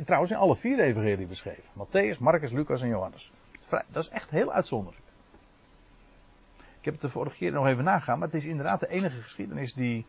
trouwens 0.04 0.32
in 0.32 0.38
alle 0.38 0.56
vier 0.56 0.80
evangelie 0.80 1.26
beschreven. 1.26 1.64
Matthäus, 1.72 2.18
Marcus, 2.18 2.52
Lucas 2.52 2.82
en 2.82 2.88
Johannes. 2.88 3.32
Dat 3.68 4.02
is 4.02 4.08
echt 4.08 4.30
heel 4.30 4.52
uitzonderlijk. 4.52 5.04
Ik 6.56 6.84
heb 6.84 6.92
het 6.92 7.02
de 7.02 7.08
vorige 7.08 7.36
keer 7.36 7.52
nog 7.52 7.66
even 7.66 7.84
nagaan, 7.84 8.18
maar 8.18 8.28
het 8.28 8.36
is 8.36 8.44
inderdaad 8.44 8.80
de 8.80 8.88
enige 8.88 9.22
geschiedenis 9.22 9.74
die 9.74 10.06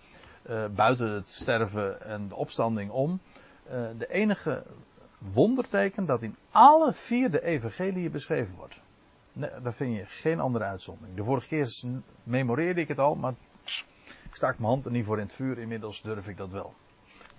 uh, 0.49 0.65
buiten 0.75 1.09
het 1.09 1.29
sterven 1.29 2.01
en 2.01 2.27
de 2.27 2.35
opstanding 2.35 2.91
om, 2.91 3.19
uh, 3.71 3.87
de 3.97 4.07
enige 4.07 4.63
wonderteken 5.17 6.05
dat 6.05 6.21
in 6.21 6.35
alle 6.51 6.93
vier 6.93 7.31
de 7.31 7.43
evangeliën 7.43 8.11
beschreven 8.11 8.55
wordt. 8.55 8.79
Daar 9.33 9.73
vind 9.73 9.97
je 9.97 10.05
geen 10.05 10.39
andere 10.39 10.63
uitzondering. 10.63 11.17
De 11.17 11.23
vorige 11.23 11.47
keer 11.47 11.73
memoreerde 12.23 12.81
ik 12.81 12.87
het 12.87 12.99
al, 12.99 13.15
maar 13.15 13.33
ik 14.23 14.35
stak 14.35 14.57
mijn 14.57 14.71
hand 14.71 14.85
er 14.85 14.91
niet 14.91 15.05
voor 15.05 15.17
in 15.17 15.25
het 15.25 15.33
vuur. 15.33 15.57
Inmiddels 15.57 16.01
durf 16.01 16.27
ik 16.27 16.37
dat 16.37 16.51
wel. 16.51 16.73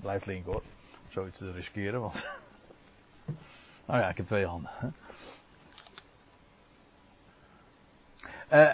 Blijf 0.00 0.24
link 0.24 0.46
hoor. 0.46 0.62
Zoiets 1.10 1.38
te 1.38 1.52
riskeren, 1.52 2.00
want. 2.00 2.28
nou 3.84 4.00
ja, 4.02 4.08
ik 4.08 4.16
heb 4.16 4.26
twee 4.26 4.46
handen. 4.46 4.70
Uh, 8.52 8.72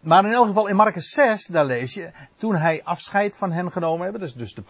maar 0.00 0.24
in 0.24 0.32
elk 0.32 0.46
geval 0.46 0.66
in 0.66 0.76
Marcus 0.76 1.10
6, 1.10 1.46
daar 1.46 1.64
lees 1.64 1.94
je, 1.94 2.10
toen 2.36 2.54
hij 2.54 2.84
afscheid 2.84 3.36
van 3.36 3.52
hen 3.52 3.72
genomen 3.72 4.02
hebben, 4.02 4.20
dus, 4.20 4.34
dus 4.34 4.54
de 4.54 4.62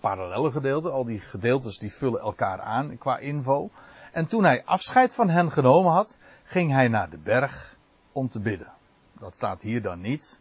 parallele 0.00 0.50
gedeelte, 0.50 0.90
al 0.90 1.04
die 1.04 1.20
gedeeltes 1.20 1.78
die 1.78 1.92
vullen 1.92 2.20
elkaar 2.20 2.60
aan 2.60 2.98
qua 2.98 3.18
info. 3.18 3.70
En 4.12 4.26
toen 4.26 4.44
hij 4.44 4.64
afscheid 4.64 5.14
van 5.14 5.28
hen 5.28 5.52
genomen 5.52 5.92
had, 5.92 6.18
ging 6.42 6.72
hij 6.72 6.88
naar 6.88 7.10
de 7.10 7.18
berg 7.18 7.76
om 8.12 8.28
te 8.28 8.40
bidden. 8.40 8.72
Dat 9.18 9.34
staat 9.34 9.62
hier 9.62 9.82
dan 9.82 10.00
niet, 10.00 10.40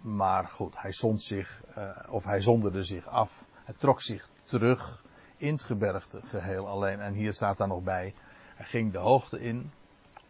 maar 0.00 0.44
goed, 0.44 0.80
hij 0.80 0.92
zond 0.92 1.22
zich, 1.22 1.62
uh, 1.78 1.90
of 2.08 2.24
hij 2.24 2.40
zonderde 2.40 2.84
zich 2.84 3.06
af, 3.06 3.44
hij 3.64 3.74
trok 3.78 4.02
zich 4.02 4.28
terug 4.44 5.04
in 5.38 5.52
het 5.52 5.62
gebergte 5.62 6.20
geheel 6.24 6.68
alleen. 6.68 7.00
En 7.00 7.12
hier 7.12 7.32
staat 7.32 7.58
dan 7.58 7.68
nog 7.68 7.82
bij, 7.82 8.14
hij 8.54 8.66
ging 8.66 8.92
de 8.92 8.98
hoogte 8.98 9.40
in 9.40 9.70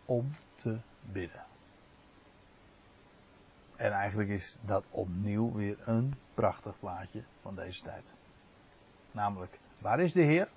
om 0.05 0.31
te 0.55 0.79
bidden. 1.13 1.45
En 3.77 3.93
eigenlijk 3.93 4.29
is 4.29 4.59
dat 4.61 4.85
opnieuw 4.91 5.53
weer 5.53 5.77
een 5.85 6.15
prachtig 6.35 6.79
plaatje 6.79 7.23
van 7.43 7.55
deze 7.55 7.83
tijd. 7.83 8.05
Namelijk, 9.13 9.59
waar 9.81 10.01
is 10.01 10.13
de 10.13 10.23
Heer? 10.23 10.49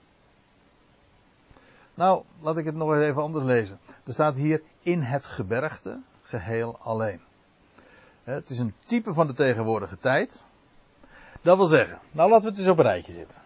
Nou, 1.93 2.23
laat 2.39 2.57
ik 2.57 2.65
het 2.65 2.75
nog 2.75 2.95
even 2.95 3.21
anders 3.21 3.45
lezen. 3.45 3.79
Er 4.05 4.13
staat 4.13 4.35
hier 4.35 4.61
in 4.81 5.01
het 5.01 5.25
gebergte 5.25 5.99
geheel 6.21 6.77
alleen. 6.79 7.21
Het 8.23 8.49
is 8.49 8.59
een 8.59 8.73
type 8.83 9.13
van 9.13 9.27
de 9.27 9.33
tegenwoordige 9.33 9.97
tijd. 9.97 10.45
Dat 11.41 11.57
wil 11.57 11.65
zeggen, 11.65 11.99
nou 12.11 12.29
laten 12.29 12.43
we 12.43 12.49
het 12.49 12.59
eens 12.59 12.69
op 12.69 12.77
een 12.77 12.83
rijtje 12.83 13.13
zitten. 13.13 13.40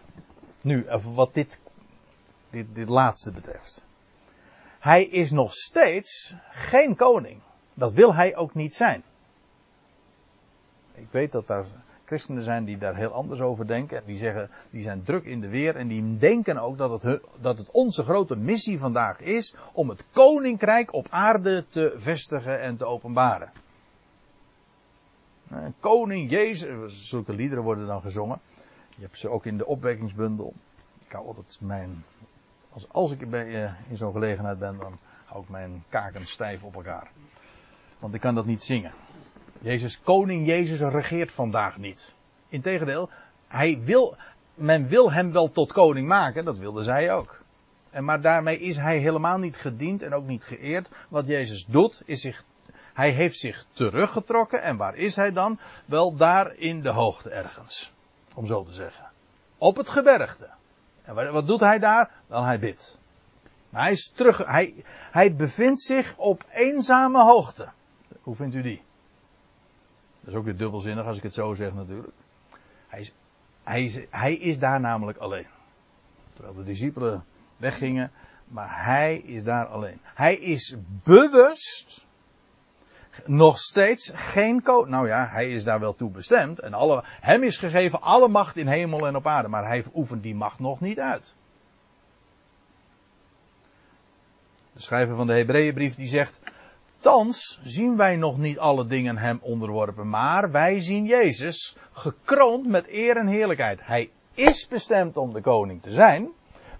Nu, 0.66 0.86
wat 1.14 1.34
dit, 1.34 1.60
dit, 2.50 2.66
dit 2.74 2.88
laatste 2.88 3.32
betreft. 3.32 3.84
Hij 4.78 5.04
is 5.04 5.30
nog 5.30 5.52
steeds 5.52 6.34
geen 6.50 6.96
koning. 6.96 7.40
Dat 7.74 7.92
wil 7.92 8.14
hij 8.14 8.36
ook 8.36 8.54
niet 8.54 8.74
zijn. 8.74 9.02
Ik 10.94 11.08
weet 11.10 11.32
dat 11.32 11.46
daar 11.46 11.64
christenen 12.04 12.42
zijn 12.42 12.64
die 12.64 12.78
daar 12.78 12.96
heel 12.96 13.12
anders 13.12 13.40
over 13.40 13.66
denken. 13.66 13.96
En 13.96 14.02
die 14.06 14.16
zeggen, 14.16 14.50
die 14.70 14.82
zijn 14.82 15.02
druk 15.02 15.24
in 15.24 15.40
de 15.40 15.48
weer. 15.48 15.76
En 15.76 15.88
die 15.88 16.16
denken 16.18 16.58
ook 16.58 16.78
dat 16.78 17.02
het, 17.02 17.20
dat 17.40 17.58
het 17.58 17.70
onze 17.70 18.02
grote 18.02 18.36
missie 18.36 18.78
vandaag 18.78 19.20
is 19.20 19.54
om 19.72 19.88
het 19.88 20.04
koninkrijk 20.10 20.92
op 20.92 21.06
aarde 21.10 21.66
te 21.66 21.94
vestigen 21.96 22.60
en 22.60 22.76
te 22.76 22.84
openbaren. 22.84 23.52
Koning 25.80 26.30
Jezus, 26.30 27.08
zulke 27.08 27.32
liederen 27.32 27.64
worden 27.64 27.86
dan 27.86 28.00
gezongen. 28.00 28.40
Je 28.96 29.02
hebt 29.02 29.18
ze 29.18 29.28
ook 29.28 29.46
in 29.46 29.58
de 29.58 29.66
opwekkingsbundel. 29.66 30.54
Ik 31.04 31.12
hou 31.12 31.26
altijd 31.26 31.58
mijn, 31.60 32.04
als, 32.72 32.88
als 32.92 33.10
ik 33.10 33.20
uh, 33.20 33.62
in 33.88 33.96
zo'n 33.96 34.12
gelegenheid 34.12 34.58
ben, 34.58 34.78
dan 34.78 34.98
hou 35.24 35.42
ik 35.42 35.48
mijn 35.48 35.84
kaken 35.88 36.26
stijf 36.26 36.62
op 36.62 36.74
elkaar. 36.74 37.10
Want 37.98 38.14
ik 38.14 38.20
kan 38.20 38.34
dat 38.34 38.46
niet 38.46 38.62
zingen. 38.62 38.92
Jezus, 39.60 40.02
koning 40.02 40.46
Jezus 40.46 40.80
regeert 40.80 41.32
vandaag 41.32 41.78
niet. 41.78 42.14
Integendeel, 42.48 43.10
hij 43.48 43.80
wil, 43.82 44.16
men 44.54 44.88
wil 44.88 45.12
hem 45.12 45.32
wel 45.32 45.50
tot 45.50 45.72
koning 45.72 46.08
maken, 46.08 46.44
dat 46.44 46.58
wilde 46.58 46.82
zij 46.82 47.12
ook. 47.12 47.40
En 47.90 48.04
maar 48.04 48.20
daarmee 48.20 48.58
is 48.58 48.76
hij 48.76 48.98
helemaal 48.98 49.38
niet 49.38 49.56
gediend 49.56 50.02
en 50.02 50.14
ook 50.14 50.26
niet 50.26 50.44
geëerd. 50.44 50.90
Wat 51.08 51.26
Jezus 51.26 51.64
doet, 51.66 52.02
is 52.04 52.20
zich, 52.20 52.44
hij 52.94 53.10
heeft 53.10 53.38
zich 53.38 53.66
teruggetrokken. 53.70 54.62
En 54.62 54.76
waar 54.76 54.94
is 54.94 55.16
hij 55.16 55.32
dan? 55.32 55.58
Wel 55.84 56.16
daar 56.16 56.56
in 56.56 56.82
de 56.82 56.90
hoogte 56.90 57.30
ergens. 57.30 57.94
Om 58.36 58.46
zo 58.46 58.62
te 58.62 58.72
zeggen. 58.72 59.04
Op 59.58 59.76
het 59.76 59.88
gebergte. 59.88 60.48
En 61.02 61.32
wat 61.32 61.46
doet 61.46 61.60
hij 61.60 61.78
daar? 61.78 62.10
Wel, 62.26 62.42
hij 62.42 62.58
bidt. 62.58 62.98
Maar 63.70 63.82
hij 63.82 63.92
is 63.92 64.08
terug, 64.08 64.46
hij, 64.46 64.74
hij 65.10 65.34
bevindt 65.34 65.82
zich 65.82 66.16
op 66.16 66.44
eenzame 66.50 67.22
hoogte. 67.22 67.68
Hoe 68.22 68.34
vindt 68.34 68.54
u 68.54 68.62
die? 68.62 68.82
Dat 70.20 70.30
is 70.30 70.34
ook 70.34 70.44
weer 70.44 70.56
dubbelzinnig 70.56 71.06
als 71.06 71.16
ik 71.16 71.22
het 71.22 71.34
zo 71.34 71.54
zeg 71.54 71.74
natuurlijk. 71.74 72.12
Hij 72.86 73.00
is, 73.00 73.14
hij 73.62 73.84
is, 73.84 73.98
hij 74.10 74.34
is 74.34 74.58
daar 74.58 74.80
namelijk 74.80 75.18
alleen. 75.18 75.46
Terwijl 76.32 76.54
de 76.54 76.64
discipelen 76.64 77.24
weggingen, 77.56 78.12
maar 78.44 78.84
hij 78.84 79.16
is 79.16 79.44
daar 79.44 79.66
alleen. 79.66 80.00
Hij 80.02 80.36
is 80.36 80.76
bewust 81.02 82.05
nog 83.24 83.58
steeds 83.58 84.12
geen 84.14 84.62
koning. 84.62 84.88
Nou 84.88 85.06
ja, 85.06 85.28
hij 85.28 85.50
is 85.50 85.64
daar 85.64 85.80
wel 85.80 85.94
toe 85.94 86.10
bestemd. 86.10 86.60
En 86.60 86.74
alle, 86.74 87.02
hem 87.04 87.42
is 87.42 87.56
gegeven 87.56 88.00
alle 88.00 88.28
macht 88.28 88.56
in 88.56 88.66
hemel 88.66 89.06
en 89.06 89.16
op 89.16 89.26
aarde. 89.26 89.48
Maar 89.48 89.66
hij 89.66 89.84
oefent 89.94 90.22
die 90.22 90.34
macht 90.34 90.58
nog 90.58 90.80
niet 90.80 91.00
uit. 91.00 91.34
De 94.72 94.82
schrijver 94.82 95.16
van 95.16 95.26
de 95.26 95.34
Hebreeënbrief 95.34 95.94
die 95.94 96.08
zegt. 96.08 96.40
Thans 96.98 97.60
zien 97.62 97.96
wij 97.96 98.16
nog 98.16 98.38
niet 98.38 98.58
alle 98.58 98.86
dingen 98.86 99.16
hem 99.16 99.38
onderworpen. 99.42 100.08
Maar 100.08 100.50
wij 100.50 100.80
zien 100.80 101.04
Jezus 101.04 101.76
gekroond 101.92 102.66
met 102.66 102.88
eer 102.88 103.16
en 103.16 103.26
heerlijkheid. 103.26 103.80
Hij 103.82 104.10
is 104.34 104.68
bestemd 104.68 105.16
om 105.16 105.32
de 105.32 105.40
koning 105.40 105.82
te 105.82 105.90
zijn. 105.90 106.28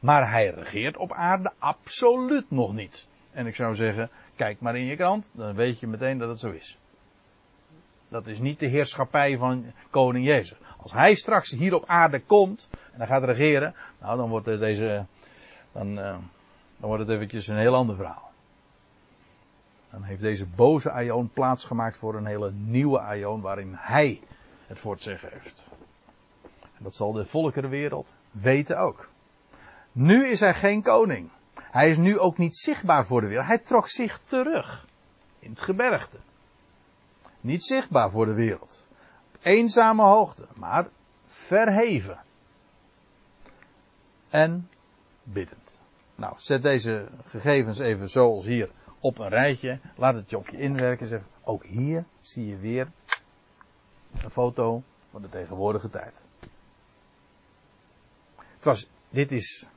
Maar 0.01 0.31
hij 0.31 0.51
regeert 0.51 0.97
op 0.97 1.13
aarde 1.13 1.53
absoluut 1.59 2.51
nog 2.51 2.73
niet. 2.75 3.07
En 3.33 3.47
ik 3.47 3.55
zou 3.55 3.75
zeggen, 3.75 4.11
kijk 4.37 4.61
maar 4.61 4.77
in 4.77 4.85
je 4.85 4.97
krant, 4.97 5.31
dan 5.33 5.55
weet 5.55 5.81
je 5.81 5.87
meteen 5.87 6.19
dat 6.19 6.29
het 6.29 6.41
zo 6.41 6.51
is. 6.51 6.79
Dat 8.09 8.27
is 8.27 8.39
niet 8.39 8.59
de 8.59 8.67
heerschappij 8.67 9.39
van 9.39 9.73
koning 9.91 10.27
Jezus. 10.27 10.59
Als 10.77 10.93
hij 10.93 11.15
straks 11.15 11.51
hier 11.51 11.75
op 11.75 11.85
aarde 11.87 12.21
komt 12.21 12.69
en 12.93 13.07
gaat 13.07 13.25
regeren, 13.25 13.75
nou 14.01 14.17
dan 14.17 14.29
wordt 14.29 14.45
deze, 14.45 15.05
dan, 15.73 15.89
uh, 15.99 16.17
dan 16.77 16.89
wordt 16.89 17.03
het 17.03 17.13
eventjes 17.13 17.47
een 17.47 17.59
heel 17.59 17.75
ander 17.75 17.97
verhaal. 17.97 18.31
Dan 19.91 20.03
heeft 20.03 20.21
deze 20.21 20.47
boze 20.47 20.91
Aion 20.91 21.31
plaatsgemaakt 21.31 21.97
voor 21.97 22.15
een 22.15 22.27
hele 22.27 22.53
nieuwe 22.53 23.01
Aion 23.01 23.41
waarin 23.41 23.73
hij 23.77 24.21
het 24.67 24.79
voor 24.79 24.93
het 24.93 25.03
zeggen 25.03 25.29
heeft. 25.33 25.69
En 26.63 26.85
dat 26.85 26.95
zal 26.95 27.13
de 27.13 27.25
volkerenwereld 27.25 28.13
weten 28.31 28.79
ook. 28.79 29.09
Nu 29.93 30.27
is 30.27 30.41
hij 30.41 30.55
geen 30.55 30.83
koning. 30.83 31.31
Hij 31.61 31.89
is 31.89 31.97
nu 31.97 32.19
ook 32.19 32.39
niet 32.39 32.57
zichtbaar 32.57 33.07
voor 33.07 33.21
de 33.21 33.27
wereld. 33.27 33.47
Hij 33.47 33.59
trok 33.59 33.89
zich 33.89 34.21
terug. 34.25 34.87
In 35.39 35.51
het 35.51 35.61
gebergte. 35.61 36.19
Niet 37.41 37.65
zichtbaar 37.65 38.11
voor 38.11 38.27
de 38.27 38.35
wereld. 38.35 38.89
Op 39.35 39.39
eenzame 39.43 40.03
hoogte. 40.03 40.47
Maar 40.55 40.89
verheven. 41.27 42.21
En 44.29 44.71
biddend. 45.23 45.81
Nou, 46.15 46.35
zet 46.37 46.63
deze 46.63 47.09
gegevens 47.25 47.79
even 47.79 48.09
zoals 48.09 48.45
hier 48.45 48.71
op 49.01 49.19
een 49.19 49.29
rijtje. 49.29 49.81
Laat 49.97 50.15
het 50.15 50.31
je 50.31 50.39
op 50.39 50.49
je 50.49 50.59
inwerken. 50.59 51.09
Zeg, 51.09 51.23
ook 51.45 51.65
hier 51.65 52.05
zie 52.21 52.47
je 52.47 52.57
weer 52.57 52.91
een 54.23 54.31
foto 54.31 54.83
van 55.11 55.23
de 55.23 55.29
tegenwoordige 55.29 55.91
tijd. 55.91 56.25
Het 58.55 58.65
was, 58.65 58.89
dit 59.09 59.33
is 59.33 59.69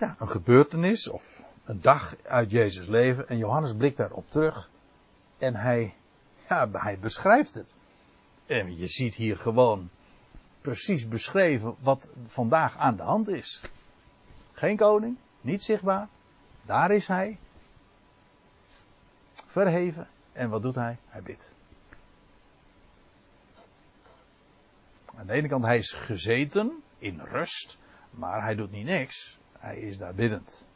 ja, 0.00 0.16
een 0.18 0.28
gebeurtenis 0.28 1.08
of 1.08 1.44
een 1.64 1.80
dag 1.80 2.16
uit 2.22 2.50
Jezus 2.50 2.86
leven. 2.86 3.28
En 3.28 3.38
Johannes 3.38 3.74
blikt 3.74 3.96
daarop 3.96 4.30
terug. 4.30 4.70
En 5.38 5.54
hij, 5.54 5.94
ja, 6.48 6.68
hij 6.72 6.98
beschrijft 6.98 7.54
het. 7.54 7.74
En 8.46 8.76
je 8.76 8.86
ziet 8.86 9.14
hier 9.14 9.36
gewoon 9.36 9.90
precies 10.60 11.08
beschreven 11.08 11.74
wat 11.80 12.08
vandaag 12.26 12.76
aan 12.76 12.96
de 12.96 13.02
hand 13.02 13.28
is. 13.28 13.62
Geen 14.52 14.76
koning, 14.76 15.16
niet 15.40 15.62
zichtbaar. 15.62 16.08
Daar 16.62 16.90
is 16.90 17.06
hij. 17.06 17.38
Verheven. 19.32 20.08
En 20.32 20.50
wat 20.50 20.62
doet 20.62 20.74
hij? 20.74 20.96
Hij 21.08 21.22
bidt. 21.22 21.52
Aan 25.14 25.26
de 25.26 25.32
ene 25.32 25.48
kant, 25.48 25.64
hij 25.64 25.78
is 25.78 25.92
gezeten 25.92 26.82
in 26.98 27.20
rust, 27.20 27.78
maar 28.10 28.42
hij 28.42 28.54
doet 28.54 28.70
niet 28.70 28.84
niks. 28.84 29.39
Hij 29.60 29.76
is 29.76 29.98
daar 29.98 30.14
biddend. 30.14 30.66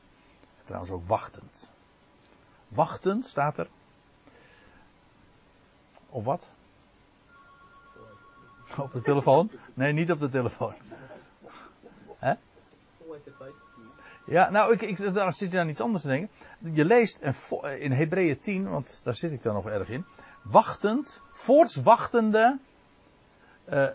Trouwens 0.64 0.90
ook 0.92 1.08
wachtend. 1.08 1.72
Wachtend 2.68 3.26
staat 3.26 3.58
er. 3.58 3.68
Op 6.08 6.24
wat? 6.24 6.50
Op 8.78 8.92
de 8.92 9.00
telefoon? 9.00 9.50
Nee, 9.74 9.92
niet 9.92 10.10
op 10.10 10.18
de 10.18 10.28
telefoon. 10.28 10.74
Hè? 12.18 12.34
Ja, 14.26 14.50
nou, 14.50 14.72
ik, 14.72 14.82
ik, 14.82 15.14
daar 15.14 15.32
zit 15.32 15.52
je 15.52 15.58
aan 15.58 15.68
iets 15.68 15.80
anders 15.80 16.02
te 16.02 16.08
denken. 16.08 16.30
Je 16.58 16.84
leest 16.84 17.18
in 17.78 17.92
Hebreeën 17.92 18.38
10, 18.38 18.70
want 18.70 19.00
daar 19.04 19.14
zit 19.14 19.32
ik 19.32 19.42
dan 19.42 19.54
nog 19.54 19.66
erg 19.66 19.88
in. 19.88 20.04
Wachtend, 20.42 21.20
voortswachtende, 21.30 22.58
uh, 23.68 23.88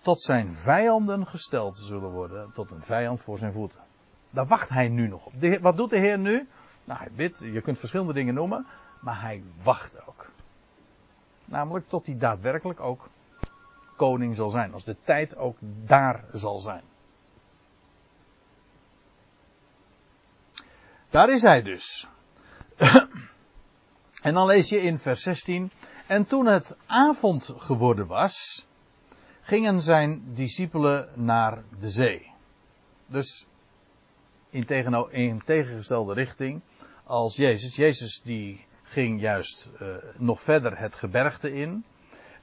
tot 0.00 0.20
zijn 0.20 0.54
vijanden 0.54 1.26
gesteld 1.26 1.78
zullen 1.78 2.10
worden. 2.10 2.52
Tot 2.52 2.70
een 2.70 2.82
vijand 2.82 3.20
voor 3.20 3.38
zijn 3.38 3.52
voeten. 3.52 3.80
Daar 4.30 4.46
wacht 4.46 4.68
hij 4.68 4.88
nu 4.88 5.08
nog 5.08 5.26
op. 5.26 5.32
De, 5.40 5.60
wat 5.60 5.76
doet 5.76 5.90
de 5.90 5.98
Heer 5.98 6.18
nu? 6.18 6.48
Nou, 6.84 6.98
hij 6.98 7.10
bidt, 7.14 7.38
je 7.38 7.60
kunt 7.60 7.78
verschillende 7.78 8.12
dingen 8.12 8.34
noemen, 8.34 8.66
maar 9.00 9.20
hij 9.20 9.42
wacht 9.62 10.06
ook. 10.06 10.30
Namelijk 11.44 11.88
tot 11.88 12.06
hij 12.06 12.18
daadwerkelijk 12.18 12.80
ook 12.80 13.08
koning 13.96 14.36
zal 14.36 14.50
zijn. 14.50 14.72
Als 14.72 14.84
de 14.84 14.96
tijd 15.02 15.36
ook 15.36 15.56
daar 15.84 16.24
zal 16.32 16.58
zijn. 16.58 16.82
Daar 21.10 21.30
is 21.32 21.42
hij 21.42 21.62
dus. 21.62 22.06
en 24.22 24.34
dan 24.34 24.46
lees 24.46 24.68
je 24.68 24.80
in 24.80 24.98
vers 24.98 25.22
16. 25.22 25.70
En 26.06 26.24
toen 26.24 26.46
het 26.46 26.76
avond 26.86 27.54
geworden 27.56 28.06
was, 28.06 28.66
gingen 29.40 29.80
zijn 29.80 30.22
discipelen 30.32 31.08
naar 31.14 31.62
de 31.78 31.90
zee. 31.90 32.30
Dus 33.06 33.46
in, 34.50 34.64
tegen, 34.64 35.12
in 35.12 35.42
tegengestelde 35.44 36.14
richting 36.14 36.60
als 37.04 37.36
Jezus. 37.36 37.76
Jezus 37.76 38.20
die 38.22 38.66
ging 38.82 39.20
juist 39.20 39.70
uh, 39.82 39.96
nog 40.18 40.40
verder 40.40 40.78
het 40.78 40.94
gebergte 40.94 41.52
in. 41.52 41.84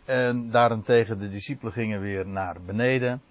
En 0.05 0.49
daarentegen 0.49 1.19
de 1.19 1.29
discipelen 1.29 1.73
gingen 1.73 2.01
weer 2.01 2.27
naar 2.27 2.61
beneden, 2.61 3.21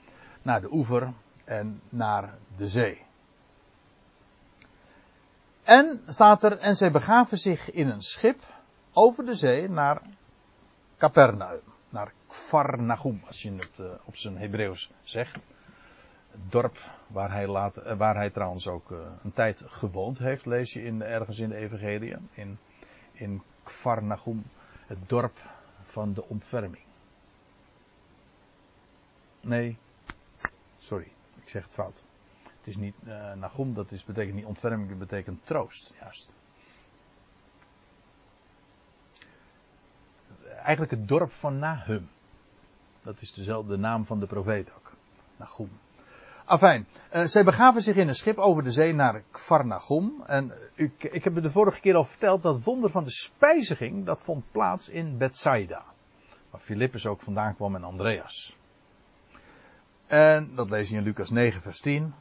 naar 0.42 0.60
de 0.60 0.72
oever 0.72 1.12
en 1.44 1.80
naar 1.88 2.34
de 2.56 2.68
zee. 2.68 3.04
En 5.62 6.00
staat 6.06 6.42
er, 6.42 6.58
en 6.58 6.76
zij 6.76 6.90
begaven 6.90 7.38
zich 7.38 7.70
in 7.70 7.88
een 7.88 8.02
schip 8.02 8.42
over 8.92 9.24
de 9.24 9.34
zee 9.34 9.68
naar 9.68 10.02
Capernaum, 10.96 11.60
naar 11.88 12.12
Kvarnagum, 12.26 13.22
als 13.26 13.42
je 13.42 13.52
het 13.52 13.78
uh, 13.80 13.86
op 14.04 14.16
zijn 14.16 14.36
Hebreeuws 14.36 14.90
zegt 15.02 15.44
dorp 16.49 16.78
waar 17.07 17.32
hij, 17.32 17.47
later, 17.47 17.87
eh, 17.87 17.97
waar 17.97 18.14
hij 18.14 18.30
trouwens 18.30 18.68
ook 18.68 18.91
uh, 18.91 18.99
een 19.22 19.32
tijd 19.32 19.62
gewoond 19.66 20.18
heeft, 20.18 20.47
lees 20.47 20.72
je 20.72 20.82
in, 20.82 21.03
ergens 21.03 21.39
in 21.39 21.49
de 21.49 21.57
Evangelie, 21.57 22.16
in, 22.30 22.59
in 23.12 23.43
Kvarnagum, 23.62 24.45
het 24.87 25.09
dorp 25.09 25.39
van 25.82 26.12
de 26.12 26.24
ontferming. 26.24 26.84
Nee, 29.41 29.78
sorry, 30.78 31.12
ik 31.43 31.49
zeg 31.49 31.62
het 31.62 31.72
fout. 31.72 32.03
Het 32.43 32.66
is 32.66 32.76
niet 32.76 32.95
uh, 33.05 33.32
Nagum, 33.32 33.74
dat 33.74 33.93
is, 33.93 34.05
betekent 34.05 34.34
niet 34.34 34.45
ontferming, 34.45 34.89
dat 34.89 34.99
betekent 34.99 35.47
troost, 35.47 35.95
juist. 36.01 36.32
Eigenlijk 40.45 40.91
het 40.91 41.09
dorp 41.09 41.32
van 41.32 41.59
Nahum. 41.59 42.09
Dat 43.03 43.20
is 43.20 43.32
dezelfde 43.32 43.76
naam 43.76 44.07
van 44.07 44.20
de 44.20 44.26
profeet 44.26 44.72
ook. 44.74 44.93
Nagum. 45.37 45.70
Afijn, 46.49 46.86
uh, 47.12 47.24
zij 47.24 47.44
begaven 47.44 47.82
zich 47.82 47.97
in 47.97 48.09
een 48.09 48.14
schip 48.14 48.38
over 48.38 48.62
de 48.62 48.70
zee 48.70 48.94
naar 48.94 49.22
Kvarnagum. 49.30 50.22
En 50.26 50.53
ik, 50.74 51.03
ik 51.03 51.24
heb 51.24 51.42
de 51.42 51.51
vorige 51.51 51.80
keer 51.80 51.94
al 51.94 52.05
verteld 52.05 52.42
dat 52.42 52.64
wonder 52.64 52.90
van 52.90 53.05
de 53.05 53.11
spijziging, 53.11 54.05
dat 54.05 54.22
vond 54.22 54.44
plaats 54.51 54.88
in 54.88 55.18
Bethsaida. 55.18 55.84
Waar 56.51 56.61
Filippus 56.61 57.07
ook 57.07 57.20
vandaan 57.20 57.55
kwam 57.55 57.74
en 57.74 57.84
Andreas. 57.84 58.57
En 60.07 60.55
dat 60.55 60.70
lees 60.70 60.88
je 60.88 60.97
in 60.97 61.03
Lucas 61.03 61.30
9 61.30 61.61
vers 61.62 61.80
10. 61.80 62.14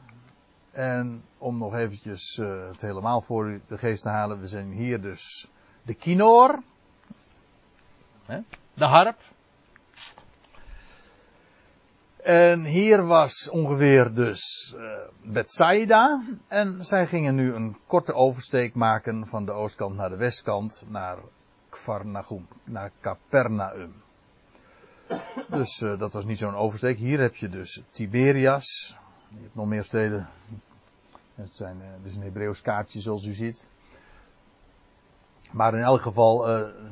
En 0.70 1.24
om 1.38 1.58
nog 1.58 1.74
eventjes 1.74 2.36
uh, 2.36 2.68
het 2.68 2.80
helemaal 2.80 3.20
voor 3.20 3.48
u 3.50 3.60
de 3.66 3.78
geest 3.78 4.02
te 4.02 4.08
halen, 4.08 4.40
we 4.40 4.46
zijn 4.46 4.72
hier 4.72 5.00
dus 5.00 5.50
de 5.82 5.94
kinoor. 5.94 6.62
De 8.74 8.84
harp. 8.84 9.18
En 12.26 12.64
hier 12.64 13.04
was 13.04 13.50
ongeveer 13.50 14.14
dus 14.14 14.74
uh, 14.76 14.98
Bethsaida. 15.22 16.22
En 16.48 16.84
zij 16.84 17.06
gingen 17.06 17.34
nu 17.34 17.54
een 17.54 17.76
korte 17.86 18.14
oversteek 18.14 18.74
maken 18.74 19.26
van 19.26 19.44
de 19.44 19.52
oostkant 19.52 19.96
naar 19.96 20.08
de 20.08 20.16
westkant. 20.16 20.84
Naar 20.88 21.18
Kvarnagum, 21.68 22.46
naar 22.64 22.90
Capernaum. 23.00 23.92
Dus 25.50 25.80
uh, 25.80 25.98
dat 25.98 26.12
was 26.12 26.24
niet 26.24 26.38
zo'n 26.38 26.54
oversteek. 26.54 26.96
Hier 26.96 27.20
heb 27.20 27.36
je 27.36 27.48
dus 27.48 27.82
Tiberias. 27.90 28.96
Je 29.28 29.42
hebt 29.42 29.54
nog 29.54 29.66
meer 29.66 29.84
steden. 29.84 30.28
Het 31.34 31.54
zijn, 31.54 31.76
uh, 31.80 32.06
is 32.06 32.16
een 32.16 32.22
Hebreeuws 32.22 32.60
kaartje 32.60 33.00
zoals 33.00 33.24
u 33.24 33.32
ziet. 33.32 33.68
Maar 35.52 35.74
in 35.74 35.82
elk 35.82 36.00
geval, 36.00 36.46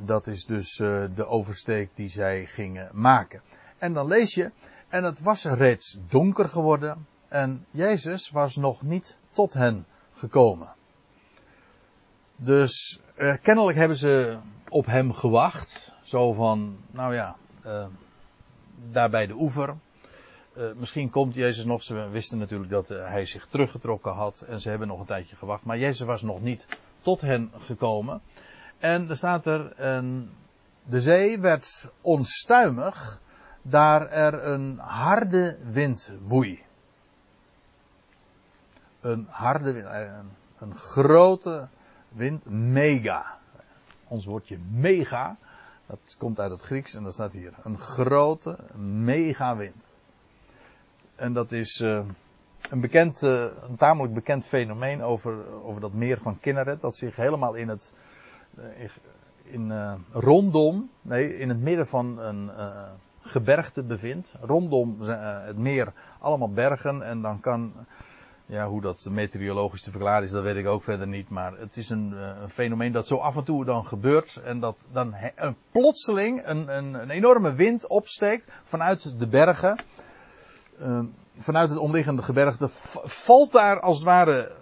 dat 0.05 0.27
is 0.27 0.45
dus 0.45 0.75
de 1.15 1.25
oversteek 1.27 1.89
die 1.93 2.09
zij 2.09 2.45
gingen 2.45 2.89
maken. 2.93 3.41
En 3.77 3.93
dan 3.93 4.07
lees 4.07 4.33
je, 4.33 4.51
en 4.95 5.03
het 5.03 5.21
was 5.21 5.43
reeds 5.43 5.99
donker 6.07 6.49
geworden 6.49 7.07
en 7.27 7.65
Jezus 7.71 8.29
was 8.29 8.55
nog 8.55 8.81
niet 8.81 9.17
tot 9.31 9.53
hen 9.53 9.85
gekomen. 10.13 10.75
Dus 12.35 12.99
eh, 13.15 13.33
kennelijk 13.41 13.77
hebben 13.77 13.97
ze 13.97 14.37
op 14.69 14.85
hem 14.85 15.13
gewacht. 15.13 15.93
Zo 16.03 16.33
van, 16.33 16.77
nou 16.91 17.13
ja, 17.13 17.35
uh, 17.65 17.85
daar 18.91 19.09
bij 19.09 19.27
de 19.27 19.33
oever. 19.33 19.75
Uh, 20.57 20.63
misschien 20.75 21.09
komt 21.09 21.33
Jezus 21.33 21.65
nog. 21.65 21.83
Ze 21.83 22.09
wisten 22.09 22.37
natuurlijk 22.37 22.71
dat 22.71 22.87
hij 22.87 23.25
zich 23.25 23.47
teruggetrokken 23.47 24.13
had. 24.13 24.41
En 24.41 24.61
ze 24.61 24.69
hebben 24.69 24.87
nog 24.87 24.99
een 24.99 25.05
tijdje 25.05 25.35
gewacht. 25.35 25.63
Maar 25.63 25.77
Jezus 25.77 26.07
was 26.07 26.21
nog 26.21 26.41
niet 26.41 26.67
tot 27.01 27.21
hen 27.21 27.51
gekomen. 27.59 28.21
En 28.77 29.09
er 29.09 29.17
staat 29.17 29.45
er. 29.45 29.75
de 30.83 31.01
zee 31.01 31.39
werd 31.39 31.91
onstuimig. 32.01 33.23
Daar 33.67 34.09
er 34.09 34.45
een 34.47 34.77
harde 34.77 35.57
wind 35.71 36.13
woei. 36.23 36.63
Een 39.01 39.27
harde 39.29 39.73
wind. 39.73 39.85
Een, 39.85 40.31
een 40.57 40.75
grote 40.75 41.67
wind. 42.09 42.49
Mega. 42.49 43.39
Ons 44.07 44.25
woordje 44.25 44.57
mega. 44.71 45.37
Dat 45.85 46.15
komt 46.17 46.39
uit 46.39 46.51
het 46.51 46.61
Grieks 46.61 46.93
en 46.93 47.03
dat 47.03 47.13
staat 47.13 47.33
hier. 47.33 47.53
Een 47.63 47.77
grote, 47.77 48.57
mega 48.77 49.55
wind. 49.55 49.97
En 51.15 51.33
dat 51.33 51.51
is 51.51 51.79
uh, 51.79 52.05
een 52.69 52.81
bekend, 52.81 53.21
uh, 53.21 53.43
een 53.69 53.75
tamelijk 53.75 54.13
bekend 54.13 54.45
fenomeen 54.45 55.01
over, 55.01 55.63
over 55.63 55.81
dat 55.81 55.93
meer 55.93 56.21
van 56.21 56.39
Kinneret. 56.39 56.81
Dat 56.81 56.95
zich 56.95 57.15
helemaal 57.15 57.53
in 57.53 57.67
het, 57.69 57.93
in, 59.43 59.73
rondom, 60.11 60.89
nee, 61.01 61.37
in 61.37 61.49
het 61.49 61.59
midden 61.59 61.87
van 61.87 62.19
een 62.19 62.51
gebergte 63.25 63.83
bevindt. 63.83 64.33
Rondom 64.41 65.01
het 65.01 65.57
meer 65.57 65.93
allemaal 66.19 66.51
bergen 66.51 67.01
en 67.01 67.21
dan 67.21 67.39
kan, 67.39 67.73
ja, 68.45 68.67
hoe 68.67 68.81
dat 68.81 69.07
meteorologisch 69.11 69.81
te 69.81 69.91
verklaren 69.91 70.23
is, 70.23 70.31
dat 70.31 70.43
weet 70.43 70.55
ik 70.55 70.67
ook 70.67 70.83
verder 70.83 71.07
niet. 71.07 71.29
Maar 71.29 71.57
het 71.57 71.77
is 71.77 71.89
een, 71.89 72.11
een 72.41 72.49
fenomeen 72.49 72.91
dat 72.91 73.07
zo 73.07 73.17
af 73.17 73.35
en 73.35 73.43
toe 73.43 73.65
dan 73.65 73.85
gebeurt. 73.85 74.41
En 74.43 74.59
dat 74.59 74.75
dan 74.91 75.15
een, 75.35 75.55
plotseling 75.71 76.45
een, 76.45 76.77
een, 76.77 76.93
een 76.93 77.09
enorme 77.09 77.53
wind 77.53 77.87
opsteekt 77.87 78.51
vanuit 78.63 79.19
de 79.19 79.27
bergen 79.27 79.79
uh, 80.79 81.03
vanuit 81.37 81.69
het 81.69 81.79
omliggende 81.79 82.21
gebergte 82.21 82.67
valt 83.03 83.51
daar 83.51 83.79
als 83.79 83.95
het 83.95 84.05
ware 84.05 84.55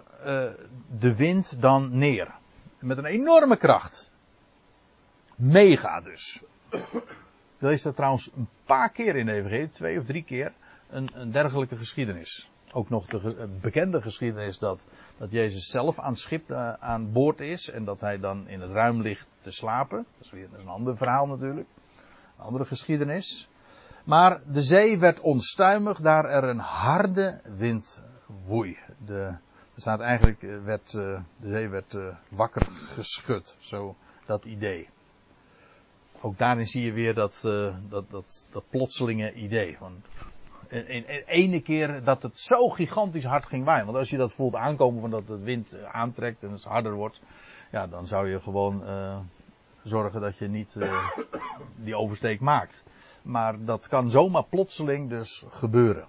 de 0.98 1.16
wind 1.16 1.60
dan 1.60 1.98
neer. 1.98 2.34
Met 2.78 2.98
een 2.98 3.04
enorme 3.04 3.56
kracht. 3.56 4.10
Mega 5.36 6.00
dus. 6.00 6.42
Er 7.64 7.72
is 7.72 7.86
trouwens 7.94 8.30
een 8.36 8.48
paar 8.64 8.90
keer 8.90 9.16
in 9.16 9.26
de 9.26 9.32
EVG, 9.32 9.70
twee 9.72 9.98
of 9.98 10.04
drie 10.04 10.24
keer, 10.24 10.52
een, 10.90 11.08
een 11.14 11.30
dergelijke 11.30 11.76
geschiedenis. 11.76 12.50
Ook 12.72 12.88
nog 12.88 13.06
de 13.06 13.48
bekende 13.60 14.02
geschiedenis 14.02 14.58
dat, 14.58 14.84
dat 15.16 15.30
Jezus 15.30 15.68
zelf 15.68 15.98
aan 15.98 16.16
schip 16.16 16.50
uh, 16.50 16.72
aan 16.72 17.12
boord 17.12 17.40
is 17.40 17.70
en 17.70 17.84
dat 17.84 18.00
hij 18.00 18.18
dan 18.18 18.48
in 18.48 18.60
het 18.60 18.70
ruim 18.70 19.02
ligt 19.02 19.26
te 19.40 19.50
slapen. 19.50 20.06
Dat 20.16 20.24
is 20.24 20.30
weer 20.30 20.48
een 20.58 20.68
ander 20.68 20.96
verhaal 20.96 21.26
natuurlijk. 21.26 21.68
Een 22.38 22.44
andere 22.44 22.64
geschiedenis. 22.64 23.48
Maar 24.04 24.40
de 24.52 24.62
zee 24.62 24.98
werd 24.98 25.20
onstuimig 25.20 26.00
daar 26.00 26.24
er 26.24 26.44
een 26.44 26.58
harde 26.58 27.40
wind 27.56 28.04
woei. 28.46 28.78
De, 29.04 29.20
er 29.74 29.80
staat 29.80 30.00
eigenlijk, 30.00 30.42
eh, 30.42 30.64
werd, 30.64 30.90
de 30.90 31.22
zee 31.40 31.68
werd 31.68 31.96
wakker 32.28 32.66
geschud. 32.70 33.56
Zo 33.58 33.96
dat 34.26 34.44
idee. 34.44 34.88
Ook 36.24 36.38
daarin 36.38 36.66
zie 36.66 36.84
je 36.84 36.92
weer 36.92 37.14
dat, 37.14 37.42
uh, 37.46 37.74
dat, 37.88 38.10
dat, 38.10 38.48
dat 38.50 38.64
plotselinge 38.70 39.32
idee. 39.32 39.76
Want 39.80 40.06
in, 40.68 40.88
in, 40.88 41.04
ene 41.26 41.60
keer 41.60 42.04
dat 42.04 42.22
het 42.22 42.38
zo 42.38 42.68
gigantisch 42.68 43.24
hard 43.24 43.46
ging 43.46 43.64
waaien. 43.64 43.84
Want 43.84 43.98
als 43.98 44.10
je 44.10 44.16
dat 44.16 44.32
voelt 44.32 44.54
aankomen 44.54 45.00
van 45.00 45.10
dat 45.10 45.26
de 45.26 45.38
wind 45.38 45.76
aantrekt 45.92 46.42
en 46.42 46.50
het 46.50 46.64
harder 46.64 46.92
wordt. 46.92 47.20
Ja, 47.70 47.86
dan 47.86 48.06
zou 48.06 48.30
je 48.30 48.40
gewoon 48.40 48.82
zorgen 49.82 50.20
dat 50.20 50.38
je 50.38 50.48
niet 50.48 50.76
die 51.76 51.96
oversteek 51.96 52.40
maakt. 52.40 52.84
Maar 53.22 53.64
dat 53.64 53.88
kan 53.88 54.10
zomaar 54.10 54.44
plotseling 54.44 55.08
dus 55.08 55.44
gebeuren. 55.48 56.06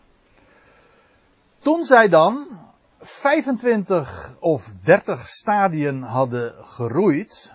Toen 1.59 1.84
zij 1.84 2.07
dan 2.09 2.47
25 2.99 4.36
of 4.39 4.74
30 4.84 5.28
stadien 5.28 6.01
hadden 6.01 6.53
geroeid. 6.66 7.55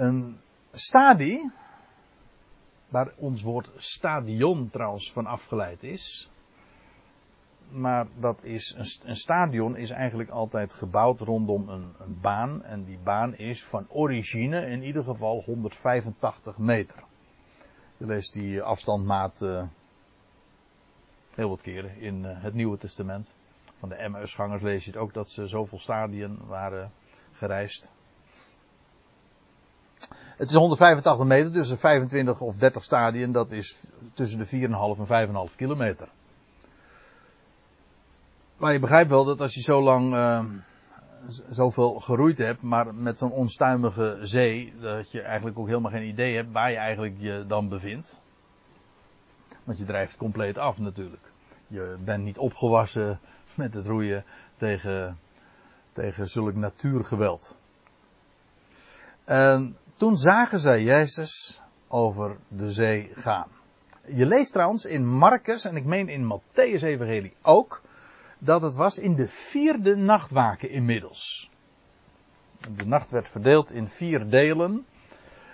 Een 0.00 0.40
stadie, 0.72 1.50
waar 2.88 3.12
ons 3.16 3.42
woord 3.42 3.70
stadion 3.76 4.70
trouwens 4.70 5.12
van 5.12 5.26
afgeleid 5.26 5.82
is. 5.82 6.30
Maar 7.68 8.06
dat 8.18 8.44
is, 8.44 8.74
een, 8.76 9.08
een 9.10 9.16
stadion 9.16 9.76
is 9.76 9.90
eigenlijk 9.90 10.30
altijd 10.30 10.74
gebouwd 10.74 11.20
rondom 11.20 11.68
een, 11.68 11.94
een 11.98 12.20
baan. 12.20 12.64
En 12.64 12.84
die 12.84 12.98
baan 12.98 13.36
is 13.36 13.64
van 13.64 13.86
origine 13.88 14.66
in 14.66 14.82
ieder 14.82 15.04
geval 15.04 15.42
185 15.42 16.58
meter. 16.58 17.02
Je 17.96 18.06
leest 18.06 18.32
die 18.32 18.62
afstandmaat 18.62 19.40
uh, 19.42 19.62
heel 21.34 21.48
wat 21.48 21.60
keren 21.60 21.96
in 21.98 22.24
uh, 22.24 22.42
het 22.42 22.54
Nieuwe 22.54 22.78
Testament. 22.78 23.30
Van 23.74 23.88
de 23.88 23.94
Emmausgangers 23.94 24.62
lees 24.62 24.84
je 24.84 24.90
het 24.90 25.00
ook 25.00 25.14
dat 25.14 25.30
ze 25.30 25.46
zoveel 25.46 25.78
stadien 25.78 26.38
waren 26.46 26.92
gereisd. 27.32 27.92
Het 30.40 30.48
is 30.48 30.54
185 30.54 31.26
meter, 31.26 31.52
dus 31.52 31.72
25 31.72 32.40
of 32.40 32.56
30 32.56 32.84
stadien, 32.84 33.32
dat 33.32 33.50
is 33.50 33.84
tussen 34.14 34.38
de 34.38 34.46
4,5 34.46 35.08
en 35.08 35.48
5,5 35.50 35.56
kilometer. 35.56 36.08
Maar 38.56 38.72
je 38.72 38.78
begrijpt 38.78 39.10
wel 39.10 39.24
dat 39.24 39.40
als 39.40 39.54
je 39.54 39.60
zo 39.60 39.82
lang 39.82 40.14
uh, 40.14 40.44
zoveel 41.50 42.00
geroeid 42.00 42.38
hebt, 42.38 42.62
maar 42.62 42.94
met 42.94 43.18
zo'n 43.18 43.30
onstuimige 43.30 44.18
zee, 44.20 44.72
dat 44.80 45.10
je 45.10 45.20
eigenlijk 45.20 45.58
ook 45.58 45.66
helemaal 45.66 45.90
geen 45.90 46.08
idee 46.08 46.34
hebt 46.36 46.52
waar 46.52 46.70
je 46.70 46.76
eigenlijk 46.76 47.14
je 47.18 47.44
dan 47.46 47.68
bevindt. 47.68 48.20
Want 49.64 49.78
je 49.78 49.84
drijft 49.84 50.16
compleet 50.16 50.58
af 50.58 50.78
natuurlijk. 50.78 51.32
Je 51.66 51.96
bent 52.04 52.24
niet 52.24 52.38
opgewassen 52.38 53.20
met 53.54 53.74
het 53.74 53.86
roeien 53.86 54.24
tegen, 54.56 55.18
tegen 55.92 56.28
zulk 56.28 56.54
natuurgeweld. 56.54 57.58
En 59.24 59.76
toen 60.00 60.16
zagen 60.16 60.58
zij 60.58 60.82
Jezus 60.82 61.60
over 61.88 62.36
de 62.48 62.70
zee 62.70 63.10
gaan. 63.14 63.48
Je 64.06 64.26
leest 64.26 64.52
trouwens 64.52 64.84
in 64.84 65.06
Marcus 65.06 65.64
en 65.64 65.76
ik 65.76 65.84
meen 65.84 66.08
in 66.08 66.32
Matthäus 66.32 66.82
Evangelie 66.82 67.34
ook 67.42 67.82
dat 68.38 68.62
het 68.62 68.74
was 68.74 68.98
in 68.98 69.14
de 69.14 69.28
vierde 69.28 69.96
nachtwaken 69.96 70.70
inmiddels. 70.70 71.50
De 72.76 72.86
nacht 72.86 73.10
werd 73.10 73.28
verdeeld 73.28 73.70
in 73.70 73.88
vier 73.88 74.28
delen. 74.28 74.86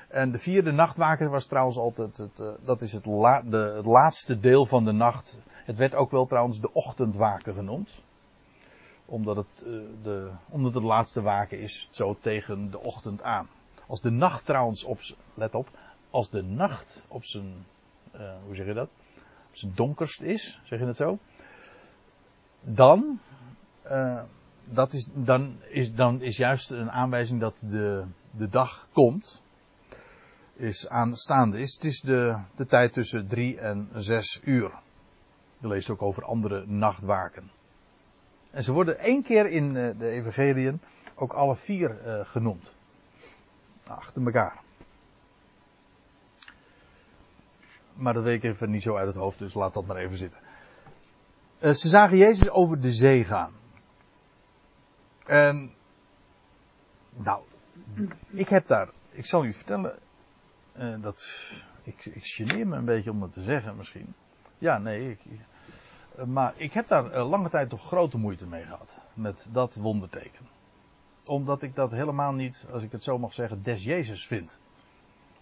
En 0.09 0.33
de 0.33 0.39
vierde 0.39 0.73
nachtwaken 0.73 1.31
was 1.31 1.47
trouwens 1.47 1.77
altijd, 1.77 2.17
het, 2.17 2.39
uh, 2.39 2.53
dat 2.65 2.83
is 2.83 2.93
het, 2.93 3.05
de, 3.05 3.81
laatste 3.85 4.41
deel 4.41 4.67
van 4.67 4.85
de 4.85 4.93
nacht. 4.93 5.39
Het 5.49 5.77
werd 5.77 5.95
ook 5.95 6.11
wel 6.11 6.27
trouwens 6.27 6.61
de 6.61 6.73
ochtendwaken 6.73 7.55
genoemd. 7.55 8.03
Omdat 9.05 9.37
het, 9.37 9.65
uh, 9.67 9.81
de, 10.03 10.31
omdat 10.49 10.75
het 10.75 10.83
laatste 10.83 11.23
waken 11.23 11.61
is, 11.61 11.89
zo 11.91 12.17
tegen 12.21 12.71
de 12.71 12.81
ochtend 12.81 13.23
aan. 13.23 13.49
Als 13.87 14.01
de 14.01 14.11
nacht 14.11 14.45
trouwens 14.45 14.85
op, 14.85 15.01
let 15.35 15.55
op, 15.55 15.69
als 16.11 16.31
de 16.31 16.43
nacht 16.43 17.03
op 17.09 17.25
zijn, 17.25 17.67
uh, 18.15 18.33
hoe 18.45 18.55
zeg 18.55 18.67
je 18.67 18.75
dat? 18.75 18.89
Op 19.49 19.57
zijn 19.57 19.73
donkerst 19.75 20.21
is, 20.21 20.61
zeg 20.65 20.79
je 20.79 20.87
het 20.87 20.97
zo? 20.97 21.19
dan, 22.67 23.21
uh, 23.87 24.23
dat 24.65 24.93
is, 24.93 25.09
dan, 25.13 25.57
is, 25.69 25.95
dan 25.95 26.23
is 26.23 26.37
juist 26.37 26.71
een 26.71 26.91
aanwijzing 26.91 27.41
dat 27.41 27.63
de, 27.69 28.05
de 28.31 28.49
dag 28.49 28.89
komt, 28.93 29.43
is 30.55 30.89
aanstaande 30.89 31.59
is. 31.59 31.75
Het 31.75 31.85
is 31.85 32.01
de, 32.01 32.43
de 32.55 32.67
tijd 32.67 32.93
tussen 32.93 33.29
drie 33.29 33.59
en 33.59 33.89
zes 33.95 34.41
uur. 34.45 34.71
Je 35.59 35.69
leest 35.69 35.91
ook 35.91 36.03
over 36.03 36.25
andere 36.25 36.67
nachtwaken. 36.67 37.51
En 38.51 38.63
ze 38.63 38.73
worden 38.73 38.99
één 38.99 39.23
keer 39.23 39.47
in 39.47 39.73
de 39.73 40.09
evangeliën 40.09 40.81
ook 41.15 41.33
alle 41.33 41.57
vier 41.57 41.99
genoemd. 42.25 42.75
Achter 43.87 44.25
elkaar. 44.25 44.65
Maar 47.93 48.15
dat 48.15 48.23
weet 48.23 48.45
ik 48.45 48.51
even 48.51 48.71
niet 48.71 48.83
zo 48.83 48.97
uit 48.97 49.07
het 49.07 49.17
hoofd, 49.17 49.39
dus 49.39 49.55
laat 49.55 49.75
dat 49.75 49.87
maar 49.87 49.97
even 49.97 50.17
zitten. 50.17 50.41
Uh, 51.61 51.71
ze 51.71 51.89
zagen 51.89 52.17
Jezus 52.17 52.51
over 52.51 52.81
de 52.81 52.93
zee 52.93 53.25
gaan. 53.25 53.53
En, 55.25 55.73
nou, 57.11 57.43
ik 58.31 58.49
heb 58.49 58.67
daar, 58.67 58.89
ik 59.11 59.27
zal 59.27 59.45
u 59.45 59.53
vertellen, 59.53 59.99
uh, 60.79 61.03
dat, 61.03 61.53
ik, 61.83 62.05
ik 62.05 62.25
geneer 62.25 62.67
me 62.67 62.77
een 62.77 62.85
beetje 62.85 63.11
om 63.11 63.23
het 63.23 63.33
te 63.33 63.43
zeggen 63.43 63.77
misschien. 63.77 64.15
Ja, 64.59 64.79
nee, 64.79 65.11
ik, 65.11 65.21
uh, 66.19 66.25
maar 66.25 66.55
ik 66.57 66.73
heb 66.73 66.89
daar 66.89 67.23
lange 67.23 67.51
tijd 67.51 67.69
toch 67.69 67.87
grote 67.87 68.19
moeite 68.19 68.47
mee 68.47 68.65
gehad. 68.65 68.99
Met 69.15 69.47
dat 69.51 69.75
wonderteken. 69.75 70.56
Omdat 71.27 71.63
ik 71.63 71.75
dat 71.75 71.91
helemaal 71.91 72.33
niet, 72.33 72.67
als 72.73 72.83
ik 72.83 72.93
het 72.93 73.03
zo 73.03 73.19
mag 73.19 73.33
zeggen, 73.33 73.63
des 73.63 73.85
Jezus 73.85 74.27
vind. 74.27 74.59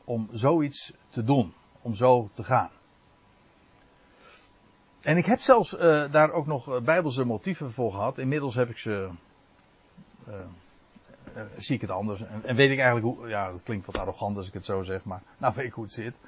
Om 0.04 0.28
zoiets 0.32 0.92
te 1.08 1.24
doen. 1.24 1.52
Om 1.82 1.94
zo 1.94 2.30
te 2.32 2.44
gaan. 2.44 2.70
En 5.00 5.16
ik 5.16 5.26
heb 5.26 5.38
zelfs 5.38 5.74
uh, 5.74 6.04
daar 6.10 6.30
ook 6.30 6.46
nog 6.46 6.82
bijbelse 6.82 7.24
motieven 7.24 7.72
voor 7.72 7.92
gehad. 7.92 8.18
Inmiddels 8.18 8.54
heb 8.54 8.70
ik 8.70 8.78
ze 8.78 9.10
eh, 11.34 11.42
zie 11.56 11.74
ik 11.74 11.80
het 11.80 11.90
anders. 11.90 12.20
En, 12.20 12.40
en 12.44 12.56
weet 12.56 12.70
ik 12.70 12.78
eigenlijk 12.78 13.16
hoe, 13.16 13.28
ja, 13.28 13.50
dat 13.50 13.62
klinkt 13.62 13.86
wat 13.86 13.98
arrogant 13.98 14.36
als 14.36 14.46
ik 14.46 14.52
het 14.52 14.64
zo 14.64 14.82
zeg, 14.82 15.04
maar 15.04 15.22
nou 15.38 15.54
weet 15.56 15.66
ik 15.66 15.72
hoe 15.72 15.84
het 15.84 15.92
zit. 15.92 16.18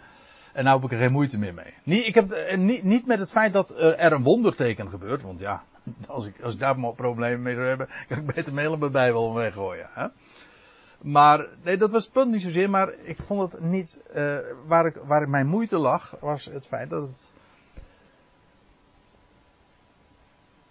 En 0.53 0.65
nou 0.65 0.81
heb 0.81 0.91
ik 0.91 0.97
er 0.97 1.03
geen 1.03 1.13
moeite 1.13 1.39
meer 1.39 1.55
mee. 1.55 1.75
Niet, 1.83 2.07
ik 2.07 2.15
heb, 2.15 2.31
eh, 2.31 2.59
niet, 2.59 2.83
niet 2.83 3.07
met 3.07 3.19
het 3.19 3.31
feit 3.31 3.53
dat 3.53 3.71
er 3.81 4.13
een 4.13 4.23
wonderteken 4.23 4.91
gebeurt, 4.91 5.23
want 5.23 5.41
ja, 5.41 5.65
als 6.09 6.27
ik, 6.27 6.41
als 6.41 6.53
ik 6.53 6.59
daar 6.59 6.95
problemen 6.95 7.43
mee 7.43 7.55
zou 7.55 7.67
hebben, 7.67 7.89
kan 8.09 8.19
ik 8.19 8.35
beter 8.35 8.53
mail 8.53 8.79
bij 8.79 8.91
Bijbel 8.91 9.35
weggooien. 9.35 9.89
Hè? 9.93 10.07
Maar, 11.01 11.47
nee, 11.63 11.77
dat 11.77 11.93
was 11.93 12.05
het 12.05 12.13
punt 12.13 12.31
niet 12.31 12.43
zozeer, 12.43 12.71
maar 12.71 12.95
ik 12.95 13.23
vond 13.23 13.53
het 13.53 13.61
niet, 13.61 14.01
uh, 14.17 14.39
waar, 14.67 14.87
ik, 14.87 14.97
waar 15.05 15.29
mijn 15.29 15.47
moeite 15.47 15.79
lag, 15.79 16.17
was 16.21 16.45
het 16.45 16.67
feit 16.67 16.91
dat 16.91 17.03
het, 17.03 17.31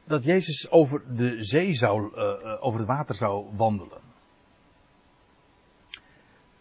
dat 0.04 0.24
Jezus 0.24 0.72
over 0.72 1.16
de 1.16 1.44
zee 1.44 1.74
zou, 1.74 2.16
uh, 2.16 2.58
over 2.60 2.80
het 2.80 2.88
water 2.88 3.16
zou 3.16 3.46
wandelen. 3.56 4.02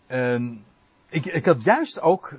En 0.07 0.65
ik, 1.09 1.25
ik 1.25 1.45
had 1.45 1.63
juist 1.63 2.01
ook 2.01 2.37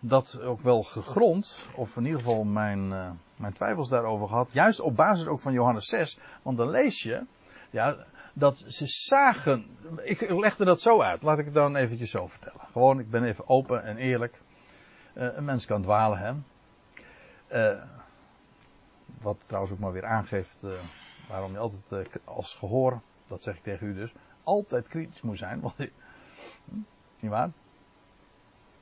dat 0.00 0.40
ook 0.40 0.60
wel 0.60 0.82
gegrond, 0.82 1.68
of 1.74 1.96
in 1.96 2.04
ieder 2.04 2.20
geval 2.20 2.44
mijn, 2.44 2.92
mijn 3.38 3.52
twijfels 3.52 3.88
daarover 3.88 4.28
gehad, 4.28 4.52
juist 4.52 4.80
op 4.80 4.96
basis 4.96 5.26
ook 5.26 5.40
van 5.40 5.52
Johannes 5.52 5.86
6, 5.86 6.18
want 6.42 6.56
dan 6.56 6.70
lees 6.70 7.02
je, 7.02 7.26
ja, 7.70 7.96
dat 8.32 8.62
ze 8.66 8.86
zagen, 8.86 9.66
ik 10.02 10.30
legde 10.30 10.64
dat 10.64 10.80
zo 10.80 11.02
uit, 11.02 11.22
laat 11.22 11.38
ik 11.38 11.44
het 11.44 11.54
dan 11.54 11.76
eventjes 11.76 12.10
zo 12.10 12.26
vertellen. 12.26 12.60
Gewoon, 12.72 12.98
ik 12.98 13.10
ben 13.10 13.24
even 13.24 13.48
open 13.48 13.82
en 13.82 13.96
eerlijk. 13.96 14.40
Uh, 15.14 15.36
een 15.36 15.44
mens 15.44 15.66
kan 15.66 15.82
dwalen, 15.82 16.18
hè. 16.18 17.76
Wat 19.20 19.42
trouwens 19.46 19.72
ook 19.72 19.78
maar 19.78 19.92
weer 19.92 20.06
aangeeft 20.06 20.62
uh, 20.64 20.72
waarom 21.28 21.52
je 21.52 21.58
altijd 21.58 22.08
als 22.24 22.54
gehoor, 22.54 23.00
dat 23.26 23.42
zeg 23.42 23.56
ik 23.56 23.62
tegen 23.62 23.86
u 23.86 23.94
dus, 23.94 24.12
altijd 24.42 24.88
kritisch 24.88 25.22
moet 25.22 25.38
zijn. 25.38 25.60
Want, 25.64 25.74
hm, 25.76 26.78
niet 27.20 27.30
waar? 27.30 27.50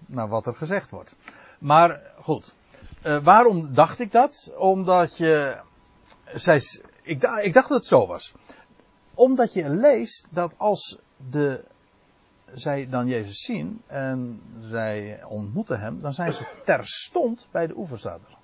Nou, 0.07 0.29
wat 0.29 0.47
er 0.47 0.57
gezegd 0.57 0.91
wordt. 0.91 1.17
Maar 1.59 2.01
goed. 2.21 2.57
Uh, 3.07 3.18
waarom 3.18 3.74
dacht 3.74 3.99
ik 3.99 4.12
dat? 4.12 4.55
Omdat 4.59 5.16
je. 5.16 5.61
Zij, 6.34 6.61
ik, 7.03 7.22
ik 7.22 7.53
dacht 7.53 7.68
dat 7.68 7.78
het 7.78 7.87
zo 7.87 8.07
was. 8.07 8.34
Omdat 9.14 9.53
je 9.53 9.68
leest 9.68 10.28
dat 10.32 10.55
als 10.57 10.99
de, 11.30 11.64
zij 12.53 12.89
dan 12.89 13.07
Jezus 13.07 13.41
zien 13.41 13.82
en 13.87 14.41
zij 14.61 15.24
ontmoeten 15.24 15.80
hem, 15.80 16.01
dan 16.01 16.12
zijn 16.12 16.32
ze 16.32 16.62
terstond 16.64 17.49
bij 17.51 17.66
de 17.66 17.76
oever 17.76 17.99
staat 17.99 18.20
er. 18.20 18.37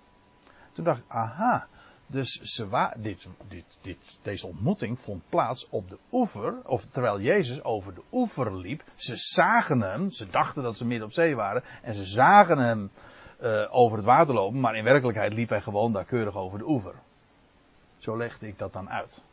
Toen 0.72 0.84
dacht 0.84 0.98
ik, 0.98 1.04
aha, 1.08 1.68
dus 2.06 2.40
ze 2.40 2.90
dit, 2.96 3.28
dit, 3.48 3.78
dit, 3.80 4.18
deze 4.22 4.46
ontmoeting 4.46 5.00
vond 5.00 5.22
plaats 5.28 5.68
op 5.68 5.90
de 5.90 5.98
oever, 6.12 6.54
of 6.66 6.86
terwijl 6.90 7.20
Jezus 7.20 7.64
over 7.64 7.94
de 7.94 8.02
oever 8.12 8.56
liep. 8.56 8.82
Ze 8.94 9.16
zagen 9.16 9.80
hem, 9.80 10.10
ze 10.10 10.30
dachten 10.30 10.62
dat 10.62 10.76
ze 10.76 10.86
midden 10.86 11.06
op 11.06 11.12
zee 11.12 11.34
waren, 11.34 11.64
en 11.82 11.94
ze 11.94 12.04
zagen 12.04 12.58
hem 12.58 12.90
uh, 13.42 13.66
over 13.70 13.96
het 13.96 14.06
water 14.06 14.34
lopen, 14.34 14.60
maar 14.60 14.76
in 14.76 14.84
werkelijkheid 14.84 15.32
liep 15.32 15.48
hij 15.48 15.60
gewoon 15.60 15.92
daar 15.92 16.04
keurig 16.04 16.36
over 16.36 16.58
de 16.58 16.68
oever. 16.68 16.94
Zo 17.98 18.16
legde 18.16 18.46
ik 18.46 18.58
dat 18.58 18.72
dan 18.72 18.90
uit. 18.90 19.24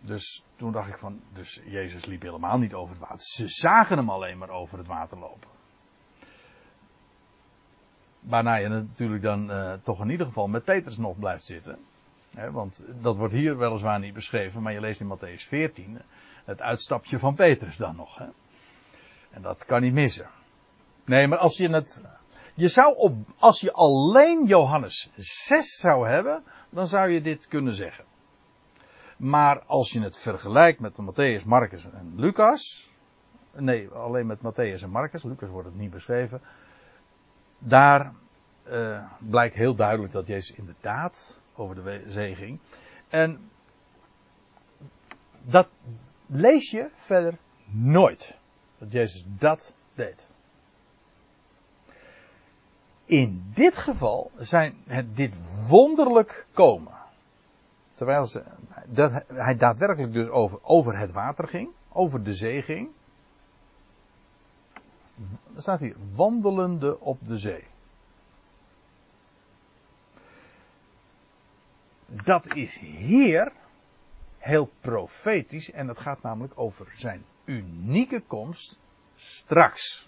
Dus 0.00 0.44
toen 0.56 0.72
dacht 0.72 0.88
ik 0.88 0.98
van, 0.98 1.20
dus 1.32 1.60
Jezus 1.64 2.04
liep 2.04 2.22
helemaal 2.22 2.58
niet 2.58 2.74
over 2.74 2.94
het 2.94 3.08
water. 3.08 3.20
Ze 3.20 3.48
zagen 3.48 3.96
hem 3.96 4.10
alleen 4.10 4.38
maar 4.38 4.50
over 4.50 4.78
het 4.78 4.86
water 4.86 5.18
lopen. 5.18 5.48
Waarna 8.20 8.54
je 8.54 8.68
natuurlijk 8.68 9.22
dan 9.22 9.50
uh, 9.50 9.72
toch 9.72 10.00
in 10.00 10.10
ieder 10.10 10.26
geval 10.26 10.46
met 10.46 10.64
Petrus 10.64 10.96
nog 10.96 11.18
blijft 11.18 11.44
zitten. 11.44 11.78
Want 12.50 12.84
dat 13.00 13.16
wordt 13.16 13.34
hier 13.34 13.58
weliswaar 13.58 13.98
niet 13.98 14.14
beschreven, 14.14 14.62
maar 14.62 14.72
je 14.72 14.80
leest 14.80 15.00
in 15.00 15.16
Matthäus 15.18 15.46
14 15.46 16.02
het 16.44 16.60
uitstapje 16.60 17.18
van 17.18 17.34
Petrus 17.34 17.76
dan 17.76 17.96
nog. 17.96 18.20
En 19.30 19.42
dat 19.42 19.64
kan 19.64 19.82
niet 19.82 19.92
missen. 19.92 20.26
Nee, 21.06 21.26
maar 21.26 21.38
als 21.38 21.56
je 21.56 21.68
het. 21.68 22.04
Je 22.54 22.68
zou 22.68 22.96
op, 22.96 23.14
als 23.38 23.60
je 23.60 23.72
alleen 23.72 24.44
Johannes 24.44 25.10
6 25.16 25.76
zou 25.76 26.08
hebben, 26.08 26.42
dan 26.70 26.86
zou 26.86 27.10
je 27.10 27.20
dit 27.20 27.48
kunnen 27.48 27.72
zeggen. 27.72 28.04
Maar 29.16 29.60
als 29.60 29.92
je 29.92 30.00
het 30.00 30.18
vergelijkt 30.18 30.80
met 30.80 30.96
Matthäus, 31.00 31.44
Marcus 31.44 31.84
en 31.84 32.12
Lucas. 32.16 32.90
Nee, 33.52 33.88
alleen 33.88 34.26
met 34.26 34.38
Matthäus 34.38 34.82
en 34.82 34.90
Marcus. 34.90 35.22
Lucas 35.22 35.48
wordt 35.48 35.68
het 35.68 35.78
niet 35.78 35.90
beschreven 35.90 36.40
daar 37.58 38.12
uh, 38.70 39.04
blijkt 39.18 39.54
heel 39.54 39.74
duidelijk 39.74 40.12
dat 40.12 40.26
Jezus 40.26 40.56
inderdaad 40.56 41.42
over 41.54 41.74
de 41.74 42.04
zee 42.06 42.34
ging. 42.34 42.60
En 43.08 43.50
dat 45.42 45.68
lees 46.26 46.70
je 46.70 46.90
verder 46.94 47.38
nooit. 47.70 48.38
Dat 48.78 48.92
Jezus 48.92 49.24
dat 49.26 49.74
deed. 49.94 50.30
In 53.06 53.50
dit 53.54 53.76
geval 53.76 54.30
zijn 54.36 54.74
het 54.86 55.16
dit 55.16 55.34
wonderlijk 55.68 56.46
komen. 56.52 56.92
Terwijl 57.94 58.26
ze, 58.26 58.44
dat 58.86 59.24
hij 59.26 59.56
daadwerkelijk 59.56 60.12
dus 60.12 60.28
over, 60.28 60.58
over 60.62 60.98
het 60.98 61.12
water 61.12 61.48
ging, 61.48 61.68
over 61.88 62.22
de 62.22 62.34
zee 62.34 62.62
ging. 62.62 62.88
Er 65.54 65.62
staat 65.62 65.80
hier, 65.80 65.96
wandelende 66.14 67.00
op 67.00 67.18
de 67.26 67.38
zee. 67.38 67.64
Dat 72.06 72.54
is 72.54 72.78
hier 72.78 73.52
heel 74.38 74.70
profetisch 74.80 75.70
en 75.70 75.86
dat 75.86 75.98
gaat 75.98 76.22
namelijk 76.22 76.52
over 76.56 76.92
zijn 76.94 77.24
unieke 77.44 78.20
komst 78.20 78.78
straks. 79.16 80.05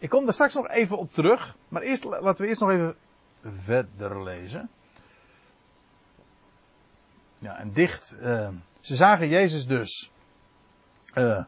Ik 0.00 0.08
kom 0.08 0.24
daar 0.24 0.32
straks 0.32 0.54
nog 0.54 0.68
even 0.68 0.98
op 0.98 1.12
terug, 1.12 1.56
maar 1.68 1.82
eerst, 1.82 2.04
laten 2.04 2.44
we 2.44 2.48
eerst 2.48 2.60
nog 2.60 2.70
even 2.70 2.96
verder 3.42 4.22
lezen. 4.22 4.70
Ja, 7.38 7.58
en 7.58 7.72
dicht. 7.72 8.16
Uh, 8.22 8.48
ze 8.80 8.96
zagen 8.96 9.28
Jezus 9.28 9.66
dus 9.66 10.10
uh, 11.14 11.44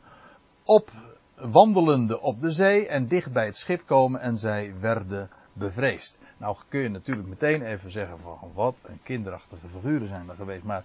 op 0.64 0.90
wandelende 1.34 2.20
op 2.20 2.40
de 2.40 2.50
zee 2.50 2.88
en 2.88 3.07
dicht 3.07 3.32
bij 3.32 3.46
het 3.46 3.57
schip 3.57 3.86
komen 3.86 4.20
en 4.20 4.38
zij 4.38 4.74
werden 4.80 5.30
bevreesd. 5.53 6.20
Nou 6.36 6.57
kun 6.68 6.80
je 6.80 6.88
natuurlijk 6.88 7.28
meteen 7.28 7.62
even 7.62 7.90
zeggen 7.90 8.18
van 8.18 8.50
wat 8.55 8.74
een 8.82 9.00
kinderachtige 9.03 9.68
figuren 9.68 10.09
zijn 10.09 10.28
er 10.28 10.36
geweest, 10.36 10.64
maar 10.64 10.84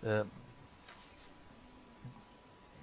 uh, 0.00 0.20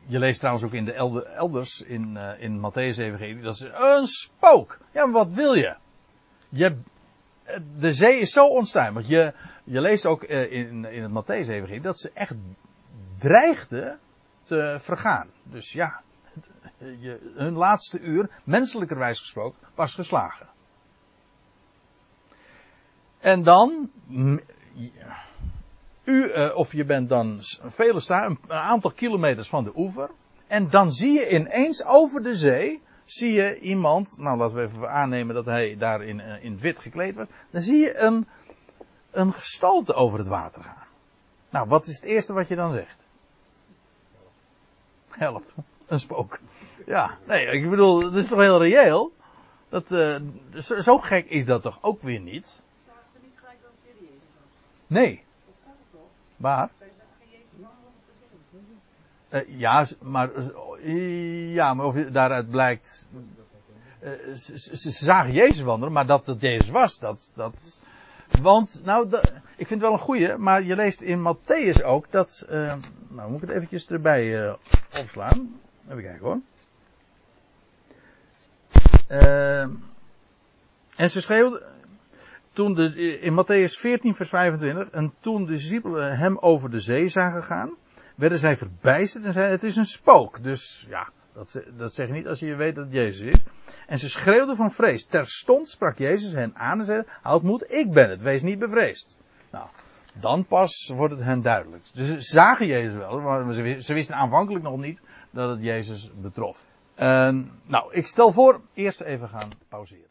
je 0.09 0.19
leest 0.19 0.39
trouwens 0.39 0.65
ook 0.65 0.73
in 0.73 0.85
de 0.85 0.93
elders 1.33 1.81
in, 1.81 2.15
uh, 2.15 2.41
in 2.41 2.57
Matthäus 2.57 3.41
dat 3.41 3.57
ze 3.57 3.71
een 3.73 4.07
spook. 4.07 4.77
Ja, 4.91 5.05
maar 5.05 5.25
wat 5.25 5.33
wil 5.33 5.53
je? 5.53 5.75
je 6.49 6.77
de 7.79 7.93
zee 7.93 8.19
is 8.19 8.31
zo 8.31 8.47
onstuimig. 8.47 9.07
Je, 9.07 9.33
je 9.63 9.81
leest 9.81 10.05
ook 10.05 10.23
uh, 10.23 10.51
in, 10.51 10.85
in 10.85 11.03
het 11.03 11.11
Matthäus 11.11 11.49
Evangelie 11.49 11.81
dat 11.81 11.99
ze 11.99 12.11
echt 12.13 12.35
dreigden 13.17 13.99
te 14.41 14.77
vergaan. 14.79 15.27
Dus 15.43 15.71
ja, 15.71 16.01
je, 16.77 17.31
hun 17.35 17.53
laatste 17.53 17.99
uur, 17.99 18.29
menselijkerwijs 18.43 19.19
gesproken, 19.19 19.67
was 19.75 19.95
geslagen. 19.95 20.47
En 23.19 23.43
dan, 23.43 23.91
u, 26.09 26.33
uh, 26.33 26.55
of 26.55 26.73
je 26.73 26.85
bent 26.85 27.09
dan 27.09 27.37
vele 27.65 27.99
sta, 27.99 28.25
een 28.25 28.39
aantal 28.47 28.91
kilometers 28.91 29.49
van 29.49 29.63
de 29.63 29.71
oever. 29.75 30.09
En 30.47 30.69
dan 30.69 30.91
zie 30.91 31.11
je 31.11 31.29
ineens 31.29 31.85
over 31.85 32.23
de 32.23 32.35
zee, 32.35 32.81
zie 33.05 33.31
je 33.31 33.59
iemand, 33.59 34.17
nou 34.19 34.37
laten 34.37 34.55
we 34.55 34.63
even 34.63 34.91
aannemen 34.91 35.35
dat 35.35 35.45
hij 35.45 35.77
daar 35.77 36.03
in, 36.03 36.19
uh, 36.19 36.43
in 36.43 36.59
wit 36.59 36.79
gekleed 36.79 37.15
was. 37.15 37.27
Dan 37.49 37.61
zie 37.61 37.77
je 37.77 37.97
een, 37.97 38.27
een 39.11 39.33
gestalte 39.33 39.93
over 39.93 40.19
het 40.19 40.27
water 40.27 40.63
gaan. 40.63 40.87
Nou, 41.49 41.67
wat 41.67 41.87
is 41.87 41.95
het 41.95 42.05
eerste 42.05 42.33
wat 42.33 42.47
je 42.47 42.55
dan 42.55 42.73
zegt? 42.73 43.05
Help 45.09 45.53
een 45.89 45.99
spook. 45.99 46.39
Ja, 46.85 47.17
nee, 47.27 47.45
ik 47.45 47.69
bedoel, 47.69 47.99
dat 47.99 48.13
is 48.13 48.27
toch 48.27 48.39
heel 48.39 48.61
reëel? 48.61 49.11
Dat, 49.69 49.91
uh, 49.91 50.15
zo, 50.57 50.81
zo, 50.81 50.97
gek 50.97 51.29
is 51.29 51.45
dat 51.45 51.61
toch 51.61 51.77
ook 51.81 52.01
weer 52.01 52.19
niet? 52.19 52.61
Zagen 52.85 53.09
ze 53.11 53.17
niet 53.21 53.33
gelijk 53.35 53.57
dat 53.61 53.71
het 53.83 53.95
Jezus 53.99 54.13
was? 54.35 54.47
Nee. 54.87 55.23
Dat 55.45 55.55
staat 55.59 55.71
er 55.71 55.99
toch? 55.99 56.09
Waar? 56.39 56.69
Uh, 59.29 59.59
ja, 59.59 59.85
maar, 60.01 60.29
ja, 61.53 61.73
maar 61.73 61.85
of 61.85 61.95
je, 61.95 62.11
daaruit 62.11 62.49
blijkt. 62.49 63.07
Uh, 64.03 64.35
ze, 64.35 64.77
ze, 64.77 64.89
zagen 64.91 65.33
Jezus 65.33 65.61
wandelen, 65.61 65.93
maar 65.93 66.05
dat 66.05 66.25
het 66.25 66.41
Jezus 66.41 66.69
was, 66.69 66.99
dat. 66.99 67.33
dat 67.35 67.79
want, 68.41 68.81
nou, 68.83 69.17
ik 69.55 69.67
vind 69.67 69.69
het 69.69 69.79
wel 69.79 69.93
een 69.93 69.99
goeie, 69.99 70.37
maar 70.37 70.63
je 70.63 70.75
leest 70.75 71.01
in 71.01 71.35
Matthäus 71.35 71.83
ook 71.83 72.11
dat. 72.11 72.45
nou, 73.07 73.29
moet 73.29 73.41
ik 73.41 73.47
het 73.47 73.57
eventjes 73.57 73.87
erbij 73.87 74.55
opslaan. 75.01 75.59
Even 75.89 76.03
kijken 76.03 76.25
hoor. 76.25 76.39
En 80.95 81.09
ze 81.09 81.21
schreeuwde, 81.21 81.63
toen 82.59 82.73
de, 82.73 83.19
in 83.19 83.33
Matthäus 83.33 83.79
14 83.79 84.15
vers 84.15 84.29
25, 84.29 84.89
en 84.89 85.13
toen 85.19 85.45
de 85.45 85.51
discipelen 85.51 86.17
hem 86.17 86.37
over 86.37 86.69
de 86.69 86.79
zee 86.79 87.07
zagen 87.07 87.43
gaan, 87.43 87.73
werden 88.15 88.39
zij 88.39 88.57
verbijsterd 88.57 89.25
en 89.25 89.33
zeiden, 89.33 89.55
het 89.55 89.63
is 89.63 89.75
een 89.75 89.85
spook. 89.85 90.43
Dus 90.43 90.85
ja, 90.89 91.09
dat, 91.33 91.63
dat 91.77 91.93
zeg 91.93 92.07
je 92.07 92.13
niet 92.13 92.27
als 92.27 92.39
je 92.39 92.55
weet 92.55 92.75
dat 92.75 92.85
het 92.85 92.93
Jezus 92.93 93.21
is. 93.21 93.35
En 93.87 93.99
ze 93.99 94.09
schreeuwden 94.09 94.55
van 94.55 94.71
vrees. 94.71 95.05
Terstond 95.05 95.69
sprak 95.69 95.97
Jezus 95.97 96.33
hen 96.33 96.55
aan 96.55 96.79
en 96.79 96.85
zei, 96.85 97.03
houd 97.21 97.43
moed, 97.43 97.73
ik 97.73 97.91
ben 97.91 98.09
het, 98.09 98.21
wees 98.21 98.41
niet 98.41 98.59
bevreesd. 98.59 99.17
Nou, 99.51 99.67
dan 100.13 100.45
pas 100.45 100.91
wordt 100.95 101.13
het 101.13 101.23
hen 101.23 101.41
duidelijk. 101.41 101.83
Dus 101.93 102.07
ze 102.07 102.21
zagen 102.21 102.65
Jezus 102.65 102.93
wel, 102.93 103.19
maar 103.19 103.53
ze 103.53 103.93
wisten 103.93 104.15
aanvankelijk 104.15 104.63
nog 104.63 104.77
niet 104.77 105.01
dat 105.31 105.49
het 105.49 105.63
Jezus 105.63 106.11
betrof. 106.21 106.65
Nou, 107.65 107.91
ik 107.91 108.07
stel 108.07 108.31
voor 108.31 108.61
eerst 108.73 109.01
even 109.01 109.29
gaan 109.29 109.51
pauzeren. 109.69 110.08